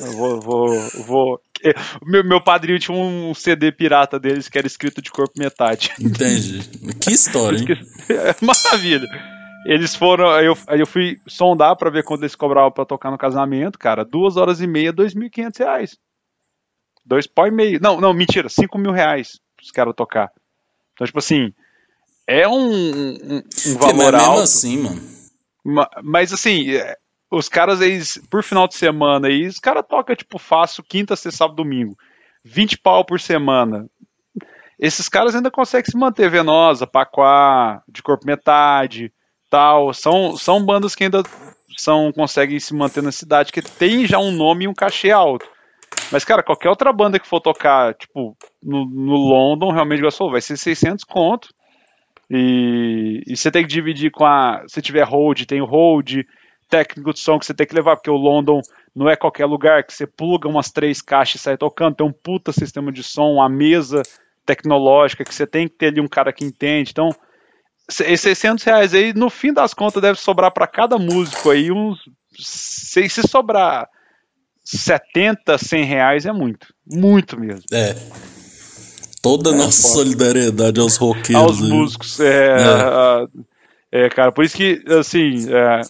[0.00, 0.40] Eu vou.
[0.40, 1.40] vou, vou
[2.04, 5.92] meu, meu padrinho tinha um CD pirata deles que era escrito de corpo metade.
[6.00, 6.60] Entendi.
[7.00, 7.66] Que história, hein?
[8.10, 9.08] É Maravilha.
[9.66, 10.28] Eles foram.
[10.40, 14.04] Eu, eu fui sondar pra ver quanto eles cobravam pra tocar no casamento, cara.
[14.04, 15.96] Duas horas e meia, dois mil e quinhentos reais.
[17.04, 17.78] Dois pau e meio.
[17.82, 20.30] Não, não, mentira, cinco mil reais pros caras tocar.
[20.92, 21.52] Então, tipo assim,
[22.26, 24.40] é um, um, um valor mas mesmo alto.
[24.42, 25.00] assim, mano.
[25.64, 26.96] ma- Mas assim, é,
[27.34, 31.38] os caras, eles, por final de semana aí, os caras tocam, tipo, fácil, quinta, sexta,
[31.38, 31.96] sábado, domingo.
[32.44, 33.86] 20 pau por semana.
[34.78, 39.12] Esses caras ainda conseguem se manter Venosa, Paquá, de corpo metade,
[39.50, 39.92] tal.
[39.94, 41.22] São, são bandas que ainda
[41.76, 45.46] são conseguem se manter na cidade, que tem já um nome e um cachê alto.
[46.12, 50.56] Mas, cara, qualquer outra banda que for tocar, tipo, no, no London, realmente, vai ser
[50.56, 51.48] 600 conto.
[52.30, 54.64] E, e você tem que dividir com a.
[54.66, 56.24] Se tiver hold, tem hold,
[56.76, 58.60] técnico de som que você tem que levar, porque o London
[58.94, 62.12] não é qualquer lugar que você pluga umas três caixas e sai tocando, tem um
[62.12, 64.02] puta sistema de som, a mesa
[64.46, 66.90] tecnológica que você tem que ter ali um cara que entende.
[66.90, 67.10] Então,
[67.88, 71.70] se- esses 600 reais aí, no fim das contas, deve sobrar para cada músico aí
[71.70, 71.98] uns.
[72.36, 73.88] Se, se sobrar
[74.64, 76.74] 70, 100 reais é muito.
[76.86, 77.62] Muito mesmo.
[77.72, 77.94] É.
[79.22, 79.94] Toda a nossa foda.
[79.94, 81.34] solidariedade aos roqueiros.
[81.44, 81.68] aos aí.
[81.68, 82.20] músicos.
[82.20, 82.56] É,
[83.92, 84.06] É.
[84.06, 85.80] é, cara, por isso que, assim, é,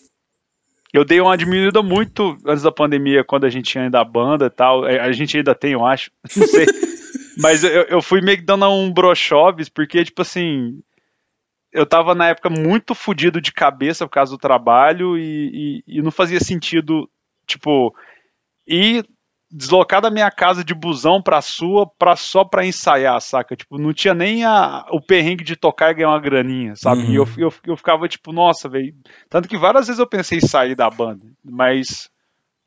[0.97, 4.47] eu dei uma diminuída muito antes da pandemia, quando a gente tinha ainda a banda
[4.47, 4.87] e tal.
[4.87, 6.67] É, A gente ainda tem, eu acho, não sei.
[7.39, 10.81] Mas eu, eu fui meio que dando um brochoves, porque, tipo assim,
[11.73, 16.03] eu tava na época muito fudido de cabeça por causa do trabalho e, e- e
[16.03, 17.11] não fazia sentido,
[17.47, 17.93] tipo,
[18.67, 19.05] ir
[19.57, 23.55] deslocar da minha casa de busão pra sua pra, só pra ensaiar, saca?
[23.55, 27.03] Tipo, não tinha nem a, o perrengue de tocar e ganhar uma graninha, sabe?
[27.05, 27.11] Uhum.
[27.13, 28.93] E eu, eu, eu ficava tipo, nossa, velho.
[29.31, 32.09] Tanto que várias vezes eu pensei em sair da banda, mas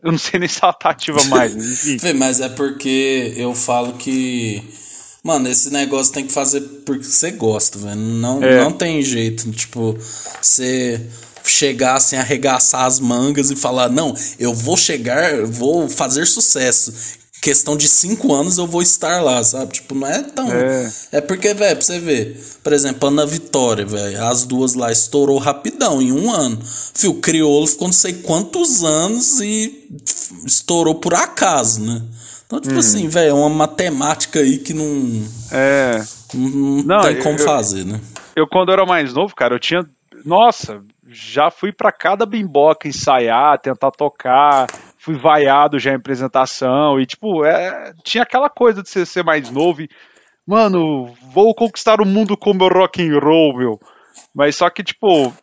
[0.01, 1.83] eu não sei nem se ela tá ativa mais.
[2.01, 4.63] Vê, mas é porque eu falo que.
[5.23, 7.99] Mano, esse negócio tem que fazer porque você gosta, velho.
[7.99, 8.61] Não, É.
[8.63, 9.51] não tem jeito.
[9.51, 9.97] Tipo,
[10.41, 11.05] você
[11.49, 16.93] chegar assim, arregaçar as mangas e falar: Não, eu vou chegar, vou fazer sucesso.
[17.39, 19.73] Questão de cinco anos eu vou estar lá, sabe?
[19.73, 20.51] Tipo, não é tão.
[20.51, 20.91] É.
[21.11, 25.37] É porque, velho, pra você ver, por exemplo, Ana Vitória, velho, as duas lá estourou
[25.37, 26.59] rapidão, em um ano.
[26.95, 29.87] Fio, o Criolo ficou não sei quantos anos e
[30.45, 32.01] estourou por acaso, né?
[32.47, 35.23] Então, tipo assim, velho, é uma matemática aí que não.
[35.51, 36.03] É.
[36.33, 38.01] Não, Não, tem como eu- fazer, né?
[38.35, 39.85] Eu, quando era mais novo, cara, eu tinha.
[40.25, 44.67] Nossa, já fui pra cada bimboca ensaiar, tentar tocar,
[44.97, 49.49] fui vaiado já em apresentação, e tipo, é, tinha aquela coisa de você ser mais
[49.49, 49.89] novo e,
[50.45, 53.79] mano, vou conquistar o mundo com meu rock and roll, meu.
[54.33, 55.33] Mas só que, tipo,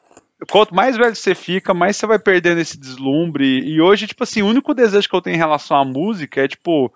[0.51, 3.61] quanto mais velho você fica, mais você vai perdendo esse deslumbre.
[3.61, 6.49] E hoje, tipo assim, o único desejo que eu tenho em relação à música é,
[6.49, 6.93] tipo,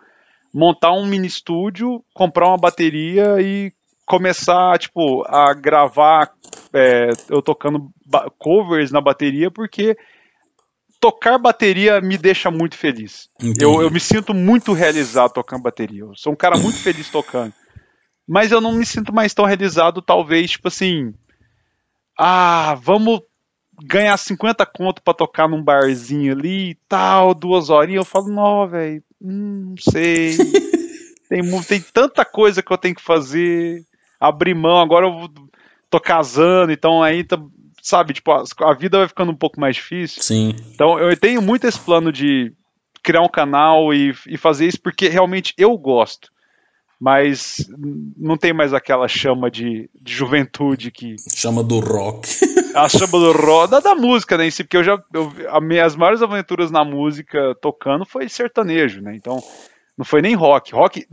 [0.52, 3.72] montar um mini estúdio, comprar uma bateria e
[4.08, 6.32] começar, tipo, a gravar
[6.72, 7.90] é, eu tocando
[8.38, 9.96] covers na bateria, porque
[10.98, 13.28] tocar bateria me deixa muito feliz.
[13.40, 13.64] Entendi.
[13.64, 16.02] Eu, eu me sinto muito realizado tocando bateria.
[16.02, 17.52] Eu sou um cara muito feliz tocando.
[18.26, 21.14] Mas eu não me sinto mais tão realizado, talvez, tipo assim.
[22.18, 23.20] Ah, vamos
[23.84, 28.00] ganhar 50 conto pra tocar num barzinho ali e tal, duas horinhas.
[28.00, 30.36] Eu falo, não, velho, hum, não sei.
[31.28, 33.84] tem, tem tanta coisa que eu tenho que fazer.
[34.20, 35.28] Abrir mão, agora eu
[35.90, 37.40] tô casando, então aí, tá-
[37.82, 40.22] sabe, tipo, a, a vida vai ficando um pouco mais difícil.
[40.22, 40.54] Sim.
[40.74, 42.52] Então eu tenho muito esse plano de
[43.02, 46.30] criar um canal e, e fazer isso porque realmente eu gosto.
[47.00, 47.64] Mas
[48.16, 51.14] não tem mais aquela chama de, de juventude que.
[51.32, 52.28] Chama do rock.
[52.74, 54.46] A chama do roda da música, né?
[54.46, 55.00] Em si, porque eu já.
[55.14, 59.14] Eu, a minhas maiores aventuras na música tocando foi sertanejo, né?
[59.14, 59.40] Então.
[59.98, 60.72] Não foi nem rock.
[60.72, 61.04] Rock,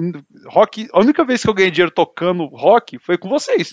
[0.45, 0.88] rock.
[0.94, 3.72] A única vez que eu ganhei dinheiro tocando rock foi com vocês.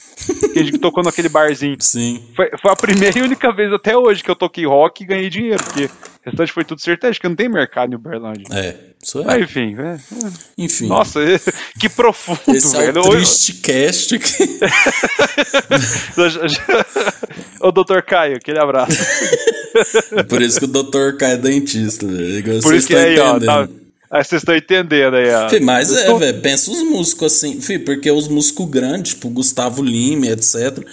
[0.54, 1.76] Que a gente tocou naquele barzinho.
[1.80, 2.24] Sim.
[2.34, 5.28] Foi, foi a primeira e única vez até hoje que eu toquei rock e ganhei
[5.28, 5.90] dinheiro, porque o
[6.24, 8.46] restante foi tudo sertanejo, que não tem mercado em Uberlândia.
[8.52, 8.74] É.
[9.02, 9.40] Isso Mas é.
[9.40, 9.98] enfim, é,
[10.56, 10.86] Enfim.
[10.86, 11.20] nossa,
[11.78, 13.02] que profundo, Esse é velho.
[13.02, 14.18] o Hoje- triste cast.
[17.60, 18.96] Ô, doutor Caio, aquele abraço.
[20.28, 21.16] Por isso que o Dr.
[21.18, 22.38] Kai é dentista, velho.
[22.38, 23.81] Igual Por isso que estão aí, ó, tá, entendendo.
[24.12, 25.48] Aí vocês estão entendendo aí, ó.
[25.48, 29.28] Fih, mas é, tô- velho, pensa os músicos assim, fih, porque os músicos grandes, tipo
[29.30, 30.84] Gustavo Lima, etc.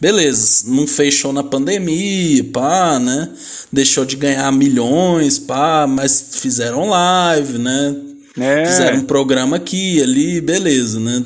[0.00, 3.28] Beleza, não fechou na pandemia, pá, né?
[3.72, 7.96] Deixou de ganhar milhões, pá, mas fizeram live, né?
[8.38, 8.64] É.
[8.66, 11.24] Fizeram um programa aqui, ali, beleza, né?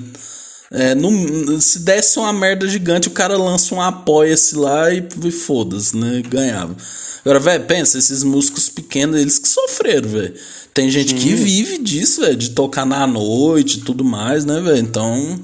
[0.73, 5.31] É, não- se desse uma merda gigante, o cara lança um apoia-se lá e, e
[5.31, 6.23] foda-se, né?
[6.27, 6.75] Ganhava.
[7.21, 10.35] Agora, velho, pensa, esses músicos pequenos, eles que sofreram, velho.
[10.75, 14.79] Tem gente que vive disso, velho, de tocar na noite e tudo mais, né, velho?
[14.79, 15.39] Então,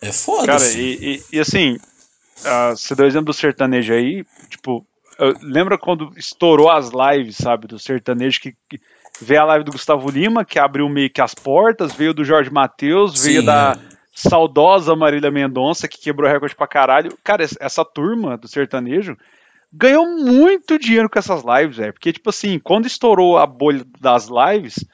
[0.00, 0.46] é foda.
[0.46, 0.80] Cara, assim.
[0.80, 1.78] e, e- e assim,
[2.44, 4.84] ah, você deu o exemplo do sertanejo aí, tipo,
[5.42, 8.80] lembra quando estourou as lives, sabe, do sertanejo, que, que
[9.20, 12.50] veio a live do Gustavo Lima, que abriu meio que as portas, veio do Jorge
[12.50, 13.95] Matheus, veio Sim, da é.
[14.16, 17.16] Saudosa Marília Mendonça, que quebrou recorde pra caralho.
[17.22, 19.16] Cara, es- essa turma do sertanejo
[19.72, 24.28] ganhou muito dinheiro com essas lives, velho, porque, tipo assim, quando estourou a bolha das
[24.28, 24.84] lives...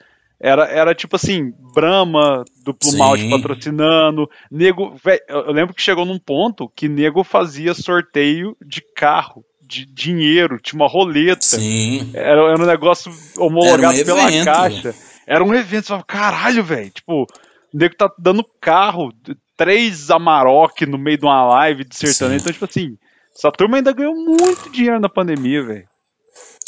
[0.44, 6.19] Era, era tipo assim, Brahma, duplo malte patrocinando, nego, véi, eu lembro que chegou num
[6.19, 11.43] ponto que nego fazia sorteio de carro, de dinheiro, tinha uma roleta.
[11.43, 12.11] Sim.
[12.12, 14.44] Era, era um negócio homologado um pela evento.
[14.47, 14.94] caixa.
[15.28, 17.24] Era um evento, você falava, caralho, velho, tipo,
[17.73, 19.12] o nego tá dando carro,
[19.57, 22.97] três Amarok no meio de uma live de sertanejo, então tipo assim,
[23.36, 25.89] essa turma ainda ganhou muito dinheiro na pandemia, velho.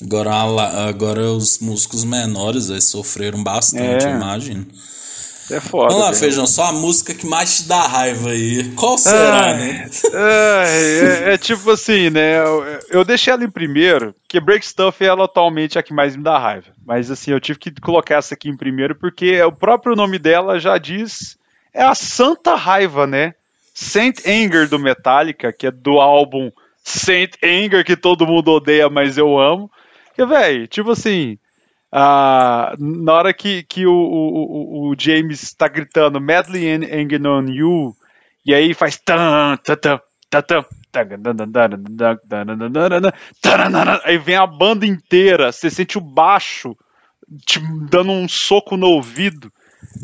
[0.03, 0.33] Agora,
[0.89, 4.11] agora os músicos menores aí sofreram bastante, É.
[4.11, 4.67] imagino.
[5.51, 5.95] É foda.
[5.95, 6.15] Vamos lá.
[6.15, 8.73] Feijão, só a música que mais te dá raiva aí.
[8.75, 9.91] Qual será, Ai, né?
[10.15, 12.39] ai, é, é tipo assim, né?
[12.39, 16.16] Eu, eu deixei ela em primeiro, porque Break Stuff ela atualmente é a que mais
[16.16, 16.69] me dá raiva.
[16.85, 20.59] Mas assim, eu tive que colocar essa aqui em primeiro porque o próprio nome dela
[20.59, 21.37] já diz.
[21.73, 23.35] É a Santa Raiva, né?
[23.75, 26.53] Saint Anger do Metallica, que é do álbum
[26.85, 29.69] Saint Anger, que todo mundo odeia, mas eu amo.
[30.15, 31.37] Que, velho, tipo assim.
[31.95, 37.95] Ah, na hora que, que o, o, o- James tá gritando Madly Angry on You,
[38.45, 38.97] e aí faz
[44.05, 46.77] aí vem a banda inteira, você sente o baixo
[47.47, 47.61] te
[47.91, 49.53] dando um soco no ouvido.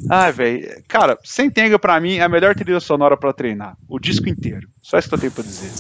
[0.09, 3.99] Ai, velho, cara, sem tenga pra mim é a melhor trilha sonora pra treinar, o
[3.99, 4.69] disco inteiro.
[4.83, 5.71] Só isso que eu tenho pra dizer.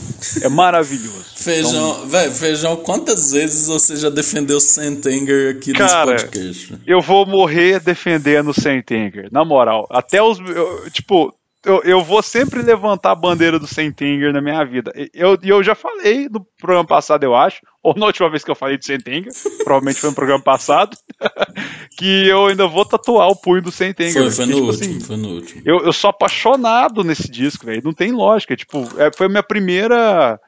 [0.44, 1.24] É maravilhoso.
[1.36, 6.78] Feijão, velho, Feijão, quantas vezes você já defendeu Sentenger aqui Cara, nesse podcast?
[6.86, 9.86] eu vou morrer defendendo o Sentenger, na moral.
[9.90, 10.38] Até os.
[10.38, 11.34] eu- tipo,
[11.64, 14.92] eu, eu vou sempre levantar a bandeira do Sentenger na minha vida.
[14.96, 18.50] E Eu, eu já falei no programa passado, eu acho, ou na última vez que
[18.50, 19.30] eu falei do Sentenger,
[19.64, 20.96] provavelmente foi no programa passado,
[21.98, 24.22] que eu ainda vou tatuar o punho do Sentenger.
[24.22, 25.62] Foi, foi porque, no tipo último, assim, foi no último.
[25.64, 27.82] eu, eu sou apaixonado nesse disco, velho.
[27.84, 28.56] Não tem lógica.
[28.56, 30.40] Tipo, é, foi a minha primeira.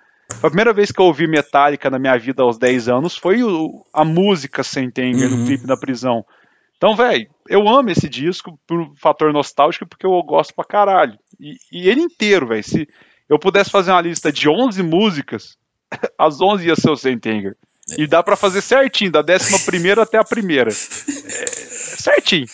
[0.42, 3.84] A primeira vez que eu ouvi Metallica na minha vida aos 10 anos foi o-
[3.92, 5.36] a música Sentenger Uhum.
[5.40, 6.24] no clipe da prisão.
[6.82, 11.16] Então, velho, eu amo esse disco por fator nostálgico, porque eu gosto pra caralho.
[11.38, 12.64] E, e ele inteiro, velho.
[12.64, 12.88] Se
[13.28, 15.56] eu pudesse fazer uma lista de 11 músicas,
[16.18, 17.56] as 11 ia ser o Sentenger.
[17.96, 20.70] E dá para fazer certinho, da décima primeira até a primeira.
[20.70, 22.46] É, certinho.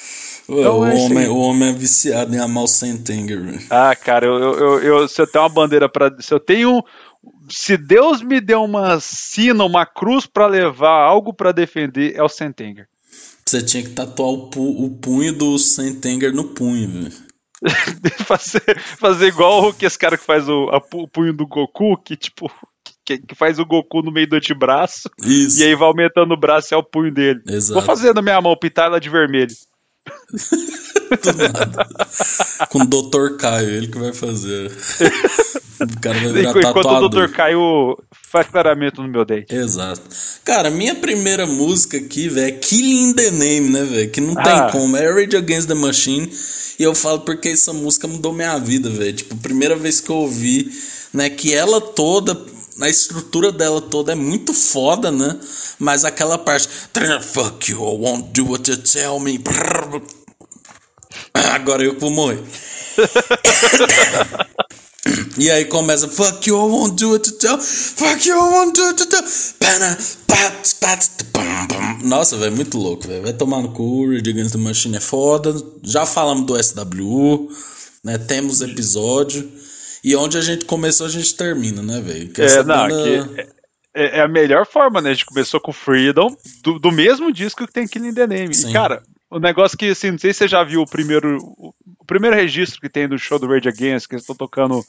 [0.47, 3.65] Então, o, é homem, o homem é viciado em amar o Sentenger.
[3.71, 6.85] Ah, cara, eu, eu, eu, se eu tenho uma bandeira para Se eu tenho.
[7.49, 12.29] Se Deus me deu uma sina, uma cruz para levar, algo para defender, é o
[12.29, 12.87] Sentenger.
[13.49, 17.13] Você tinha que tatuar o, pu o punho do Sentenger no punho, velho.
[18.27, 22.15] fazer, fazer igual que esse cara que faz o, a, o punho do Goku, que
[22.15, 22.51] tipo.
[23.07, 25.09] Que, que, faz o Goku no meio do antebraço.
[25.23, 25.61] Isso.
[25.61, 27.41] E aí vai aumentando o braço e é o punho dele.
[27.49, 27.73] Exato.
[27.73, 29.55] Vou fazer na minha mão, pintar ela de vermelho.
[32.71, 33.37] Com o Dr.
[33.39, 34.71] Caio, ele que vai fazer.
[35.81, 37.05] O cara vai virar Enquanto tatuador.
[37.05, 37.33] o Dr.
[37.33, 37.97] Caio
[38.31, 39.55] faz claramento no meu dente.
[39.55, 40.03] Exato.
[40.45, 44.11] Cara, minha primeira música aqui, velho, é Killing the Name, né, velho?
[44.11, 44.43] Que não ah.
[44.43, 44.97] tem como.
[44.97, 46.31] É Rage Against the Machine.
[46.79, 49.13] E eu falo porque essa música mudou minha vida, velho.
[49.13, 50.71] Tipo, primeira vez que eu ouvi,
[51.13, 52.35] né, que ela toda
[52.81, 55.39] a estrutura dela toda é muito foda, né?
[55.79, 56.69] Mas aquela parte.
[57.23, 59.39] Fuck you, I won't do what you tell me.
[61.35, 62.43] Agora eu vou morrer.
[65.39, 68.79] E aí começa Fuck you, I won't do it to tell Fuck you, I won't
[68.79, 69.23] do it to tell
[72.03, 75.55] Nossa, velho, muito louco, velho Vai tomar no cu, Rage Against the Machine é foda
[75.83, 77.49] Já falamos do SWU
[78.05, 78.19] né?
[78.19, 79.51] Temos episódio
[80.03, 82.31] E onde a gente começou, a gente termina, né, velho?
[82.39, 83.49] É, não, banda...
[83.95, 85.11] é, é, a melhor forma, né?
[85.11, 88.71] A gente começou com Freedom Do, do mesmo disco que tem Killing the Name Sim.
[88.71, 92.05] E, cara, o negócio que, assim, não sei se você já viu o primeiro o
[92.07, 94.83] primeiro registro que tem do show do Rage Against, que eles estão tocando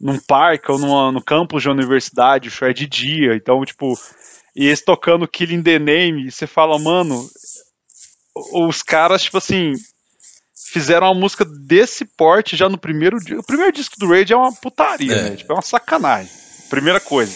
[0.00, 3.98] num parque ou numa, no campus de universidade, o show é de dia, então, tipo,
[4.54, 7.28] e eles tocando Killing the Name, e você fala, mano,
[8.52, 9.72] os caras, tipo assim,
[10.74, 13.38] fizeram uma música desse porte já no primeiro dia.
[13.38, 15.22] O primeiro disco do Rage é uma putaria, é.
[15.30, 15.36] né?
[15.36, 16.32] Tipo, é uma sacanagem.
[16.68, 17.32] Primeira coisa.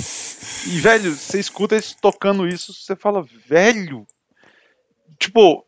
[0.67, 4.05] E, velho, você escuta eles tocando isso, você fala, velho.
[5.21, 5.65] Tipo,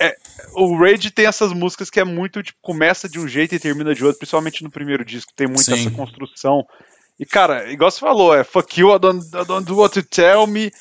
[0.00, 0.16] é,
[0.54, 3.94] o Rage tem essas músicas que é muito, tipo, começa de um jeito e termina
[3.94, 5.74] de outro, principalmente no primeiro disco, tem muito Sim.
[5.74, 6.66] essa construção.
[7.20, 10.02] E, cara, igual você falou, é fuck you, I don't, I don't do what you
[10.02, 10.72] tell me,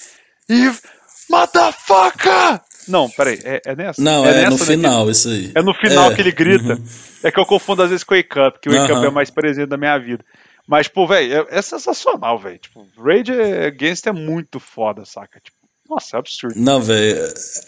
[0.47, 0.81] if
[1.29, 2.61] motherfucker!
[2.87, 4.01] Não, peraí, é, é nessa?
[4.01, 5.51] Não, é, é no final, isso aí.
[5.53, 6.15] É no final é.
[6.15, 6.73] que ele grita.
[6.73, 6.83] Uhum.
[7.23, 8.99] É que eu confundo às vezes com o Wake Up, que o Wake uhum.
[8.99, 10.23] Up é mais presente da minha vida.
[10.67, 12.57] Mas, pô, velho, é, é, sensacional, velho.
[12.57, 13.31] Tipo, Rage
[13.67, 15.39] Against é muito foda, saca?
[15.39, 15.57] Tipo,
[15.89, 16.55] nossa, é absurdo.
[16.57, 17.17] Não, velho,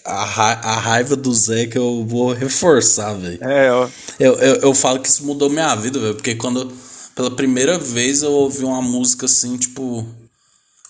[0.06, 3.44] a, ra a raiva do Zé que eu vou reforçar, velho.
[3.44, 3.92] É, eu...
[4.20, 4.56] Eu, eu...
[4.62, 6.72] eu falo que isso mudou minha vida, velho, porque quando
[7.14, 10.08] pela primeira vez eu ouvi uma música assim, tipo,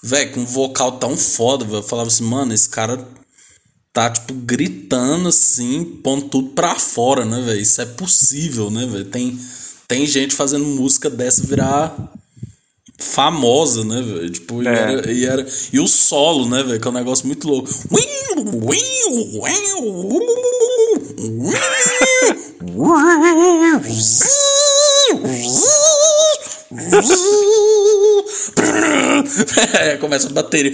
[0.04, 3.04] velho, com um vocal tão foda, velho, eu falava assim, mano, esse cara
[3.94, 7.62] tá, tipo, gritando assim, pondo tudo pra fora, né, velho?
[7.62, 9.06] Isso é possível, né, velho?
[9.06, 9.40] Tem,
[9.88, 11.96] tem gente fazendo música dessa virar
[12.98, 14.30] famosa, né, velho?
[14.32, 14.66] Tipo, é.
[14.66, 16.80] e, era, e, era, e o solo, né, velho?
[16.80, 17.70] Que é um negócio muito louco.
[29.80, 30.72] é, começa a bateria.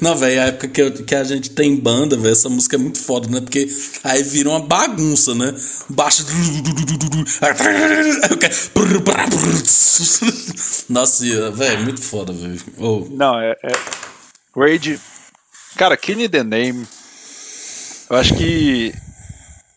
[0.00, 2.78] Não, velho, a época que, eu, que a gente tem banda, velho, essa música é
[2.78, 3.40] muito foda, né?
[3.40, 3.68] Porque
[4.02, 5.54] aí vira uma bagunça, né?
[5.88, 6.24] Baixa.
[10.88, 12.60] Nossa, velho, muito foda, velho.
[12.78, 13.06] Oh.
[13.10, 13.72] Não, é, é.
[14.56, 14.98] Rage.
[15.76, 16.86] Cara, Kenny the Name.
[18.08, 18.94] Eu acho que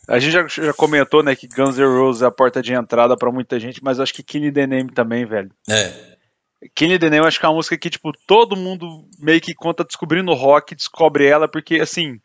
[0.07, 3.16] a gente já, já, comentou, né, que Guns N' Roses é a porta de entrada
[3.16, 5.52] para muita gente, mas acho que Kenny The Name também, velho.
[5.70, 5.94] É.
[6.76, 9.53] Kenny The Name eu acho que é uma música que, tipo, todo mundo meio que
[9.53, 12.19] conta descobrindo rock, descobre ela, porque, assim,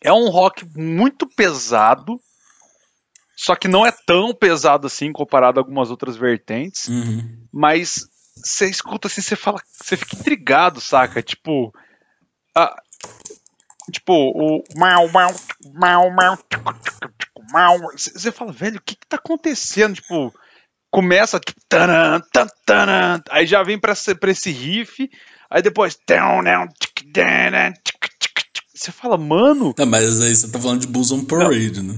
[0.00, 2.20] é um rock muito pesado,
[3.36, 7.46] só que não é tão pesado assim comparado a algumas outras vertentes, uhum.
[7.50, 8.06] mas
[8.36, 11.22] você escuta assim, você fala, você fica intrigado, saca?
[11.22, 11.72] Tipo,
[12.54, 12.76] a,
[13.90, 15.34] Tipo, o mal, mal,
[15.74, 16.38] mal, mal,
[17.50, 17.78] mal.
[17.96, 19.94] Você fala, velho, o que que tá acontecendo?
[19.94, 20.32] Tipo,
[20.90, 22.20] começa, tipo, taran,
[22.66, 25.08] taran, aí já vem pra, pra esse riff,
[25.50, 25.96] aí depois.
[28.74, 29.74] Você fala, mano.
[29.76, 31.94] Não, mas aí você tá falando de Bulls on Parade, né?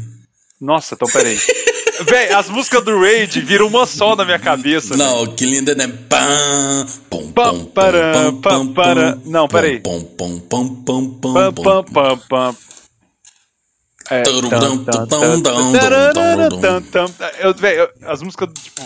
[0.60, 1.39] Nossa, então peraí.
[2.05, 4.97] Véi, as músicas do Raid viram uma só na minha cabeça.
[4.97, 5.86] Não, que linda, né?
[6.09, 9.81] Pam, pom, pom, pam, pam, pam, Não, peraí.
[9.81, 11.12] Pom, pom, pom, pam,
[11.85, 12.56] pam, pam.
[14.10, 14.22] É,
[17.46, 18.82] eu, véio, as músicas, tipo,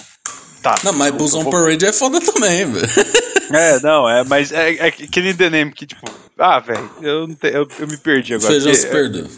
[0.63, 0.77] tá.
[0.85, 2.87] Não, mas Bulls on Parade é foda também, velho.
[3.49, 6.05] É, não, é, mas é, é Killing the Name que, tipo,
[6.37, 8.51] Ah, velho, eu, eu, eu, me perdi agora.
[8.53, 9.29] Feijão se perdeu.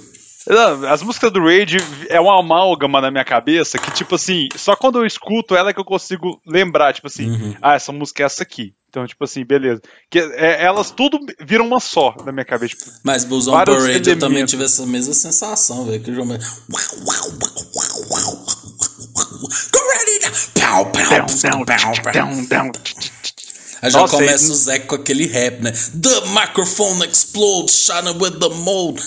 [0.88, 1.76] As músicas do Rage
[2.08, 5.74] é uma amálgama na minha cabeça que, tipo assim, só quando eu escuto ela é
[5.74, 7.54] que eu consigo lembrar, tipo assim, uhum.
[7.60, 8.72] ah, essa música é essa aqui.
[8.88, 9.82] Então, tipo assim, beleza.
[10.10, 12.74] Que, é, elas tudo viram uma só na minha cabeça.
[12.74, 16.02] Tipo, Mas Bulls on Parade eu também tive essa mesma sensação, velho.
[16.02, 16.38] Que o.
[23.80, 24.52] Aí já Nossa, começa ele...
[24.52, 25.72] o Zé com aquele rap, né?
[25.72, 29.00] The microphone explodes, shining with the mold.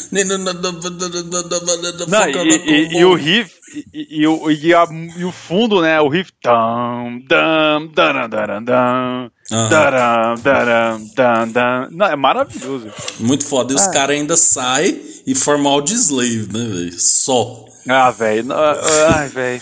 [2.07, 3.52] Não, e, e, e o riff,
[3.93, 4.88] e, e, o, e, a,
[5.18, 5.99] e o fundo, né?
[6.02, 6.31] O riff.
[6.43, 8.64] Dum, dum, dum, dum,
[11.14, 12.88] dum, Não, é maravilhoso.
[13.19, 13.73] Muito foda.
[13.73, 13.91] E os ah.
[13.91, 16.99] caras ainda saem e formam o slave, né, velho?
[16.99, 17.65] Só.
[17.88, 18.48] Ah, velho.
[19.14, 19.61] Ai, velho.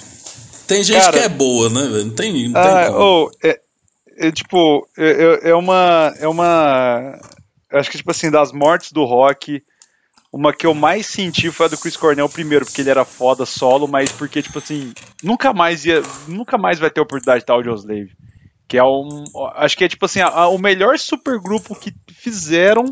[0.67, 2.05] Tem gente Cara, que é boa, né, velho?
[2.05, 2.99] Não tem, não tem ah, como.
[2.99, 3.59] Oh, é,
[4.19, 6.13] é, tipo, é, é uma.
[6.19, 7.17] É uma.
[7.71, 9.63] Acho que, tipo assim, das mortes do rock,
[10.31, 13.45] uma que eu mais senti foi a do Chris Cornell primeiro, porque ele era foda
[13.45, 14.93] solo, mas porque, tipo assim,
[15.23, 16.03] nunca mais ia.
[16.27, 18.11] Nunca mais vai ter oportunidade de estar Audioslave.
[18.67, 19.23] Que é um.
[19.55, 22.85] Acho que é tipo assim, a, o melhor supergrupo que fizeram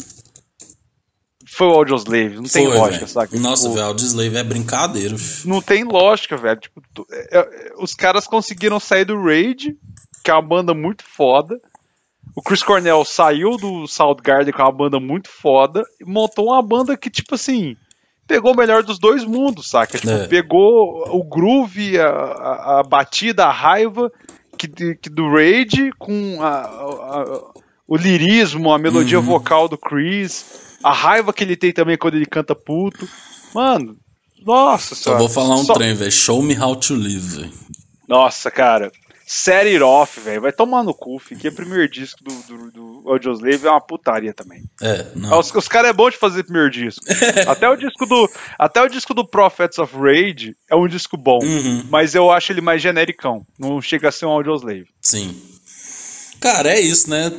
[1.46, 2.36] foi o Audioslave.
[2.36, 3.08] Não foi, tem lógica, véio.
[3.08, 3.40] sabe?
[3.40, 5.16] Nossa, tipo, velho, Audioslave é brincadeira.
[5.44, 6.60] Não tem lógica, velho.
[6.60, 6.82] Tipo,
[7.12, 9.76] é, é, os caras conseguiram sair do Raid
[10.28, 11.58] que é uma banda muito foda.
[12.36, 16.98] O Chris Cornell saiu do Soundgarden com uma banda muito foda e montou uma banda
[16.98, 17.78] que, tipo assim,
[18.28, 19.98] pegou o melhor dos dois mundos, saca?
[19.98, 20.28] Tipo, é.
[20.28, 24.12] pegou o groove, a, a, a, batida, a raiva
[24.58, 27.42] que, que do Rage com a, a,
[27.88, 29.26] o lirismo, a melodia uhum.
[29.26, 33.08] vocal do Chris, a raiva que ele tem também quando ele canta puto.
[33.56, 33.96] Mano,
[34.46, 35.74] nossa Só vou falar um Só...
[35.74, 36.12] trem, velho.
[36.12, 37.54] Show me how to live, velho.
[38.10, 38.92] Nossa, cara.
[39.30, 40.40] Set It Off, velho.
[40.40, 43.82] Vai tomar no cu, que é o primeiro disco do, do, do Audioslave é uma
[43.82, 44.64] putaria também.
[44.82, 45.38] É, não.
[45.38, 47.04] Os, os caras é bom de fazer primeiro disco.
[47.46, 51.40] até o disco do até o disco do Prophets of Rage é um disco bom,
[51.44, 51.84] uhum.
[51.90, 53.46] mas eu acho ele mais genericão.
[53.60, 54.88] Não chega a ser um Audioslave.
[55.02, 55.36] Sim.
[56.40, 57.30] Cara, é isso, né?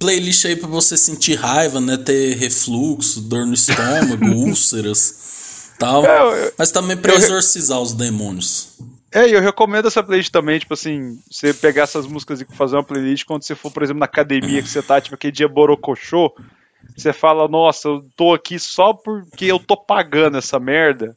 [0.00, 1.96] Playlist aí pra você sentir raiva, né?
[1.96, 6.04] Ter refluxo, dor no estômago, úlceras, tal.
[6.04, 8.70] É, eu, mas também pra eu, exorcizar os demônios.
[9.16, 12.76] É, e eu recomendo essa playlist também, tipo assim, você pegar essas músicas e fazer
[12.76, 15.48] uma playlist quando você for, por exemplo, na academia que você tá, tipo, aquele dia
[15.48, 16.36] borocochô,
[16.94, 21.16] você fala, nossa, eu tô aqui só porque eu tô pagando essa merda.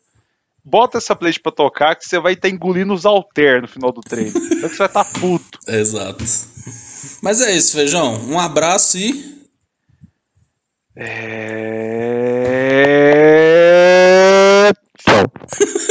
[0.63, 3.91] Bota essa playlist pra tocar que você vai estar tá engolindo os alter no final
[3.91, 4.31] do treino.
[4.59, 5.59] Então você vai estar tá puto.
[5.67, 6.23] Exato.
[7.21, 8.15] Mas é isso, Feijão.
[8.29, 9.45] Um abraço e...
[10.95, 11.09] É...
[14.97, 15.25] Tchau.